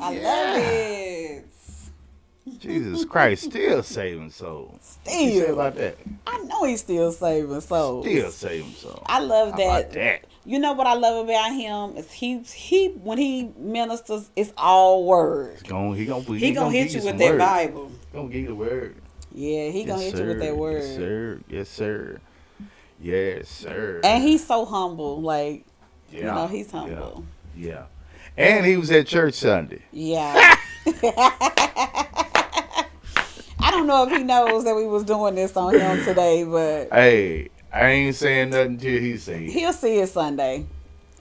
I 0.00 0.14
love 0.18 0.56
it. 0.58 1.44
Jesus 2.58 3.04
Christ, 3.06 3.44
still 3.44 3.82
saving 3.82 4.30
souls. 4.30 4.98
What 5.04 5.14
you 5.14 5.30
say 5.30 5.40
Still. 5.40 5.54
about 5.54 5.76
that? 5.76 5.96
I 6.26 6.38
know 6.42 6.64
he's 6.64 6.80
still 6.80 7.10
saving 7.10 7.60
souls. 7.62 8.04
Still 8.06 8.30
saving 8.30 8.72
souls. 8.72 9.02
I 9.06 9.20
love 9.20 9.56
that. 9.56 9.92
that? 9.92 10.24
You 10.44 10.58
know 10.58 10.72
what 10.74 10.86
I 10.86 10.92
love 10.94 11.26
about 11.26 11.52
him 11.52 11.96
is 11.96 12.12
he 12.12 12.40
he 12.40 12.88
when 12.88 13.16
he 13.16 13.50
ministers, 13.56 14.30
it's 14.36 14.52
all 14.58 15.06
words. 15.06 15.62
Gon- 15.62 15.94
he 15.94 16.04
gonna, 16.04 16.22
He 16.22 16.52
gonna 16.52 16.70
hit 16.70 16.92
you 16.92 17.02
with 17.02 17.16
that 17.18 17.30
word. 17.30 17.38
Bible. 17.38 17.92
Gonna 18.12 18.28
give 18.28 18.42
you 18.42 18.48
the 18.48 18.54
word. 18.54 18.96
Yeah, 19.32 19.70
he 19.70 19.84
gonna 19.84 20.02
Yes, 20.02 20.12
hit 20.12 20.20
you 20.20 20.28
with 20.28 20.40
that 20.40 20.56
word. 20.56 20.82
Yes, 20.82 20.96
sir. 20.96 21.40
Yes, 21.48 21.68
sir. 21.70 22.20
Yes, 23.00 23.48
sir. 23.48 24.00
And 24.04 24.22
he's 24.22 24.46
so 24.46 24.66
humble, 24.66 25.22
like 25.22 25.64
you 26.12 26.22
know, 26.24 26.46
he's 26.46 26.70
humble. 26.70 27.24
Yeah. 27.26 27.33
And 28.36 28.66
he 28.66 28.76
was 28.76 28.90
at 28.90 29.06
church 29.06 29.34
Sunday. 29.34 29.82
Yeah. 29.92 30.34
I 33.60 33.70
don't 33.70 33.86
know 33.86 34.04
if 34.06 34.10
he 34.16 34.22
knows 34.24 34.64
that 34.64 34.74
we 34.74 34.86
was 34.86 35.04
doing 35.04 35.34
this 35.34 35.56
on 35.56 35.74
him 35.78 36.04
today, 36.04 36.44
but 36.44 36.88
Hey, 36.92 37.48
I 37.72 37.86
ain't 37.86 38.14
saying 38.16 38.50
nothing 38.50 38.76
till 38.78 39.00
he 39.00 39.16
say 39.16 39.44
it. 39.44 39.50
he'll 39.50 39.72
see 39.72 39.98
it 39.98 40.08
Sunday. 40.08 40.66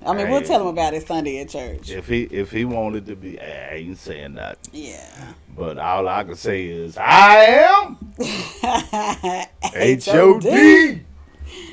I 0.05 0.13
mean, 0.13 0.29
we'll 0.29 0.41
tell 0.41 0.59
him 0.59 0.67
about 0.67 0.93
it 0.93 1.07
Sunday 1.07 1.39
at 1.39 1.47
church. 1.49 1.89
If 1.89 2.07
he 2.07 2.23
if 2.23 2.51
he 2.51 2.65
wanted 2.65 3.05
to 3.05 3.15
be, 3.15 3.39
I 3.39 3.75
ain't 3.75 3.97
saying 3.97 4.33
nothing. 4.33 4.57
Yeah. 4.73 5.33
But 5.55 5.77
all 5.77 6.09
I 6.09 6.25
can 6.25 6.35
say 6.35 6.65
is 6.65 6.97
I 6.97 7.35
am 7.45 7.97
H 9.73 10.09
O 10.09 10.39
D. 10.39 11.01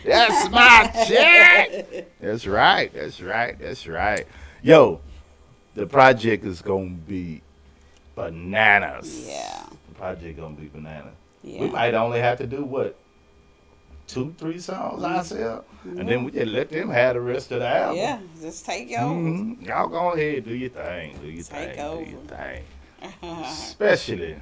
That's 0.04 0.48
my 0.50 0.86
check. 1.08 2.06
That's 2.20 2.46
right. 2.46 2.92
That's 2.94 3.20
right. 3.20 3.58
That's 3.58 3.86
right. 3.88 4.26
Yo, 4.62 5.00
the 5.74 5.86
project 5.86 6.44
is 6.44 6.60
gonna 6.62 6.90
be 6.90 7.42
bananas. 8.14 9.26
Yeah. 9.28 9.64
The 9.88 9.94
project 9.94 10.38
gonna 10.38 10.54
be 10.54 10.68
bananas. 10.68 11.14
Yeah. 11.42 11.60
We 11.62 11.70
might 11.70 11.94
only 11.94 12.20
have 12.20 12.38
to 12.38 12.46
do 12.46 12.64
what 12.64 12.96
two, 14.06 14.34
three 14.38 14.58
songs 14.58 15.02
ourselves, 15.04 15.64
and 15.84 16.06
then 16.08 16.24
we 16.24 16.32
just 16.32 16.46
let 16.48 16.68
them 16.68 16.90
have 16.90 17.14
the 17.14 17.20
rest 17.20 17.52
of 17.52 17.60
the 17.60 17.68
album. 17.68 17.96
Yeah, 17.96 18.18
just 18.40 18.66
take 18.66 18.90
over. 18.92 19.14
Mhm. 19.14 19.66
Y'all 19.66 19.88
go 19.88 20.12
ahead, 20.12 20.44
do 20.44 20.54
your 20.54 20.68
thing, 20.70 21.16
do 21.22 21.28
your 21.28 21.44
Take 21.44 21.76
thing, 21.76 21.80
over. 21.80 22.04
do 22.04 22.10
your 22.10 22.20
thing. 22.22 22.64
Especially, 23.44 24.36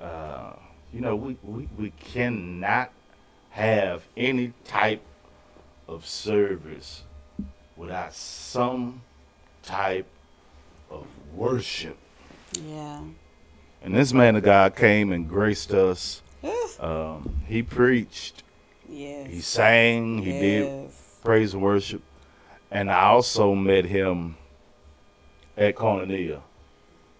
uh, 0.00 0.52
you 0.94 1.00
know, 1.00 1.16
we, 1.16 1.36
we, 1.42 1.68
we 1.76 1.90
cannot 1.90 2.90
have 3.50 4.02
any 4.16 4.52
type 4.64 5.02
of 5.88 6.06
service 6.06 7.02
without 7.76 8.14
some 8.14 9.02
type 9.62 10.06
of 10.90 11.06
worship. 11.34 11.96
Yeah. 12.66 13.02
And 13.82 13.94
this 13.94 14.12
man 14.12 14.36
of 14.36 14.42
God 14.42 14.76
came 14.76 15.12
and 15.12 15.28
graced 15.28 15.72
us. 15.72 16.22
Um, 16.78 17.42
he 17.46 17.62
preached. 17.62 18.42
Yes. 18.88 19.30
He 19.30 19.40
sang. 19.40 20.18
He 20.18 20.32
did 20.32 20.90
praise 21.22 21.54
and 21.54 21.62
worship. 21.62 22.02
And 22.70 22.90
I 22.90 23.04
also 23.04 23.54
met 23.54 23.84
him 23.84 24.36
at 25.56 25.76
Cornelia. 25.76 26.42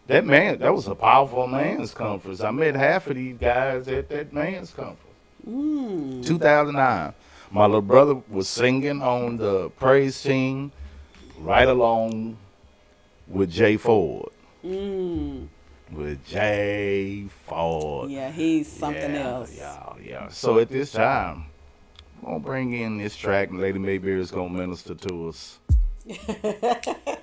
That 0.09 0.25
man, 0.25 0.59
that 0.59 0.75
was 0.75 0.89
a 0.89 0.95
powerful 0.95 1.47
man's 1.47 1.95
conference. 1.95 2.41
I 2.41 2.51
met 2.51 2.75
half 2.75 3.07
of 3.07 3.17
these 3.17 3.37
guys 3.37 3.87
at 3.89 4.09
that 4.09 4.33
man's 4.33 4.73
conference. 4.73 4.99
Mm. 5.49 6.27
2009. 6.27 7.15
My 7.53 7.67
little 7.67 7.83
brother 7.83 8.15
was 8.31 8.49
singing 8.49 9.03
on 9.03 9.37
the 9.37 9.69
praise 9.79 10.23
team 10.23 10.73
right 11.39 11.69
along 11.69 12.39
with 13.29 13.51
Jay 13.51 13.77
Ford. 13.77 14.31
Mm. 14.65 15.49
With 15.91 16.25
Jay 16.27 17.27
Ford. 17.47 18.11
Yeah, 18.11 18.31
he's 18.31 18.73
something 18.73 19.15
Yeah, 19.15 19.29
else. 19.29 19.55
Yeah, 19.55 19.93
yeah. 20.03 20.29
So 20.31 20.61
at 20.61 20.71
this 20.71 20.93
time, 20.93 21.45
I'm 22.23 22.27
gonna 22.27 22.39
bring 22.41 22.73
in 22.73 22.97
this 22.97 23.15
track, 23.15 23.51
and 23.51 23.61
Lady 23.61 23.79
Mayberry 23.79 24.19
is 24.19 24.31
gonna 24.31 24.49
minister 24.49 24.95
to 24.95 25.29
us. 25.29 25.59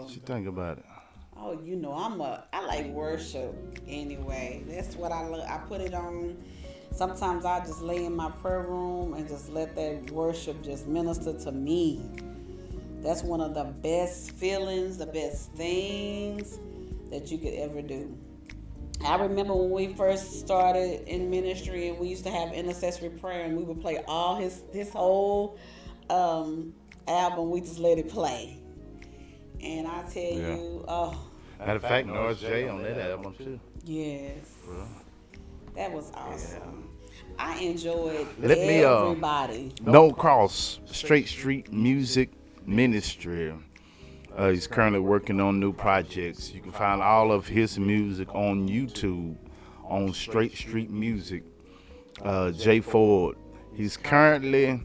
What 0.00 0.14
you 0.14 0.22
think 0.22 0.48
about 0.48 0.78
it? 0.78 0.84
Oh, 1.36 1.60
you 1.62 1.76
know, 1.76 1.92
I'm 1.92 2.22
a 2.22 2.44
I 2.54 2.64
like 2.64 2.86
worship 2.86 3.54
anyway. 3.86 4.64
That's 4.66 4.96
what 4.96 5.12
I 5.12 5.28
look. 5.28 5.46
I 5.46 5.58
put 5.58 5.82
it 5.82 5.92
on. 5.92 6.42
Sometimes 6.90 7.44
I 7.44 7.60
just 7.60 7.82
lay 7.82 8.06
in 8.06 8.16
my 8.16 8.30
prayer 8.30 8.62
room 8.62 9.12
and 9.12 9.28
just 9.28 9.50
let 9.50 9.76
that 9.76 10.10
worship 10.10 10.62
just 10.62 10.86
minister 10.86 11.38
to 11.40 11.52
me. 11.52 12.00
That's 13.02 13.22
one 13.22 13.42
of 13.42 13.52
the 13.52 13.64
best 13.64 14.32
feelings, 14.32 14.96
the 14.96 15.06
best 15.06 15.52
things 15.52 16.58
that 17.10 17.30
you 17.30 17.36
could 17.36 17.54
ever 17.54 17.82
do. 17.82 18.16
I 19.04 19.16
remember 19.16 19.54
when 19.54 19.70
we 19.70 19.94
first 19.94 20.40
started 20.40 21.06
in 21.06 21.28
ministry 21.28 21.88
and 21.88 21.98
we 21.98 22.08
used 22.08 22.24
to 22.24 22.30
have 22.30 22.52
intercessory 22.54 23.10
prayer 23.10 23.44
and 23.44 23.54
we 23.54 23.64
would 23.64 23.82
play 23.82 24.02
all 24.08 24.36
his 24.36 24.62
his 24.72 24.88
whole 24.88 25.58
um, 26.08 26.72
album. 27.06 27.50
We 27.50 27.60
just 27.60 27.78
let 27.78 27.98
it 27.98 28.08
play. 28.08 28.59
And 29.62 29.86
I 29.86 30.02
tell 30.02 30.22
Yeah. 30.22 30.54
you, 30.56 30.84
oh, 30.88 31.18
Matter 31.58 31.72
of 31.76 31.82
fact, 31.82 32.06
Norris 32.06 32.40
J 32.40 32.68
on 32.68 32.82
that 32.82 32.98
album 33.10 33.34
too. 33.36 33.60
yes, 33.84 34.32
Bro. 34.64 34.86
that 35.76 35.92
was 35.92 36.10
awesome. 36.14 36.88
I 37.38 37.58
enjoyed 37.58 38.26
Let 38.38 38.58
me 38.58 38.82
uh, 38.84 39.02
everybody. 39.10 39.72
Noel 39.82 40.12
Cross 40.12 40.80
Straight 40.86 41.28
Street 41.28 41.72
Music 41.72 42.30
Ministry. 42.66 43.52
Uh, 44.36 44.50
he's 44.50 44.66
currently 44.66 45.00
working 45.00 45.40
on 45.40 45.58
new 45.60 45.72
projects. 45.72 46.52
You 46.52 46.60
can 46.60 46.72
find 46.72 47.02
all 47.02 47.32
of 47.32 47.46
his 47.48 47.78
music 47.78 48.34
on 48.34 48.68
YouTube 48.68 49.36
on 49.84 50.12
Straight 50.14 50.54
Street 50.56 50.90
Music. 50.90 51.42
Uh, 52.22 52.50
Jay 52.52 52.80
Ford. 52.80 53.36
He's 53.74 53.96
currently 53.96 54.82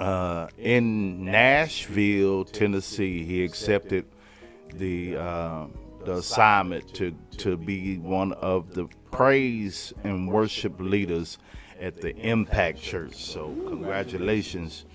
uh, 0.00 0.48
in 0.58 1.24
Nashville, 1.24 2.44
Tennessee. 2.44 3.22
He 3.24 3.44
accepted 3.44 4.06
the 4.74 5.16
uh, 5.16 5.66
the 6.04 6.14
assignment 6.16 6.92
to 6.94 7.14
to 7.38 7.56
be 7.56 7.98
one 7.98 8.32
of 8.32 8.74
the 8.74 8.88
praise 9.10 9.92
and 10.02 10.30
worship 10.30 10.80
leaders 10.80 11.38
at 11.80 12.00
the 12.00 12.16
Impact 12.16 12.80
Church. 12.80 13.14
So 13.14 13.54
congratulations 13.68 14.86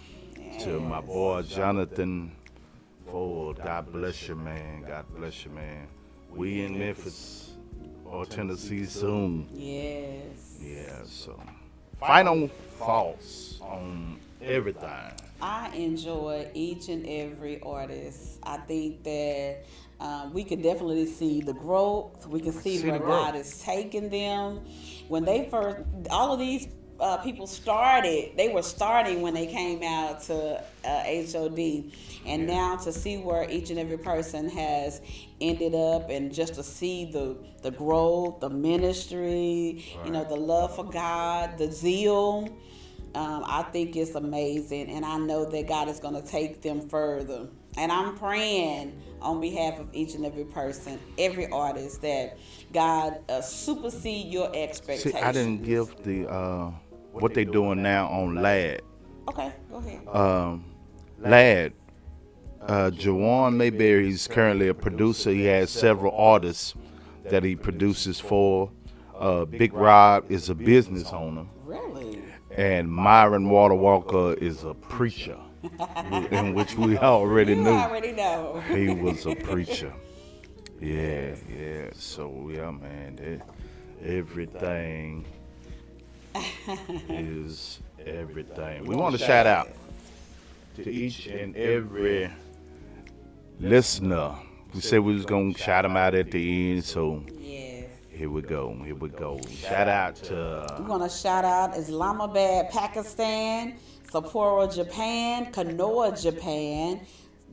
to 0.59 0.79
my 0.79 1.01
boy 1.01 1.43
Jonathan 1.43 2.31
Ford. 3.11 3.57
God 3.63 3.91
bless 3.91 4.27
you, 4.27 4.35
man. 4.35 4.83
God 4.87 5.05
bless 5.15 5.45
you, 5.45 5.51
man. 5.51 5.87
We 6.31 6.63
in 6.63 6.77
Memphis 6.77 7.51
or 8.03 8.25
Tennessee 8.25 8.85
soon. 8.85 9.47
Yes. 9.53 10.57
Yeah. 10.59 11.03
So 11.05 11.39
final 11.99 12.47
thoughts 12.77 13.59
on 13.61 14.19
everything. 14.45 15.11
I 15.41 15.69
enjoy 15.75 16.49
each 16.53 16.87
and 16.89 17.05
every 17.05 17.61
artist. 17.61 18.39
I 18.43 18.57
think 18.57 19.03
that 19.03 19.65
um, 19.99 20.33
we 20.33 20.43
can 20.43 20.61
definitely 20.61 21.07
see 21.07 21.41
the 21.41 21.53
growth. 21.53 22.27
We 22.27 22.39
can 22.39 22.53
see, 22.53 22.77
See 22.77 22.89
where. 22.89 22.99
God 22.99 23.35
is 23.35 23.61
taking 23.61 24.09
them. 24.09 24.61
When 25.07 25.25
they 25.25 25.49
first, 25.49 25.81
all 26.09 26.33
of 26.33 26.39
these 26.39 26.67
uh, 26.99 27.17
people 27.17 27.47
started, 27.47 28.31
they 28.37 28.49
were 28.49 28.61
starting 28.61 29.21
when 29.21 29.33
they 29.33 29.47
came 29.47 29.83
out 29.83 30.21
to 30.23 30.63
uh, 30.85 31.03
HOD. 31.03 31.91
And 32.25 32.47
now 32.47 32.77
to 32.77 32.91
see 32.91 33.17
where 33.17 33.49
each 33.49 33.69
and 33.69 33.79
every 33.79 33.97
person 33.97 34.49
has 34.49 35.01
ended 35.41 35.75
up 35.75 36.09
and 36.09 36.33
just 36.33 36.55
to 36.55 36.63
see 36.63 37.05
the, 37.05 37.37
the 37.61 37.71
growth, 37.71 38.39
the 38.39 38.49
ministry, 38.49 39.85
you 40.05 40.11
know, 40.11 40.23
the 40.23 40.35
love 40.35 40.75
for 40.75 40.85
God, 40.85 41.57
the 41.57 41.71
zeal. 41.71 42.49
Um, 43.15 43.45
I 43.47 43.63
think 43.63 43.95
it's 43.95 44.15
amazing, 44.15 44.89
and 44.89 45.05
I 45.05 45.17
know 45.17 45.45
that 45.45 45.67
God 45.67 45.87
is 45.87 45.99
going 45.99 46.21
to 46.21 46.21
take 46.21 46.61
them 46.61 46.87
further. 46.89 47.47
And 47.77 47.91
I'm 47.91 48.17
praying 48.17 49.01
on 49.21 49.39
behalf 49.39 49.79
of 49.79 49.87
each 49.93 50.15
and 50.15 50.25
every 50.25 50.43
person, 50.43 50.99
every 51.17 51.47
artist, 51.47 52.01
that 52.01 52.37
God 52.73 53.19
uh, 53.29 53.41
supersede 53.41 54.27
your 54.27 54.51
expectations. 54.53 55.13
See, 55.13 55.19
I 55.19 55.31
didn't 55.31 55.63
give 55.63 55.95
the 56.03 56.29
uh, 56.29 56.71
what 57.11 57.33
they 57.33 57.45
doing 57.45 57.81
now 57.81 58.07
on 58.07 58.35
Lad. 58.35 58.81
Okay, 59.29 59.51
go 59.71 59.77
ahead. 59.77 60.07
Um, 60.09 60.65
Lad, 61.19 61.73
uh, 62.61 62.91
Jawan 62.93 63.55
Mayberry, 63.55 64.07
he's 64.07 64.27
currently 64.27 64.67
a 64.67 64.73
producer. 64.73 65.31
He 65.31 65.45
has 65.45 65.69
several 65.69 66.13
artists 66.15 66.75
that 67.23 67.43
he 67.43 67.55
produces 67.55 68.19
for. 68.19 68.71
Uh, 69.17 69.45
Big 69.45 69.73
Rob 69.73 70.29
is 70.29 70.49
a 70.49 70.55
business 70.55 71.13
owner. 71.13 71.45
And 72.55 72.89
Myron 72.89 73.49
Water 73.49 73.75
Walker 73.75 74.33
is 74.33 74.63
a 74.63 74.73
preacher, 74.73 75.37
in 76.31 76.53
which 76.53 76.75
we 76.77 76.97
already 76.97 77.53
You 77.53 77.63
knew. 77.63 77.69
already 77.71 78.11
know. 78.13 78.61
he 78.69 78.89
was 78.89 79.25
a 79.25 79.35
preacher. 79.35 79.93
Yeah, 80.81 81.35
yeah. 81.53 81.89
So 81.93 82.49
yeah, 82.51 82.71
man, 82.71 83.15
that, 83.17 83.41
everything 84.07 85.25
is 87.09 87.79
everything. 88.05 88.85
We 88.85 88.95
want 88.95 89.17
to 89.17 89.23
shout 89.23 89.47
out 89.47 89.69
to 90.75 90.89
each 90.89 91.27
and 91.27 91.55
every 91.57 92.29
listener. 93.59 94.35
We 94.73 94.81
said 94.81 94.99
we 94.99 95.13
was 95.13 95.25
gonna 95.25 95.57
shout 95.57 95.83
them 95.83 95.95
out 95.97 96.13
at 96.13 96.31
the 96.31 96.71
end, 96.71 96.83
so 96.83 97.23
here 98.15 98.29
we 98.29 98.41
go. 98.41 98.73
Here 98.85 98.95
we 98.95 99.09
go. 99.09 99.39
Shout 99.49 99.87
out 99.87 100.15
to 100.27 100.41
uh, 100.41 100.77
We're 100.79 100.87
going 100.87 101.01
to 101.01 101.09
shout 101.09 101.43
out 101.43 101.75
Islamabad, 101.75 102.69
Pakistan, 102.69 103.75
Sapporo, 104.09 104.73
Japan, 104.73 105.51
Kanoa, 105.51 106.19
Japan, 106.21 107.01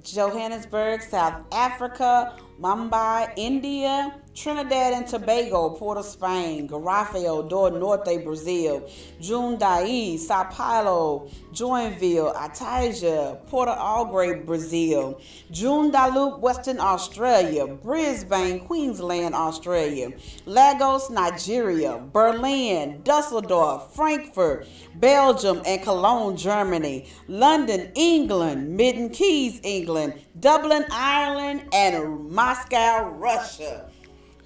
Johannesburg, 0.05 1.03
South 1.03 1.43
Africa, 1.53 2.37
Mumbai, 2.61 3.33
India, 3.37 4.15
Trinidad 4.35 4.95
and 4.95 5.07
Tobago, 5.07 5.70
Port 5.70 5.99
of 5.99 6.07
Spain, 6.07 6.66
Garrafão 6.66 7.47
do 7.47 7.78
Norte, 7.78 8.16
Brazil, 8.24 8.89
Jundiaí, 9.20 10.18
Sao 10.18 10.45
Paulo, 10.45 11.28
Joinville, 11.53 12.35
Ataja, 12.35 13.39
Porto 13.47 13.72
Alegre, 13.72 14.43
Brazil, 14.47 15.20
Joondalup, 15.51 16.41
Western 16.41 16.80
Australia, 16.80 17.66
Brisbane, 17.66 18.61
Queensland, 18.61 19.35
Australia, 19.35 20.11
Lagos, 20.47 21.11
Nigeria, 21.11 21.99
Berlin, 21.99 23.03
Dusseldorf, 23.05 23.95
Frankfurt, 23.95 24.66
Belgium, 24.95 25.61
and 25.66 25.83
Cologne, 25.83 26.39
Germany, 26.39 27.07
London, 27.28 27.93
England, 27.95 28.76
Milton 28.76 29.11
Keynes, 29.11 29.61
England, 29.62 30.14
Dublin, 30.41 30.87
Ireland, 30.91 31.66
and 31.74 32.30
Moscow, 32.30 33.11
Russia. 33.11 33.91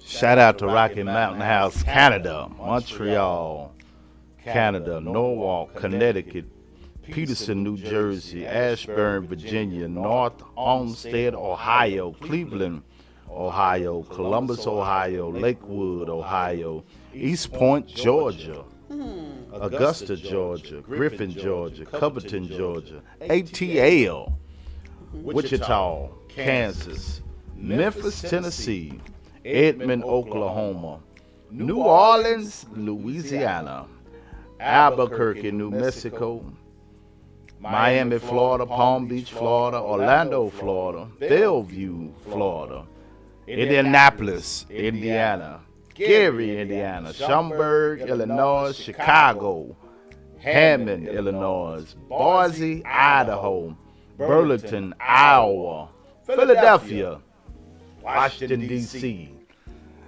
Shout 0.07 0.37
out 0.37 0.57
to 0.59 0.67
Rocky 0.67 1.03
Mountain 1.03 1.41
House, 1.41 1.83
Canada, 1.83 2.49
Montreal, 2.57 3.75
Canada, 4.41 5.01
Norwalk, 5.01 5.75
Connecticut, 5.75 6.45
Paterson, 7.03 7.61
New 7.61 7.75
Jersey, 7.75 8.47
Ashburn, 8.47 9.27
Virginia, 9.27 9.85
North 9.85 10.41
Olmsted, 10.55 11.35
Ohio, 11.35 12.13
Cleveland, 12.21 12.83
Ohio, 13.29 14.03
Columbus, 14.03 14.65
Ohio, 14.65 15.29
Lakewood, 15.29 16.07
Ohio, 16.07 16.85
East 17.13 17.51
Point, 17.51 17.85
Georgia, 17.85 18.63
Augusta, 19.51 20.15
Georgia, 20.15 20.79
Griffin, 20.79 21.31
Georgia, 21.31 21.83
Covington, 21.83 22.47
Georgia, 22.47 23.01
ATL, 23.19 24.31
Wichita, 25.11 26.09
Kansas, 26.29 27.21
Memphis, 27.57 28.21
Tennessee, 28.21 29.01
Edmond, 29.47 30.03
Oklahoma, 30.03 30.99
New 31.49 31.77
Orleans, 31.77 32.65
Louisiana, 32.75 33.85
Albuquerque, 34.59 35.51
New 35.51 35.71
Mexico, 35.71 36.43
Miami, 37.57 38.19
Florida, 38.19 38.65
Palm 38.65 39.07
Beach, 39.07 39.31
Florida, 39.31 39.79
Orlando, 39.79 40.49
Florida, 40.49 41.07
Belleview, 41.19 42.11
Florida, 42.29 42.83
Indianapolis, 43.47 44.65
Indiana, 44.69 45.61
Gary, 45.93 46.59
Indiana, 46.59 47.13
Schaumburg, 47.13 48.01
Illinois, 48.01 48.73
Chicago, 48.73 49.77
Hammond, 50.39 51.07
Illinois, 51.07 51.95
Boise, 52.09 52.83
Idaho, 52.83 53.73
Burlington, 54.17 54.93
Iowa, 54.99 55.87
Philadelphia, 56.25 57.21
Washington, 58.03 58.67
D.C. 58.67 59.36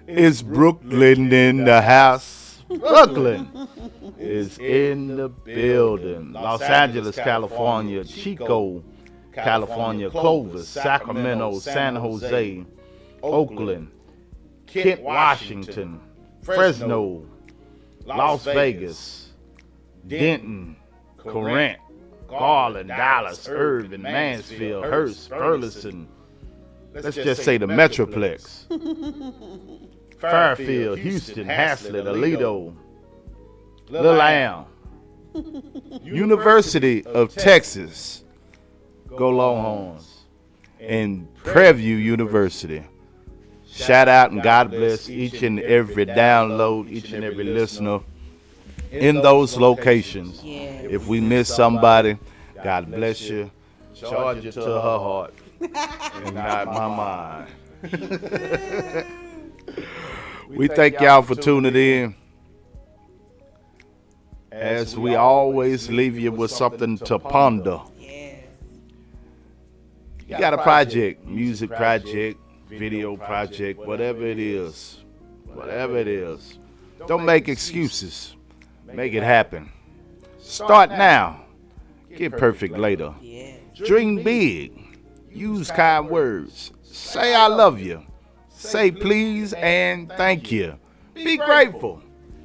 Is 0.09 0.41
Brooklyn 0.41 1.31
in 1.31 1.65
the 1.65 1.83
house? 1.83 2.63
Brooklyn 2.67 3.47
is 4.17 4.57
in 4.57 5.15
the 5.15 5.29
building. 5.29 6.33
Los 6.33 6.63
Angeles, 6.63 7.15
California, 7.15 8.03
Chico, 8.03 8.83
California, 9.31 10.09
Clovis, 10.09 10.67
Sacramento, 10.67 11.59
San 11.59 11.95
Jose, 11.95 12.65
Oakland, 13.21 13.91
Kent, 14.65 14.99
Washington, 15.01 16.01
Fresno, 16.41 17.23
Las 18.03 18.43
Vegas, 18.45 19.29
Denton, 20.07 20.75
Corinth, 21.17 21.77
Garland, 22.27 22.89
Dallas, 22.89 23.47
Irving, 23.47 24.01
Mansfield, 24.01 24.85
Hurst, 24.85 25.29
Burleson. 25.29 26.07
Let's 26.95 27.15
just 27.15 27.43
say 27.43 27.57
the 27.57 27.67
Metroplex. 27.67 28.65
Fairfield, 30.19 30.99
Houston, 30.99 31.47
Haslet, 31.47 32.03
Aledo, 32.03 32.75
Little 33.89 34.21
Elm, 34.21 34.65
University 36.03 37.05
of 37.05 37.33
Texas, 37.33 38.25
go 39.07 39.29
Longhorns, 39.29 40.25
and 40.79 41.33
Prairie 41.35 41.73
View 41.77 41.95
University. 41.95 42.83
Shout 43.65 44.09
out 44.09 44.31
and 44.31 44.43
God 44.43 44.71
bless 44.71 45.09
each 45.09 45.41
and 45.41 45.59
every 45.61 46.05
download, 46.05 46.89
each 46.89 47.13
and 47.13 47.23
every 47.23 47.45
listener 47.45 48.01
in 48.91 49.21
those 49.21 49.55
locations. 49.55 50.41
If 50.43 51.07
we 51.07 51.21
miss 51.21 51.47
somebody, 51.47 52.17
God 52.61 52.91
bless 52.91 53.21
you. 53.21 53.51
Charge 53.93 54.45
it 54.45 54.51
to 54.53 54.61
her 54.61 54.81
heart 54.81 55.33
and 55.61 56.35
not 56.35 56.67
my 56.67 57.47
mind. 57.83 59.05
we 60.49 60.67
thank 60.67 60.99
y'all 60.99 61.21
for 61.21 61.35
tuning 61.35 61.75
in. 61.75 62.15
As 64.51 64.97
we 64.97 65.15
always 65.15 65.89
leave 65.89 66.17
you 66.17 66.31
with 66.31 66.51
something 66.51 66.97
to 66.99 67.19
ponder. 67.19 67.79
You 70.27 70.37
got 70.37 70.53
a 70.53 70.57
project, 70.57 71.25
music 71.25 71.69
project, 71.69 72.39
video 72.67 73.15
project, 73.15 73.79
whatever 73.79 74.25
it 74.25 74.39
is, 74.39 75.03
whatever 75.45 75.97
it 75.97 76.07
is. 76.07 76.59
Don't 77.07 77.25
make 77.25 77.47
excuses. 77.47 78.35
Make 78.85 79.13
it 79.13 79.23
happen. 79.23 79.71
Start 80.39 80.89
now. 80.89 81.45
Get 82.15 82.31
perfect 82.33 82.77
later. 82.77 83.13
Dream 83.75 84.23
big. 84.23 84.73
Use 85.31 85.71
kind 85.71 86.09
words. 86.09 86.71
Say 86.83 87.33
I 87.35 87.47
love 87.47 87.79
you. 87.79 88.03
Say 88.59 88.91
please 88.91 89.53
and 89.53 90.11
thank 90.17 90.51
you. 90.51 90.77
Be 91.13 91.37
grateful. 91.37 92.03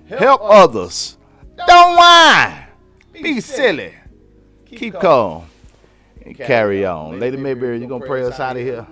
Help 0.09 0.41
others. 0.45 1.19
Don't 1.57 1.97
whine. 1.97 2.69
Be 3.13 3.41
silly. 3.41 3.95
Keep 4.65 5.01
calm. 5.01 5.47
And 6.25 6.39
carry 6.39 6.85
on. 6.85 7.19
Lady 7.19 7.37
Mayberry, 7.37 7.81
you 7.81 7.89
gonna 7.89 8.07
pray 8.07 8.23
us 8.23 8.39
out 8.39 8.57
of 8.57 8.63
here? 8.63 8.87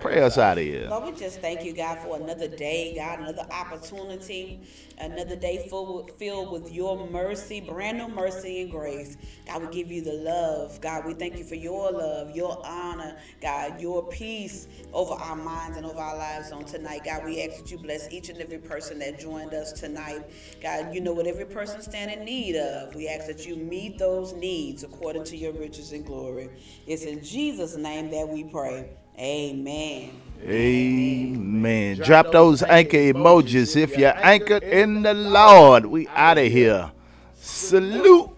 Pray 0.00 0.20
us 0.22 0.38
out 0.38 0.58
of 0.58 0.64
here. 0.64 0.86
Lord, 0.88 1.12
we 1.12 1.18
just 1.18 1.40
thank 1.40 1.64
you, 1.64 1.72
God, 1.72 1.98
for 1.98 2.16
another 2.16 2.46
day, 2.46 2.94
God, 2.94 3.18
another 3.18 3.46
opportunity, 3.50 4.60
another 4.98 5.34
day 5.34 5.66
full, 5.68 6.06
filled 6.18 6.52
with 6.52 6.72
your 6.72 7.08
mercy, 7.08 7.60
brand 7.60 7.98
new 7.98 8.06
mercy 8.06 8.62
and 8.62 8.70
grace. 8.70 9.16
God, 9.44 9.62
we 9.62 9.68
give 9.68 9.90
you 9.90 10.02
the 10.02 10.12
love. 10.12 10.80
God, 10.80 11.04
we 11.04 11.14
thank 11.14 11.36
you 11.36 11.42
for 11.42 11.56
your 11.56 11.90
love, 11.90 12.36
your 12.36 12.64
honor, 12.64 13.16
God, 13.40 13.80
your 13.80 14.06
peace 14.06 14.68
over 14.92 15.14
our 15.14 15.34
minds 15.34 15.76
and 15.76 15.84
over 15.84 15.98
our 15.98 16.16
lives 16.16 16.52
on 16.52 16.64
tonight. 16.64 17.00
God, 17.04 17.24
we 17.24 17.42
ask 17.42 17.58
that 17.58 17.70
you 17.70 17.78
bless 17.78 18.08
each 18.12 18.28
and 18.28 18.38
every 18.40 18.58
person 18.58 19.00
that 19.00 19.18
joined 19.18 19.52
us 19.52 19.72
tonight. 19.72 20.22
God, 20.62 20.94
you 20.94 21.00
know 21.00 21.12
what 21.12 21.26
every 21.26 21.46
person 21.46 21.82
stand 21.82 22.12
in 22.12 22.24
need 22.24 22.54
of. 22.54 22.94
We 22.94 23.08
ask 23.08 23.26
that 23.26 23.46
you 23.46 23.56
meet 23.56 23.98
those 23.98 24.32
needs 24.32 24.84
according 24.84 25.24
to 25.24 25.36
your 25.36 25.52
riches 25.54 25.92
and 25.92 26.06
glory. 26.06 26.50
It's 26.86 27.02
in 27.02 27.24
Jesus' 27.24 27.76
name 27.76 28.12
that 28.12 28.28
we 28.28 28.44
pray. 28.44 28.90
Amen. 29.18 30.10
Amen. 30.44 31.96
Drop 31.96 32.30
those 32.30 32.62
anchor 32.62 32.98
emojis 32.98 33.74
if 33.76 33.98
you're 33.98 34.16
anchored 34.16 34.62
in 34.62 35.02
the 35.02 35.12
Lord. 35.12 35.86
We 35.86 36.06
out 36.08 36.38
of 36.38 36.46
here. 36.46 36.92
Salute. 37.34 38.30